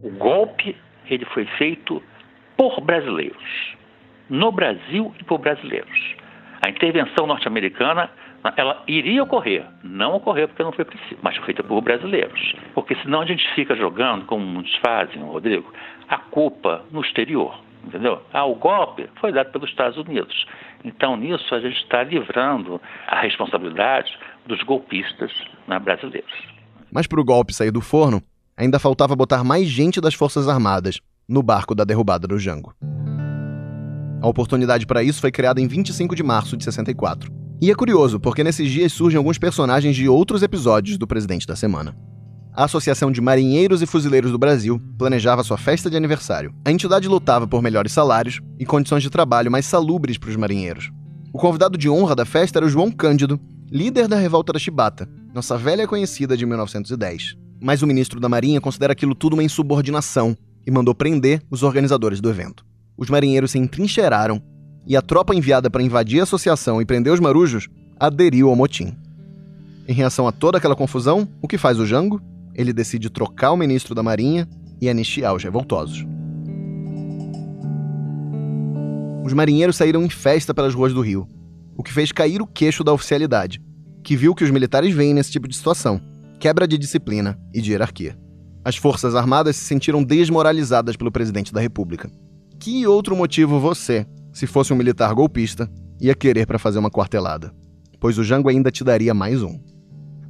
O 0.02 0.10
golpe 0.10 0.76
ele 1.08 1.24
foi 1.32 1.46
feito 1.56 2.02
por 2.54 2.82
brasileiros, 2.82 3.42
no 4.28 4.52
Brasil 4.52 5.14
e 5.18 5.24
por 5.24 5.38
brasileiros. 5.38 6.14
A 6.60 6.68
intervenção 6.68 7.26
norte-americana 7.26 8.10
ela 8.58 8.84
iria 8.86 9.22
ocorrer, 9.22 9.64
não 9.82 10.16
ocorreu 10.16 10.48
porque 10.48 10.62
não 10.62 10.72
foi 10.72 10.84
preciso, 10.84 11.18
mas 11.22 11.34
foi 11.36 11.46
feita 11.46 11.62
por 11.62 11.80
brasileiros. 11.80 12.54
Porque 12.74 12.94
senão 12.96 13.22
a 13.22 13.24
gente 13.24 13.42
fica 13.54 13.74
jogando, 13.74 14.26
como 14.26 14.44
muitos 14.44 14.74
fazem, 14.84 15.22
Rodrigo, 15.22 15.72
a 16.10 16.18
culpa 16.18 16.84
no 16.92 17.00
exterior 17.00 17.58
entendeu? 17.86 18.20
Ah, 18.32 18.44
o 18.44 18.54
golpe 18.54 19.08
foi 19.20 19.32
dado 19.32 19.50
pelos 19.52 19.70
Estados 19.70 19.96
Unidos. 19.96 20.46
Então, 20.84 21.16
nisso, 21.16 21.54
a 21.54 21.60
gente 21.60 21.76
está 21.76 22.02
livrando 22.02 22.80
a 23.06 23.20
responsabilidade 23.20 24.10
dos 24.46 24.62
golpistas 24.62 25.30
né, 25.66 25.78
brasileiros. 25.78 26.32
Mas 26.92 27.06
para 27.06 27.20
o 27.20 27.24
golpe 27.24 27.54
sair 27.54 27.70
do 27.70 27.80
forno, 27.80 28.22
ainda 28.56 28.78
faltava 28.78 29.16
botar 29.16 29.42
mais 29.42 29.66
gente 29.66 30.00
das 30.00 30.14
Forças 30.14 30.48
Armadas 30.48 31.00
no 31.28 31.42
barco 31.42 31.74
da 31.74 31.84
derrubada 31.84 32.26
do 32.26 32.38
Jango. 32.38 32.74
A 34.22 34.28
oportunidade 34.28 34.86
para 34.86 35.02
isso 35.02 35.20
foi 35.20 35.30
criada 35.30 35.60
em 35.60 35.66
25 35.66 36.14
de 36.14 36.22
março 36.22 36.56
de 36.56 36.64
64. 36.64 37.30
E 37.60 37.70
é 37.70 37.74
curioso, 37.74 38.20
porque 38.20 38.44
nesses 38.44 38.70
dias 38.70 38.92
surgem 38.92 39.18
alguns 39.18 39.38
personagens 39.38 39.96
de 39.96 40.08
outros 40.08 40.42
episódios 40.42 40.98
do 40.98 41.06
Presidente 41.06 41.46
da 41.46 41.56
Semana 41.56 41.96
a 42.54 42.64
Associação 42.64 43.10
de 43.10 43.20
Marinheiros 43.20 43.82
e 43.82 43.86
Fuzileiros 43.86 44.30
do 44.30 44.38
Brasil 44.38 44.80
planejava 44.96 45.42
sua 45.42 45.58
festa 45.58 45.90
de 45.90 45.96
aniversário. 45.96 46.54
A 46.64 46.70
entidade 46.70 47.08
lutava 47.08 47.48
por 47.48 47.60
melhores 47.60 47.90
salários 47.90 48.40
e 48.58 48.64
condições 48.64 49.02
de 49.02 49.10
trabalho 49.10 49.50
mais 49.50 49.66
salubres 49.66 50.16
para 50.16 50.30
os 50.30 50.36
marinheiros. 50.36 50.92
O 51.32 51.38
convidado 51.38 51.76
de 51.76 51.90
honra 51.90 52.14
da 52.14 52.24
festa 52.24 52.60
era 52.60 52.66
o 52.66 52.68
João 52.68 52.92
Cândido, 52.92 53.40
líder 53.72 54.06
da 54.06 54.16
revolta 54.16 54.52
da 54.52 54.58
Chibata, 54.58 55.08
nossa 55.34 55.58
velha 55.58 55.88
conhecida 55.88 56.36
de 56.36 56.46
1910. 56.46 57.34
Mas 57.60 57.82
o 57.82 57.88
ministro 57.88 58.20
da 58.20 58.28
Marinha 58.28 58.60
considera 58.60 58.92
aquilo 58.92 59.16
tudo 59.16 59.32
uma 59.32 59.42
insubordinação 59.42 60.36
e 60.64 60.70
mandou 60.70 60.94
prender 60.94 61.42
os 61.50 61.64
organizadores 61.64 62.20
do 62.20 62.30
evento. 62.30 62.64
Os 62.96 63.10
marinheiros 63.10 63.50
se 63.50 63.58
entrincheiraram 63.58 64.40
e 64.86 64.96
a 64.96 65.02
tropa 65.02 65.34
enviada 65.34 65.68
para 65.68 65.82
invadir 65.82 66.20
a 66.20 66.22
associação 66.22 66.80
e 66.80 66.84
prender 66.84 67.12
os 67.12 67.18
marujos 67.18 67.68
aderiu 67.98 68.48
ao 68.48 68.54
motim. 68.54 68.96
Em 69.88 69.92
reação 69.92 70.28
a 70.28 70.32
toda 70.32 70.58
aquela 70.58 70.76
confusão, 70.76 71.28
o 71.42 71.48
que 71.48 71.58
faz 71.58 71.80
o 71.80 71.86
Jango? 71.86 72.22
Ele 72.54 72.72
decide 72.72 73.10
trocar 73.10 73.52
o 73.52 73.56
ministro 73.56 73.94
da 73.94 74.02
Marinha 74.02 74.48
e 74.80 74.88
anistiar 74.88 75.34
os 75.34 75.42
revoltosos. 75.42 76.04
Os 79.24 79.32
marinheiros 79.32 79.76
saíram 79.76 80.02
em 80.02 80.10
festa 80.10 80.52
pelas 80.52 80.74
ruas 80.74 80.92
do 80.92 81.00
Rio, 81.00 81.26
o 81.76 81.82
que 81.82 81.92
fez 81.92 82.12
cair 82.12 82.42
o 82.42 82.46
queixo 82.46 82.84
da 82.84 82.92
oficialidade, 82.92 83.60
que 84.02 84.16
viu 84.16 84.34
que 84.34 84.44
os 84.44 84.50
militares 84.50 84.94
veem 84.94 85.14
nesse 85.14 85.32
tipo 85.32 85.48
de 85.48 85.56
situação 85.56 86.00
quebra 86.38 86.68
de 86.68 86.76
disciplina 86.76 87.38
e 87.54 87.60
de 87.62 87.70
hierarquia. 87.70 88.18
As 88.62 88.76
Forças 88.76 89.14
Armadas 89.14 89.56
se 89.56 89.64
sentiram 89.64 90.04
desmoralizadas 90.04 90.94
pelo 90.94 91.10
presidente 91.10 91.54
da 91.54 91.60
República. 91.60 92.10
Que 92.60 92.86
outro 92.86 93.16
motivo 93.16 93.58
você, 93.58 94.06
se 94.30 94.46
fosse 94.46 94.70
um 94.70 94.76
militar 94.76 95.14
golpista, 95.14 95.70
ia 95.98 96.14
querer 96.14 96.46
para 96.46 96.58
fazer 96.58 96.78
uma 96.78 96.90
quartelada? 96.90 97.50
Pois 97.98 98.18
o 98.18 98.22
Jango 98.24 98.50
ainda 98.50 98.70
te 98.70 98.84
daria 98.84 99.14
mais 99.14 99.42
um. 99.42 99.58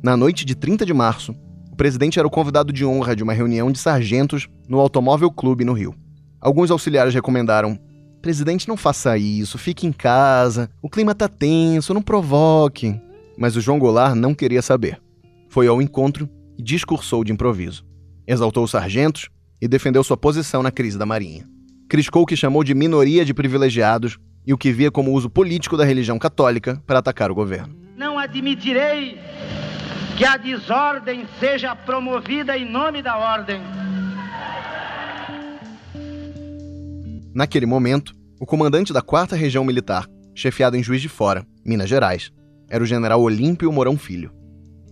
Na 0.01 0.16
noite 0.16 0.45
de 0.45 0.55
30 0.55 0.87
de 0.87 0.95
março, 0.95 1.35
o 1.75 1.77
presidente 1.77 2.20
era 2.20 2.29
o 2.29 2.31
convidado 2.31 2.72
de 2.72 2.87
honra 2.87 3.16
de 3.16 3.25
uma 3.25 3.33
reunião 3.33 3.72
de 3.72 3.81
sargentos 3.81 4.49
no 4.68 4.79
Automóvel 4.79 5.29
Clube 5.29 5.64
no 5.64 5.72
Rio. 5.72 5.93
Alguns 6.41 6.70
auxiliares 6.70 7.12
recomendaram: 7.12 7.77
Presidente, 8.22 8.68
não 8.68 8.77
faça 8.77 9.18
isso, 9.18 9.59
fique 9.59 9.85
em 9.85 9.91
casa, 9.91 10.70
o 10.81 10.89
clima 10.89 11.16
tá 11.16 11.27
tenso, 11.29 11.93
não 11.93 12.01
provoque. 12.01 12.95
Mas 13.37 13.57
o 13.57 13.61
João 13.61 13.81
Goulart 13.81 14.14
não 14.14 14.37
queria 14.37 14.62
saber. 14.62 15.01
Foi 15.49 15.66
ao 15.66 15.83
encontro 15.83 16.31
e 16.57 16.62
discursou 16.62 17.25
de 17.25 17.33
improviso. 17.33 17.85
Exaltou 18.25 18.62
os 18.62 18.70
sargentos 18.70 19.29
e 19.61 19.66
defendeu 19.66 20.05
sua 20.05 20.16
posição 20.16 20.62
na 20.62 20.70
crise 20.70 20.97
da 20.97 21.05
Marinha. 21.05 21.45
Criticou 21.89 22.22
o 22.22 22.27
que 22.27 22.37
chamou 22.37 22.62
de 22.62 22.72
minoria 22.72 23.25
de 23.25 23.35
privilegiados 23.35 24.16
e 24.47 24.55
o 24.55 24.59
que 24.59 24.70
via 24.70 24.93
como 24.93 25.11
uso 25.11 25.29
político 25.29 25.77
da 25.77 25.85
religião 25.85 26.20
católica 26.20 26.81
para 26.87 27.01
atacar 27.01 27.33
o 27.33 27.35
governo. 27.35 27.75
Não 27.97 28.16
admitirei 28.16 29.18
que 30.17 30.25
a 30.25 30.37
desordem 30.37 31.27
seja 31.41 31.75
promovida 31.75 32.57
em 32.57 32.65
nome 32.65 33.03
da 33.03 33.19
ordem. 33.19 33.61
Naquele 37.35 37.67
momento, 37.67 38.15
o 38.41 38.47
comandante 38.47 38.93
da 38.93 39.03
4 39.03 39.37
Região 39.37 39.65
Militar, 39.65 40.07
chefiado 40.33 40.77
em 40.77 40.83
Juiz 40.85 41.03
de 41.03 41.09
Fora, 41.09 41.45
Minas 41.65 41.89
Gerais, 41.89 42.31
era 42.69 42.83
o 42.83 42.87
general 42.87 43.21
Olímpio 43.21 43.73
Mourão 43.73 43.99
Filho. 43.99 44.31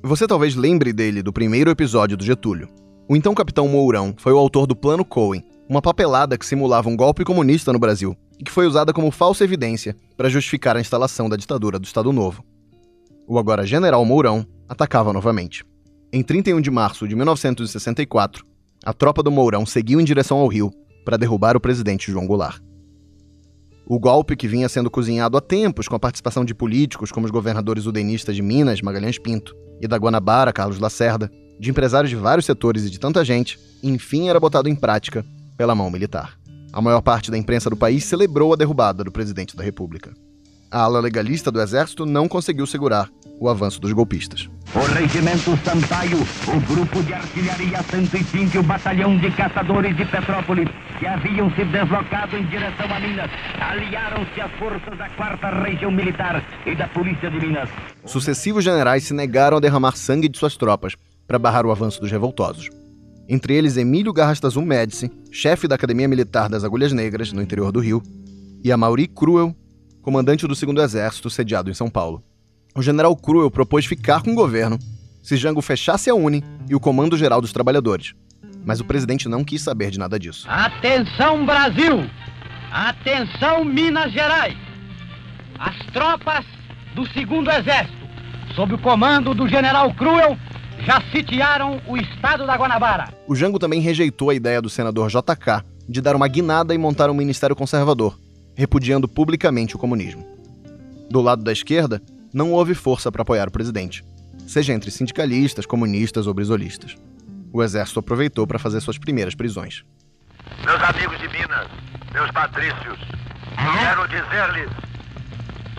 Você 0.02 0.26
talvez 0.26 0.56
lembre 0.56 0.92
dele 0.92 1.22
do 1.22 1.32
primeiro 1.32 1.70
episódio 1.70 2.16
do 2.16 2.24
Getúlio. 2.24 2.68
O 3.08 3.14
então 3.14 3.32
capitão 3.32 3.68
Mourão 3.68 4.14
foi 4.18 4.32
o 4.32 4.38
autor 4.38 4.66
do 4.66 4.74
Plano 4.74 5.04
Cohen, 5.04 5.44
uma 5.68 5.80
papelada 5.80 6.36
que 6.36 6.44
simulava 6.44 6.88
um 6.88 6.96
golpe 6.96 7.24
comunista 7.24 7.72
no 7.72 7.78
Brasil 7.78 8.16
e 8.40 8.42
que 8.42 8.50
foi 8.50 8.66
usada 8.66 8.92
como 8.92 9.12
falsa 9.12 9.44
evidência 9.44 9.94
para 10.16 10.28
justificar 10.28 10.76
a 10.76 10.80
instalação 10.80 11.28
da 11.28 11.36
ditadura 11.36 11.78
do 11.78 11.84
Estado 11.84 12.12
Novo. 12.12 12.44
O 13.28 13.38
agora 13.38 13.64
general 13.64 14.04
Mourão 14.04 14.44
atacava 14.72 15.12
novamente. 15.12 15.64
Em 16.10 16.22
31 16.22 16.58
de 16.60 16.70
março 16.70 17.06
de 17.06 17.14
1964, 17.14 18.44
a 18.82 18.92
tropa 18.94 19.22
do 19.22 19.30
Mourão 19.30 19.66
seguiu 19.66 20.00
em 20.00 20.04
direção 20.04 20.38
ao 20.38 20.48
Rio 20.48 20.70
para 21.04 21.18
derrubar 21.18 21.56
o 21.56 21.60
presidente 21.60 22.10
João 22.10 22.26
Goulart. 22.26 22.58
O 23.86 23.98
golpe, 23.98 24.34
que 24.34 24.48
vinha 24.48 24.70
sendo 24.70 24.90
cozinhado 24.90 25.36
há 25.36 25.42
tempos 25.42 25.88
com 25.88 25.94
a 25.94 26.00
participação 26.00 26.42
de 26.42 26.54
políticos 26.54 27.12
como 27.12 27.26
os 27.26 27.30
governadores 27.30 27.84
udenistas 27.84 28.34
de 28.34 28.40
Minas, 28.40 28.80
Magalhães 28.80 29.18
Pinto, 29.18 29.54
e 29.78 29.86
da 29.86 29.98
Guanabara, 29.98 30.52
Carlos 30.52 30.78
Lacerda, 30.78 31.30
de 31.60 31.68
empresários 31.68 32.08
de 32.08 32.16
vários 32.16 32.46
setores 32.46 32.84
e 32.86 32.90
de 32.90 32.98
tanta 32.98 33.22
gente, 33.22 33.58
enfim 33.82 34.30
era 34.30 34.40
botado 34.40 34.70
em 34.70 34.74
prática 34.74 35.24
pela 35.54 35.74
mão 35.74 35.90
militar. 35.90 36.38
A 36.72 36.80
maior 36.80 37.02
parte 37.02 37.30
da 37.30 37.36
imprensa 37.36 37.68
do 37.68 37.76
país 37.76 38.04
celebrou 38.04 38.54
a 38.54 38.56
derrubada 38.56 39.04
do 39.04 39.12
presidente 39.12 39.54
da 39.54 39.62
República 39.62 40.14
a 40.72 40.80
ala 40.80 41.00
legalista 41.00 41.52
do 41.52 41.60
exército 41.60 42.06
não 42.06 42.26
conseguiu 42.26 42.66
segurar 42.66 43.10
o 43.42 43.48
avanço 43.48 43.80
dos 43.80 43.92
golpistas. 43.92 44.48
O 44.72 44.78
Regimento 44.94 45.56
Sampaio, 45.64 46.18
o 46.46 46.60
Grupo 46.72 47.02
de 47.02 47.12
Artilharia 47.12 47.82
105 47.82 48.56
e 48.56 48.58
o 48.60 48.62
Batalhão 48.62 49.18
de 49.18 49.30
Caçadores 49.32 49.96
de 49.96 50.04
Petrópolis, 50.04 50.68
que 51.00 51.06
haviam 51.06 51.50
se 51.56 51.64
deslocado 51.64 52.36
em 52.36 52.46
direção 52.46 52.86
a 52.88 53.00
Minas, 53.00 53.30
aliaram-se 53.60 54.40
às 54.40 54.52
forças 54.52 54.96
da 54.96 55.08
4 55.10 55.62
Região 55.64 55.90
Militar 55.90 56.42
e 56.64 56.76
da 56.76 56.86
Polícia 56.86 57.28
de 57.28 57.40
Minas. 57.40 57.68
Sucessivos 58.06 58.62
generais 58.62 59.02
se 59.02 59.12
negaram 59.12 59.56
a 59.56 59.60
derramar 59.60 59.96
sangue 59.96 60.28
de 60.28 60.38
suas 60.38 60.56
tropas 60.56 60.94
para 61.26 61.38
barrar 61.38 61.66
o 61.66 61.72
avanço 61.72 62.00
dos 62.00 62.12
revoltosos. 62.12 62.70
Entre 63.28 63.54
eles 63.54 63.76
Emílio 63.76 64.12
Garrastazu 64.12 64.62
Médici, 64.62 65.10
chefe 65.32 65.66
da 65.66 65.74
Academia 65.74 66.06
Militar 66.06 66.48
das 66.48 66.62
Agulhas 66.62 66.92
Negras, 66.92 67.32
no 67.32 67.42
interior 67.42 67.72
do 67.72 67.80
Rio, 67.80 68.00
e 68.62 68.70
a 68.70 68.76
Mauri 68.76 69.08
Cruel, 69.08 69.52
comandante 70.00 70.46
do 70.46 70.54
2 70.54 70.78
Exército, 70.84 71.28
sediado 71.28 71.68
em 71.68 71.74
São 71.74 71.90
Paulo. 71.90 72.22
O 72.74 72.82
general 72.82 73.14
Cruel 73.16 73.50
propôs 73.50 73.84
ficar 73.84 74.22
com 74.22 74.32
o 74.32 74.34
governo 74.34 74.78
se 75.22 75.36
Jango 75.36 75.62
fechasse 75.62 76.10
a 76.10 76.14
Uni 76.14 76.42
e 76.68 76.74
o 76.74 76.80
Comando 76.80 77.16
Geral 77.16 77.40
dos 77.40 77.52
Trabalhadores. 77.52 78.14
Mas 78.64 78.80
o 78.80 78.84
presidente 78.84 79.28
não 79.28 79.44
quis 79.44 79.62
saber 79.62 79.90
de 79.90 79.98
nada 79.98 80.18
disso. 80.18 80.46
Atenção, 80.48 81.44
Brasil! 81.44 82.08
Atenção, 82.70 83.64
Minas 83.64 84.12
Gerais! 84.12 84.56
As 85.58 85.76
tropas 85.92 86.44
do 86.94 87.06
Segundo 87.12 87.50
Exército, 87.50 88.08
sob 88.54 88.74
o 88.74 88.78
comando 88.78 89.34
do 89.34 89.48
general 89.48 89.92
Cruel, 89.94 90.36
já 90.84 91.00
sitiaram 91.12 91.80
o 91.86 91.96
estado 91.96 92.46
da 92.46 92.56
Guanabara. 92.56 93.14
O 93.28 93.34
Jango 93.36 93.58
também 93.58 93.80
rejeitou 93.80 94.30
a 94.30 94.34
ideia 94.34 94.60
do 94.60 94.70
senador 94.70 95.08
JK 95.08 95.64
de 95.88 96.00
dar 96.00 96.16
uma 96.16 96.26
guinada 96.26 96.74
e 96.74 96.78
montar 96.78 97.10
um 97.10 97.14
ministério 97.14 97.54
conservador, 97.54 98.18
repudiando 98.56 99.06
publicamente 99.06 99.76
o 99.76 99.78
comunismo. 99.78 100.26
Do 101.10 101.20
lado 101.20 101.44
da 101.44 101.52
esquerda, 101.52 102.02
não 102.32 102.52
houve 102.52 102.74
força 102.74 103.12
para 103.12 103.22
apoiar 103.22 103.48
o 103.48 103.52
presidente, 103.52 104.04
seja 104.46 104.72
entre 104.72 104.90
sindicalistas, 104.90 105.66
comunistas 105.66 106.26
ou 106.26 106.34
brisolistas. 106.34 106.96
O 107.52 107.62
exército 107.62 108.00
aproveitou 108.00 108.46
para 108.46 108.58
fazer 108.58 108.80
suas 108.80 108.98
primeiras 108.98 109.34
prisões. 109.34 109.84
Meus 110.64 110.82
amigos 110.82 111.18
de 111.18 111.28
Minas, 111.28 111.68
meus 112.12 112.30
patrícios, 112.30 112.98
quero 113.56 114.08
dizer-lhes 114.08 114.70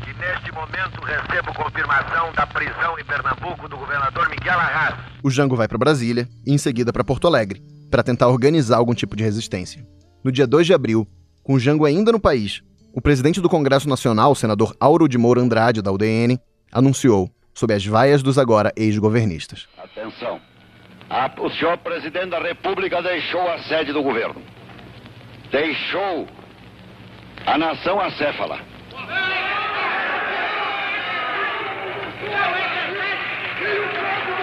que 0.04 0.14
neste 0.20 0.51
momento 0.51 1.01
recebo 1.01 1.54
confirmação 1.54 2.32
da 2.34 2.45
prisão 2.45 2.99
em 2.99 3.04
Pernambuco 3.04 3.68
do 3.68 3.78
governador 3.78 4.30
Miguel 4.30 4.60
Arras. 4.60 4.99
O 5.24 5.32
Jango 5.32 5.56
vai 5.56 5.68
para 5.68 5.78
Brasília 5.78 6.28
e 6.45 6.54
em 6.54 6.58
seguida 6.58 6.93
para 6.93 7.04
Porto 7.04 7.28
Alegre, 7.28 7.64
para 7.89 8.04
tentar 8.04 8.28
organizar 8.28 8.78
algum 8.78 8.93
tipo 8.93 9.16
de 9.16 9.24
resistência. 9.24 9.86
No 10.24 10.32
dia 10.32 10.45
2 10.45 10.68
de 10.68 10.74
abril, 10.74 11.08
com 11.41 11.56
o 11.56 11.60
Jango 11.60 11.86
ainda 11.86 12.12
no 12.12 12.20
país, 12.20 12.62
o 12.94 13.02
presidente 13.02 13.41
do 13.41 13.50
Congresso 13.50 13.89
Nacional, 13.89 14.36
senador 14.36 14.76
Auro 14.80 15.10
de 15.10 15.18
Moura 15.18 15.41
Andrade, 15.41 15.82
da 15.82 15.91
UDN, 15.91 16.39
anunciou, 16.72 17.28
sob 17.52 17.74
as 17.74 17.84
vaias 17.84 18.22
dos 18.22 18.38
agora 18.38 18.72
ex-governistas. 18.76 19.68
Atenção. 19.78 20.39
A, 21.10 21.30
o 21.41 21.50
senhor 21.50 21.78
presidente 21.80 22.30
da 22.30 22.39
República 22.39 23.02
deixou 23.02 23.41
a 23.50 23.58
sede 23.64 23.91
do 23.91 24.04
governo. 24.04 24.39
Deixou 25.52 26.28
a 27.48 27.58
nação 27.58 28.00
acéfala. 28.00 28.60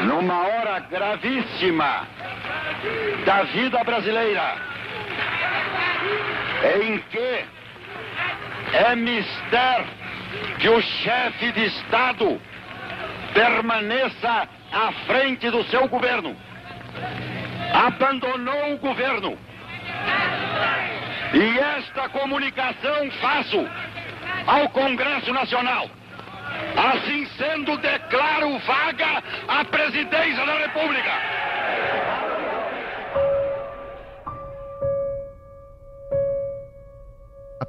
Numa 0.06 0.42
hora 0.42 0.80
gravíssima 0.80 2.08
da 3.24 3.42
vida 3.44 3.84
brasileira, 3.84 4.56
em 6.80 6.98
que 7.10 7.59
é 8.72 8.96
mister 8.96 9.84
que 10.58 10.68
o 10.68 10.80
chefe 10.80 11.52
de 11.52 11.66
Estado 11.66 12.40
permaneça 13.34 14.48
à 14.72 14.92
frente 15.06 15.50
do 15.50 15.64
seu 15.64 15.88
governo. 15.88 16.36
Abandonou 17.72 18.74
o 18.74 18.78
governo. 18.78 19.38
E 21.32 21.58
esta 21.58 22.08
comunicação 22.08 23.10
faço 23.20 23.68
ao 24.46 24.68
Congresso 24.70 25.32
Nacional. 25.32 25.88
Assim 26.76 27.26
sendo, 27.38 27.76
declaro 27.78 28.58
vaga 28.58 29.22
a 29.48 29.64
presidência 29.64 30.44
da 30.44 30.54
República. 30.58 31.39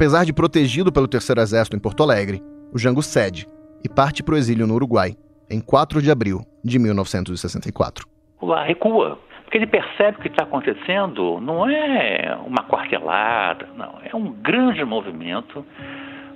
Apesar 0.02 0.26
de 0.26 0.34
protegido 0.34 0.92
pelo 0.92 1.08
Terceiro 1.08 1.40
Exército 1.40 1.78
em 1.78 1.80
Porto 1.80 2.02
Alegre, 2.02 2.42
o 2.74 2.80
Jango 2.80 3.04
cede 3.04 3.46
e 3.84 3.88
parte 3.88 4.24
para 4.24 4.34
o 4.34 4.38
exílio 4.38 4.66
no 4.66 4.74
Uruguai, 4.74 5.12
em 5.48 5.62
4 5.62 6.02
de 6.02 6.10
abril 6.10 6.40
de 6.66 6.80
1964. 6.80 8.08
Lá 8.42 8.64
recua, 8.64 9.20
porque 9.44 9.60
ele 9.60 9.68
percebe 9.68 10.14
que 10.14 10.22
o 10.22 10.22
que 10.24 10.30
está 10.30 10.42
acontecendo 10.42 11.40
não 11.40 11.70
é 11.70 12.36
uma 12.48 12.64
quartelada, 12.64 13.70
não, 13.78 14.00
é 14.04 14.16
um 14.16 14.32
grande 14.32 14.84
movimento, 14.84 15.64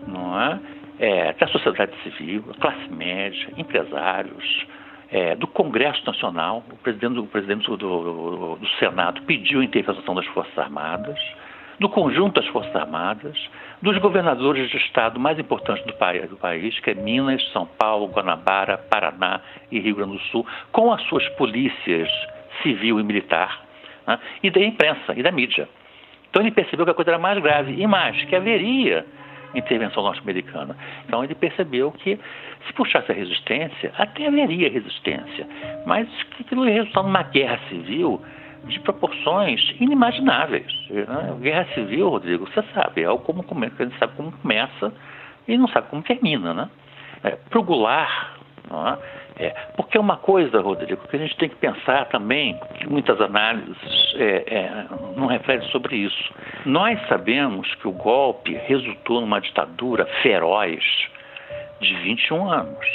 não 0.08 0.40
é? 0.40 0.60
é 1.00 1.34
da 1.34 1.48
sociedade 1.48 1.92
civil, 2.04 2.44
classe 2.62 2.88
média, 2.92 3.50
empresários, 3.58 4.68
é, 5.10 5.36
do 5.36 5.48
Congresso 5.48 6.06
Nacional, 6.06 6.64
o 6.72 6.78
presidente, 6.78 7.18
o 7.18 7.26
presidente 7.26 7.66
do, 7.66 7.78
do, 7.78 8.56
do 8.58 8.68
Senado 8.78 9.24
pediu 9.24 9.62
a 9.62 9.66
intervenção 9.66 10.14
das 10.14 10.26
Forças 10.28 10.56
Armadas, 10.56 11.18
do 11.80 11.90
conjunto 11.90 12.40
das 12.40 12.50
Forças 12.50 12.76
Armadas, 12.76 13.38
dos 13.82 13.98
governadores 13.98 14.70
de 14.70 14.78
estado 14.78 15.20
mais 15.20 15.38
importantes 15.38 15.86
do 15.86 15.94
país, 15.94 16.30
do 16.30 16.38
país, 16.38 16.80
que 16.80 16.92
é 16.92 16.94
Minas, 16.94 17.44
São 17.52 17.66
Paulo, 17.66 18.08
Guanabara, 18.08 18.78
Paraná 18.78 19.42
e 19.72 19.80
Rio 19.80 19.96
Grande 19.96 20.14
do 20.14 20.20
Sul, 20.26 20.46
com 20.72 20.92
as 20.92 21.02
suas 21.04 21.28
polícias 21.30 22.10
civil 22.64 23.00
e 23.00 23.04
militar, 23.04 23.62
né? 24.08 24.18
e 24.42 24.50
da 24.50 24.62
imprensa 24.62 25.14
e 25.16 25.22
da 25.22 25.32
mídia. 25.32 25.68
Então 26.30 26.42
ele 26.42 26.52
percebeu 26.52 26.86
que 26.86 26.92
a 26.92 26.94
coisa 26.94 27.12
era 27.12 27.20
mais 27.20 27.38
grave 27.40 27.74
e 27.80 27.88
mais, 27.88 28.22
que 28.26 28.36
haveria 28.36 29.06
intervenção 29.54 30.04
norte-americana. 30.04 30.76
Então 31.06 31.24
ele 31.24 31.36
percebeu 31.36 31.92
que 31.92 32.20
se 32.68 32.74
puxasse 32.74 33.12
a 33.12 33.16
resistência, 33.16 33.94
até 33.98 34.28
haveria 34.28 34.70
resistência, 34.70 35.48
mas 35.86 36.08
que 36.24 36.44
aquilo 36.44 36.68
ia 36.68 36.74
resultar 36.76 37.04
numa 37.04 37.24
guerra 37.24 37.60
civil 37.70 38.22
de 38.68 38.80
proporções 38.80 39.62
inimagináveis. 39.80 40.72
Né? 40.90 41.36
Guerra 41.40 41.68
civil, 41.74 42.10
Rodrigo, 42.10 42.48
você 42.50 42.64
sabe, 42.74 43.04
é 43.04 43.18
como 43.18 43.44
começa, 43.44 43.76
a 43.80 43.86
gente 43.86 44.00
sabe 44.00 44.14
como 44.16 44.32
começa 44.32 44.94
e 45.48 45.58
não 45.58 45.68
sabe 45.68 45.88
como 45.90 46.02
termina, 46.02 46.54
né? 46.54 46.70
É, 47.24 47.32
Para 47.50 47.60
o 47.60 47.64
Goulart, 47.64 48.36
é? 49.38 49.46
é, 49.46 49.50
porque 49.76 49.98
é 49.98 50.00
uma 50.00 50.18
coisa, 50.18 50.60
Rodrigo, 50.62 51.08
que 51.08 51.16
a 51.16 51.20
gente 51.20 51.36
tem 51.38 51.50
que 51.50 51.56
pensar 51.56 52.06
também, 52.06 52.60
que 52.80 52.90
muitas 52.90 53.20
análises 53.22 53.78
é, 54.16 54.44
é, 54.48 54.86
não 55.16 55.28
refletem 55.28 55.68
sobre 55.70 55.98
isso. 55.98 56.34
Nós 56.66 57.00
sabemos 57.08 57.74
que 57.76 57.88
o 57.88 57.92
golpe 57.92 58.54
resultou 58.66 59.22
numa 59.22 59.40
ditadura 59.40 60.06
feroz 60.24 60.84
de 61.80 61.94
21 61.96 62.50
anos. 62.50 62.86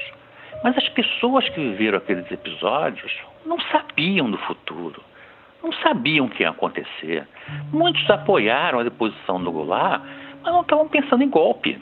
Mas 0.63 0.77
as 0.77 0.89
pessoas 0.91 1.49
que 1.49 1.61
viveram 1.61 1.99
aqueles 1.99 2.31
episódios 2.31 3.13
não 3.47 3.59
sabiam 3.73 4.31
do 4.31 4.39
futuro 4.39 5.03
não 5.63 5.73
sabiam 5.75 6.27
o 6.27 6.31
que 6.31 6.43
ia 6.43 6.51
acontecer. 6.51 7.27
Muitos 7.73 8.09
apoiaram 8.09 8.81
a 8.81 8.83
deposição 8.83 9.43
do 9.43 9.53
Goulart, 9.53 10.03
mas 10.43 10.53
não 10.53 10.63
estavam 10.63 10.89
pensando 10.89 11.23
em 11.23 11.29
golpe. 11.29 11.81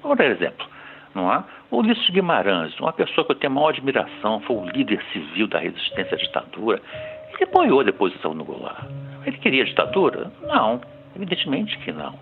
Por 0.00 0.20
exemplo, 0.20 0.66
não 1.14 1.32
é? 1.32 1.42
Ulisses 1.70 2.08
Guimarães, 2.10 2.78
uma 2.80 2.92
pessoa 2.92 3.24
que 3.24 3.32
eu 3.32 3.36
tenho 3.36 3.52
a 3.52 3.54
maior 3.54 3.68
admiração, 3.70 4.40
foi 4.40 4.56
o 4.56 4.70
líder 4.70 5.02
civil 5.12 5.46
da 5.46 5.58
resistência 5.58 6.14
à 6.14 6.18
ditadura, 6.18 6.80
ele 7.34 7.44
apoiou 7.44 7.80
a 7.80 7.84
deposição 7.84 8.34
do 8.34 8.44
Goulart. 8.44 8.86
Ele 9.26 9.36
queria 9.38 9.62
a 9.62 9.66
ditadura? 9.66 10.32
Não, 10.42 10.80
evidentemente 11.14 11.76
que 11.78 11.92
não. 11.92 12.14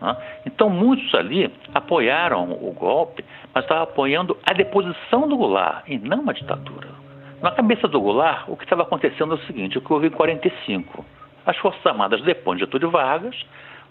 não 0.00 0.10
é? 0.10 0.16
Então, 0.46 0.68
muitos 0.68 1.14
ali 1.14 1.50
apoiaram 1.74 2.52
o 2.52 2.72
golpe, 2.72 3.24
mas 3.54 3.64
estavam 3.64 3.84
apoiando 3.84 4.36
a 4.48 4.52
deposição 4.52 5.28
do 5.28 5.36
Goulart 5.36 5.84
e 5.88 5.98
não 5.98 6.28
a 6.28 6.32
ditadura. 6.32 6.88
Na 7.42 7.50
cabeça 7.50 7.88
do 7.88 8.00
Goulart, 8.00 8.48
o 8.48 8.56
que 8.56 8.64
estava 8.64 8.82
acontecendo 8.82 9.32
é 9.32 9.36
o 9.36 9.46
seguinte: 9.46 9.78
o 9.78 9.80
que 9.80 9.92
houve 9.92 10.08
em 10.08 10.10
45. 10.10 11.04
As 11.46 11.56
Forças 11.56 11.84
Armadas 11.86 12.20
depõem 12.22 12.56
de 12.56 12.64
Getúlio 12.64 12.90
Vargas, 12.90 13.34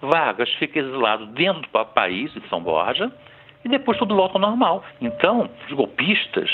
Vargas 0.01 0.49
fica 0.55 0.79
exilado 0.79 1.25
dentro 1.27 1.61
do 1.61 1.85
país, 1.85 2.31
de 2.31 2.47
São 2.47 2.61
Borja, 2.61 3.11
e 3.65 3.69
depois 3.69 3.97
tudo 3.97 4.15
volta 4.15 4.37
ao 4.37 4.41
normal. 4.41 4.83
Então, 5.01 5.49
os 5.67 5.73
golpistas, 5.73 6.49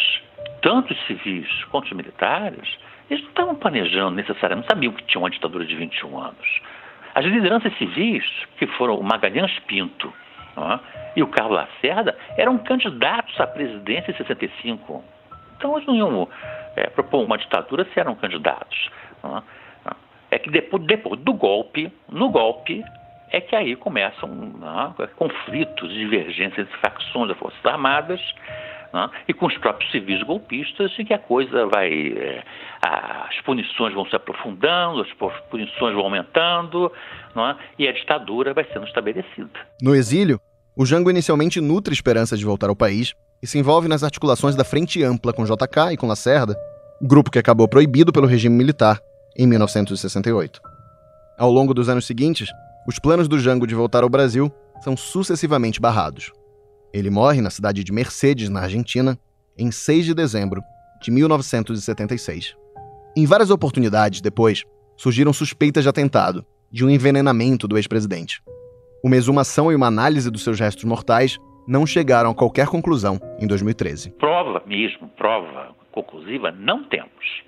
tanto 0.61 0.93
os 0.93 1.05
civis 1.05 1.47
quanto 1.65 1.85
os 1.85 1.91
militares, 1.91 2.77
eles 3.09 3.23
não 3.23 3.29
estavam 3.29 3.55
planejando 3.55 4.15
necessariamente, 4.15 4.67
sabiam 4.67 4.93
que 4.93 5.03
tinha 5.03 5.21
uma 5.21 5.29
ditadura 5.29 5.65
de 5.65 5.75
21 5.75 6.17
anos. 6.17 6.61
As 7.13 7.25
lideranças 7.25 7.77
civis, 7.77 8.23
que 8.57 8.67
foram 8.67 8.97
o 8.97 9.03
Magalhães 9.03 9.57
Pinto 9.67 10.11
é? 10.57 10.79
e 11.17 11.23
o 11.23 11.27
Carlos 11.27 11.57
Lacerda, 11.57 12.17
eram 12.37 12.57
candidatos 12.57 13.39
à 13.39 13.45
presidência 13.45 14.11
em 14.11 14.15
65. 14.15 15.03
Então, 15.57 15.75
eles 15.75 15.87
não 15.87 15.95
iam 15.95 16.27
é, 16.75 16.87
propor 16.87 17.23
uma 17.23 17.37
ditadura 17.37 17.85
se 17.93 17.99
eram 17.99 18.15
candidatos. 18.15 18.89
Não 19.23 19.37
é? 19.37 20.39
que 20.39 20.49
depois, 20.49 20.83
depois 20.83 21.19
do 21.21 21.33
golpe, 21.33 21.91
no 22.09 22.29
golpe, 22.29 22.83
é 23.31 23.41
que 23.41 23.55
aí 23.55 23.75
começam 23.75 24.29
não, 24.29 24.95
é? 24.99 25.07
conflitos, 25.07 25.91
divergências 25.93 26.67
entre 26.67 26.77
facções 26.79 27.29
das 27.29 27.37
Forças 27.37 27.65
Armadas 27.65 28.21
não, 28.93 29.11
e 29.27 29.33
com 29.33 29.47
os 29.47 29.57
próprios 29.57 29.91
civis 29.91 30.23
golpistas, 30.23 30.91
e 30.97 31.03
que 31.03 31.13
a 31.13 31.19
coisa 31.19 31.65
vai. 31.65 31.91
É, 32.17 32.43
as 32.81 33.41
punições 33.41 33.93
vão 33.93 34.05
se 34.05 34.15
aprofundando, 34.15 35.01
as 35.01 35.11
punições 35.49 35.93
vão 35.93 36.05
aumentando, 36.05 36.89
não, 37.35 37.57
e 37.77 37.87
a 37.89 37.91
ditadura 37.91 38.53
vai 38.53 38.63
sendo 38.71 38.85
estabelecida. 38.85 39.59
No 39.81 39.93
exílio, 39.93 40.39
o 40.77 40.85
Jango 40.85 41.09
inicialmente 41.09 41.59
nutre 41.59 41.93
esperança 41.93 42.37
de 42.37 42.45
voltar 42.45 42.69
ao 42.69 42.75
país 42.75 43.13
e 43.45 43.47
se 43.47 43.59
envolve 43.59 43.87
nas 43.87 44.01
articulações 44.01 44.55
da 44.55 44.63
Frente 44.63 45.03
Ampla 45.03 45.31
com 45.31 45.45
JK 45.45 45.91
e 45.93 45.97
com 45.97 46.07
Lacerda, 46.07 46.57
grupo 46.99 47.29
que 47.29 47.37
acabou 47.37 47.67
proibido 47.67 48.11
pelo 48.11 48.25
regime 48.25 48.55
militar 48.55 48.99
em 49.37 49.45
1968. 49.45 50.59
Ao 51.37 51.51
longo 51.51 51.71
dos 51.71 51.87
anos 51.87 52.07
seguintes, 52.07 52.49
os 52.87 52.97
planos 52.97 53.27
do 53.27 53.37
Jango 53.37 53.67
de 53.67 53.75
voltar 53.75 54.01
ao 54.01 54.09
Brasil 54.09 54.51
são 54.83 54.97
sucessivamente 54.97 55.79
barrados. 55.79 56.31
Ele 56.91 57.11
morre 57.11 57.39
na 57.39 57.51
cidade 57.51 57.83
de 57.83 57.91
Mercedes, 57.91 58.49
na 58.49 58.61
Argentina, 58.61 59.15
em 59.55 59.69
6 59.69 60.05
de 60.05 60.15
dezembro 60.15 60.59
de 60.99 61.11
1976. 61.11 62.55
Em 63.15 63.27
várias 63.27 63.51
oportunidades 63.51 64.21
depois, 64.21 64.63
surgiram 64.97 65.31
suspeitas 65.31 65.83
de 65.83 65.89
atentado, 65.89 66.43
de 66.71 66.83
um 66.83 66.89
envenenamento 66.89 67.67
do 67.67 67.77
ex-presidente. 67.77 68.41
Uma 69.03 69.17
exumação 69.17 69.71
e 69.71 69.75
uma 69.75 69.85
análise 69.85 70.31
dos 70.31 70.43
seus 70.43 70.59
restos 70.59 70.83
mortais 70.83 71.37
não 71.67 71.85
chegaram 71.85 72.31
a 72.31 72.35
qualquer 72.35 72.67
conclusão 72.67 73.19
em 73.39 73.47
2013. 73.47 74.11
Prova 74.11 74.61
mesmo, 74.65 75.07
prova 75.09 75.75
conclusiva, 75.91 76.51
não 76.51 76.83
temos, 76.83 77.43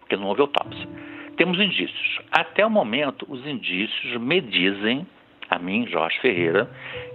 porque 0.00 0.16
não 0.16 0.26
houve 0.26 0.40
autópsia. 0.40 0.88
Temos 1.36 1.58
indícios. 1.58 2.20
Até 2.30 2.64
o 2.64 2.70
momento, 2.70 3.26
os 3.28 3.46
indícios 3.46 4.20
me 4.20 4.40
dizem, 4.40 5.06
a 5.48 5.58
mim, 5.58 5.86
Jorge 5.86 6.18
Ferreira, 6.20 6.70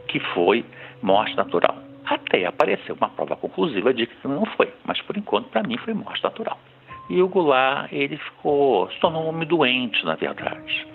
que 0.07 0.19
foi 0.33 0.65
morte 1.01 1.35
natural. 1.35 1.77
Até 2.05 2.45
apareceu 2.45 2.95
uma 2.95 3.09
prova 3.09 3.35
conclusiva 3.35 3.93
de 3.93 4.07
que 4.07 4.27
não 4.27 4.45
foi, 4.45 4.73
mas 4.85 4.99
por 5.01 5.17
enquanto, 5.17 5.49
para 5.49 5.63
mim, 5.63 5.77
foi 5.77 5.93
morte 5.93 6.23
natural. 6.23 6.57
E 7.09 7.21
o 7.21 7.27
Goulart, 7.27 7.91
ele 7.91 8.17
ficou, 8.17 8.89
se 8.91 8.99
tornou 8.99 9.23
um 9.23 9.29
homem 9.29 9.47
doente, 9.47 10.03
na 10.05 10.15
verdade. 10.15 10.87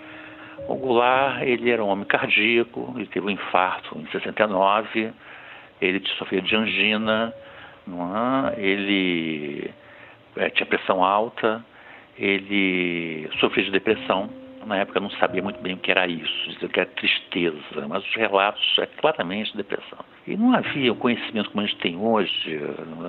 O 0.67 0.75
Goulart, 0.75 1.41
ele 1.41 1.69
era 1.69 1.83
um 1.83 1.87
homem 1.87 2.05
cardíaco, 2.05 2.93
ele 2.95 3.07
teve 3.07 3.25
um 3.25 3.29
infarto 3.29 3.97
em 3.97 4.05
69, 4.11 5.13
ele 5.83 6.01
sofreu 6.17 6.41
de 6.41 6.55
angina, 6.55 7.33
é? 7.87 8.61
ele 8.61 9.71
é, 10.37 10.49
tinha 10.49 10.65
pressão 10.65 11.03
alta, 11.03 11.63
ele 12.17 13.29
sofria 13.39 13.65
de 13.65 13.71
depressão. 13.71 14.29
Na 14.65 14.77
época 14.77 15.01
não 15.01 15.09
sabia 15.11 15.41
muito 15.41 15.61
bem 15.61 15.73
o 15.73 15.77
que 15.77 15.91
era 15.91 16.07
isso, 16.07 16.49
dizia 16.51 16.69
que 16.69 16.79
era 16.79 16.89
tristeza, 16.91 17.57
mas 17.85 18.01
os 18.01 18.15
relatos 18.15 18.63
é 18.79 18.85
claramente 18.85 19.55
depressão. 19.57 19.99
E 20.25 20.37
não 20.37 20.53
havia 20.53 20.93
o 20.93 20.95
conhecimento 20.95 21.49
como 21.49 21.65
a 21.65 21.67
gente 21.67 21.79
tem 21.79 21.97
hoje 21.97 22.61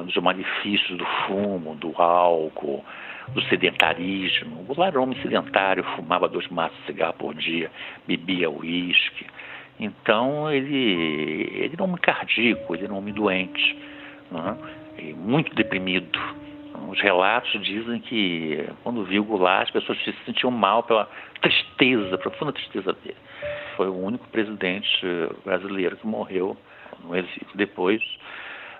dos 0.05 0.16
malefícios 0.16 0.99
do 0.99 1.05
fumo, 1.05 1.77
do 1.77 1.95
álcool, 1.97 2.85
do 3.29 3.41
sedentarismo. 3.43 4.66
O 4.68 4.99
um 4.99 5.03
homem 5.03 5.22
sedentário, 5.22 5.85
fumava 5.97 6.29
dois 6.29 6.49
maços 6.49 6.77
de 6.81 6.87
cigarro 6.87 7.14
por 7.14 7.35
dia, 7.35 7.70
bebia 8.07 8.51
uísque. 8.51 9.25
Então 9.79 10.51
ele, 10.53 11.49
ele 11.53 11.70
era 11.72 11.83
um 11.83 11.87
homem 11.87 11.99
cardíaco, 11.99 12.75
ele 12.75 12.85
era 12.85 12.93
um 12.93 12.99
homem 12.99 13.14
doente, 13.14 13.77
e 14.99 15.12
muito 15.12 15.55
deprimido. 15.55 16.18
Os 16.89 17.01
relatos 17.01 17.51
dizem 17.62 18.01
que 18.01 18.68
quando 18.83 19.05
viu 19.05 19.25
Goulart, 19.25 19.64
as 19.64 19.70
pessoas 19.70 19.99
se 20.05 20.12
sentiam 20.25 20.51
mal 20.51 20.83
pela 20.83 21.09
tristeza, 21.41 22.18
profunda 22.18 22.53
tristeza 22.53 22.93
dele. 22.93 23.16
Foi 23.77 23.89
o 23.89 23.97
único 23.97 24.29
presidente 24.29 24.89
brasileiro 25.45 25.97
que 25.97 26.07
morreu 26.07 26.57
no 27.03 27.16
exílio. 27.16 27.49
Depois, 27.55 28.03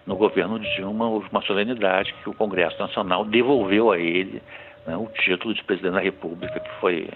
no 0.07 0.17
governo 0.17 0.59
Dilma, 0.59 1.09
houve 1.09 1.29
uma 1.31 1.43
solenidade 1.43 2.15
que 2.23 2.29
o 2.29 2.35
Congresso 2.35 2.79
Nacional 2.79 3.25
devolveu 3.25 3.91
a 3.91 3.99
ele 3.99 4.41
né, 4.87 4.97
o 4.97 5.07
título 5.07 5.55
de 5.55 5.65
presidente 5.65 5.95
da 5.95 6.01
República, 6.01 6.61
que 6.61 6.71
foi 6.81 7.09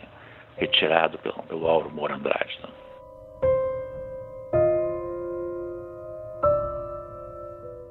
retirado 0.57 1.19
pelo, 1.19 1.43
pelo 1.45 1.69
Auro 1.69 1.91
Moura 1.91 2.15
Andrade. 2.15 2.59
Né? 2.63 2.69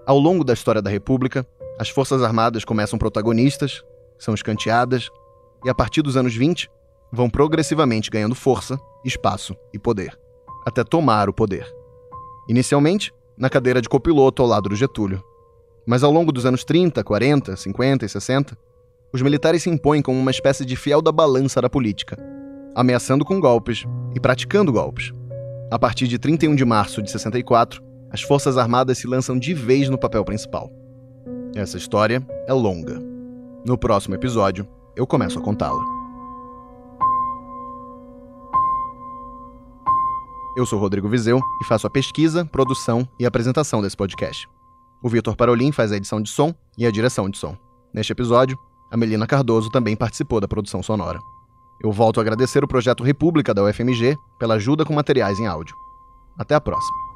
Ao 0.07 0.17
longo 0.17 0.45
da 0.45 0.53
história 0.53 0.81
da 0.81 0.89
República, 0.89 1.45
as 1.77 1.89
Forças 1.89 2.23
Armadas 2.23 2.63
começam 2.63 2.97
protagonistas, 2.97 3.83
são 4.17 4.33
escanteadas 4.33 5.09
e, 5.65 5.69
a 5.69 5.75
partir 5.75 6.01
dos 6.01 6.15
anos 6.15 6.33
20, 6.33 6.71
vão 7.11 7.29
progressivamente 7.29 8.09
ganhando 8.09 8.33
força, 8.33 8.79
espaço 9.03 9.53
e 9.73 9.77
poder, 9.77 10.17
até 10.65 10.81
tomar 10.81 11.27
o 11.27 11.33
poder. 11.33 11.67
Inicialmente, 12.47 13.13
na 13.37 13.49
cadeira 13.49 13.81
de 13.81 13.89
copiloto 13.89 14.41
ao 14.41 14.47
lado 14.47 14.69
do 14.69 14.77
Getúlio. 14.77 15.21
Mas 15.85 16.05
ao 16.05 16.11
longo 16.11 16.31
dos 16.31 16.45
anos 16.45 16.63
30, 16.63 17.03
40, 17.03 17.57
50 17.57 18.05
e 18.05 18.09
60, 18.09 18.57
os 19.11 19.21
militares 19.21 19.63
se 19.63 19.69
impõem 19.69 20.01
como 20.01 20.17
uma 20.17 20.31
espécie 20.31 20.63
de 20.63 20.77
fiel 20.77 21.01
da 21.01 21.11
balança 21.11 21.61
da 21.61 21.69
política, 21.69 22.17
ameaçando 22.73 23.25
com 23.25 23.41
golpes 23.41 23.83
e 24.15 24.21
praticando 24.21 24.71
golpes. 24.71 25.11
A 25.69 25.77
partir 25.77 26.07
de 26.07 26.17
31 26.17 26.55
de 26.55 26.63
março 26.63 27.01
de 27.01 27.11
64, 27.11 27.85
as 28.11 28.21
Forças 28.21 28.57
Armadas 28.57 28.97
se 28.97 29.07
lançam 29.07 29.37
de 29.37 29.53
vez 29.53 29.89
no 29.89 29.97
papel 29.97 30.23
principal. 30.23 30.71
Essa 31.55 31.77
história 31.77 32.25
é 32.47 32.53
longa. 32.53 32.99
No 33.65 33.77
próximo 33.77 34.15
episódio, 34.15 34.67
eu 34.95 35.05
começo 35.05 35.39
a 35.39 35.41
contá-la. 35.41 35.83
Eu 40.55 40.65
sou 40.65 40.79
Rodrigo 40.79 41.07
Vizeu 41.07 41.39
e 41.61 41.65
faço 41.65 41.85
a 41.85 41.89
pesquisa, 41.89 42.45
produção 42.45 43.07
e 43.19 43.25
apresentação 43.25 43.81
desse 43.81 43.95
podcast. 43.95 44.47
O 45.03 45.09
Vitor 45.09 45.35
Parolin 45.35 45.71
faz 45.71 45.91
a 45.91 45.97
edição 45.97 46.21
de 46.21 46.29
som 46.29 46.53
e 46.77 46.85
a 46.85 46.91
direção 46.91 47.29
de 47.29 47.37
som. 47.37 47.55
Neste 47.93 48.11
episódio, 48.11 48.57
a 48.91 48.97
Melina 48.97 49.27
Cardoso 49.27 49.69
também 49.69 49.95
participou 49.95 50.39
da 50.39 50.47
produção 50.47 50.81
sonora. 50.81 51.19
Eu 51.83 51.91
volto 51.91 52.19
a 52.19 52.21
agradecer 52.21 52.63
o 52.63 52.67
projeto 52.67 53.03
República 53.03 53.53
da 53.53 53.63
UFMG 53.63 54.17
pela 54.39 54.55
ajuda 54.55 54.83
com 54.83 54.93
materiais 54.93 55.39
em 55.39 55.45
áudio. 55.45 55.75
Até 56.39 56.55
a 56.55 56.61
próxima. 56.61 57.06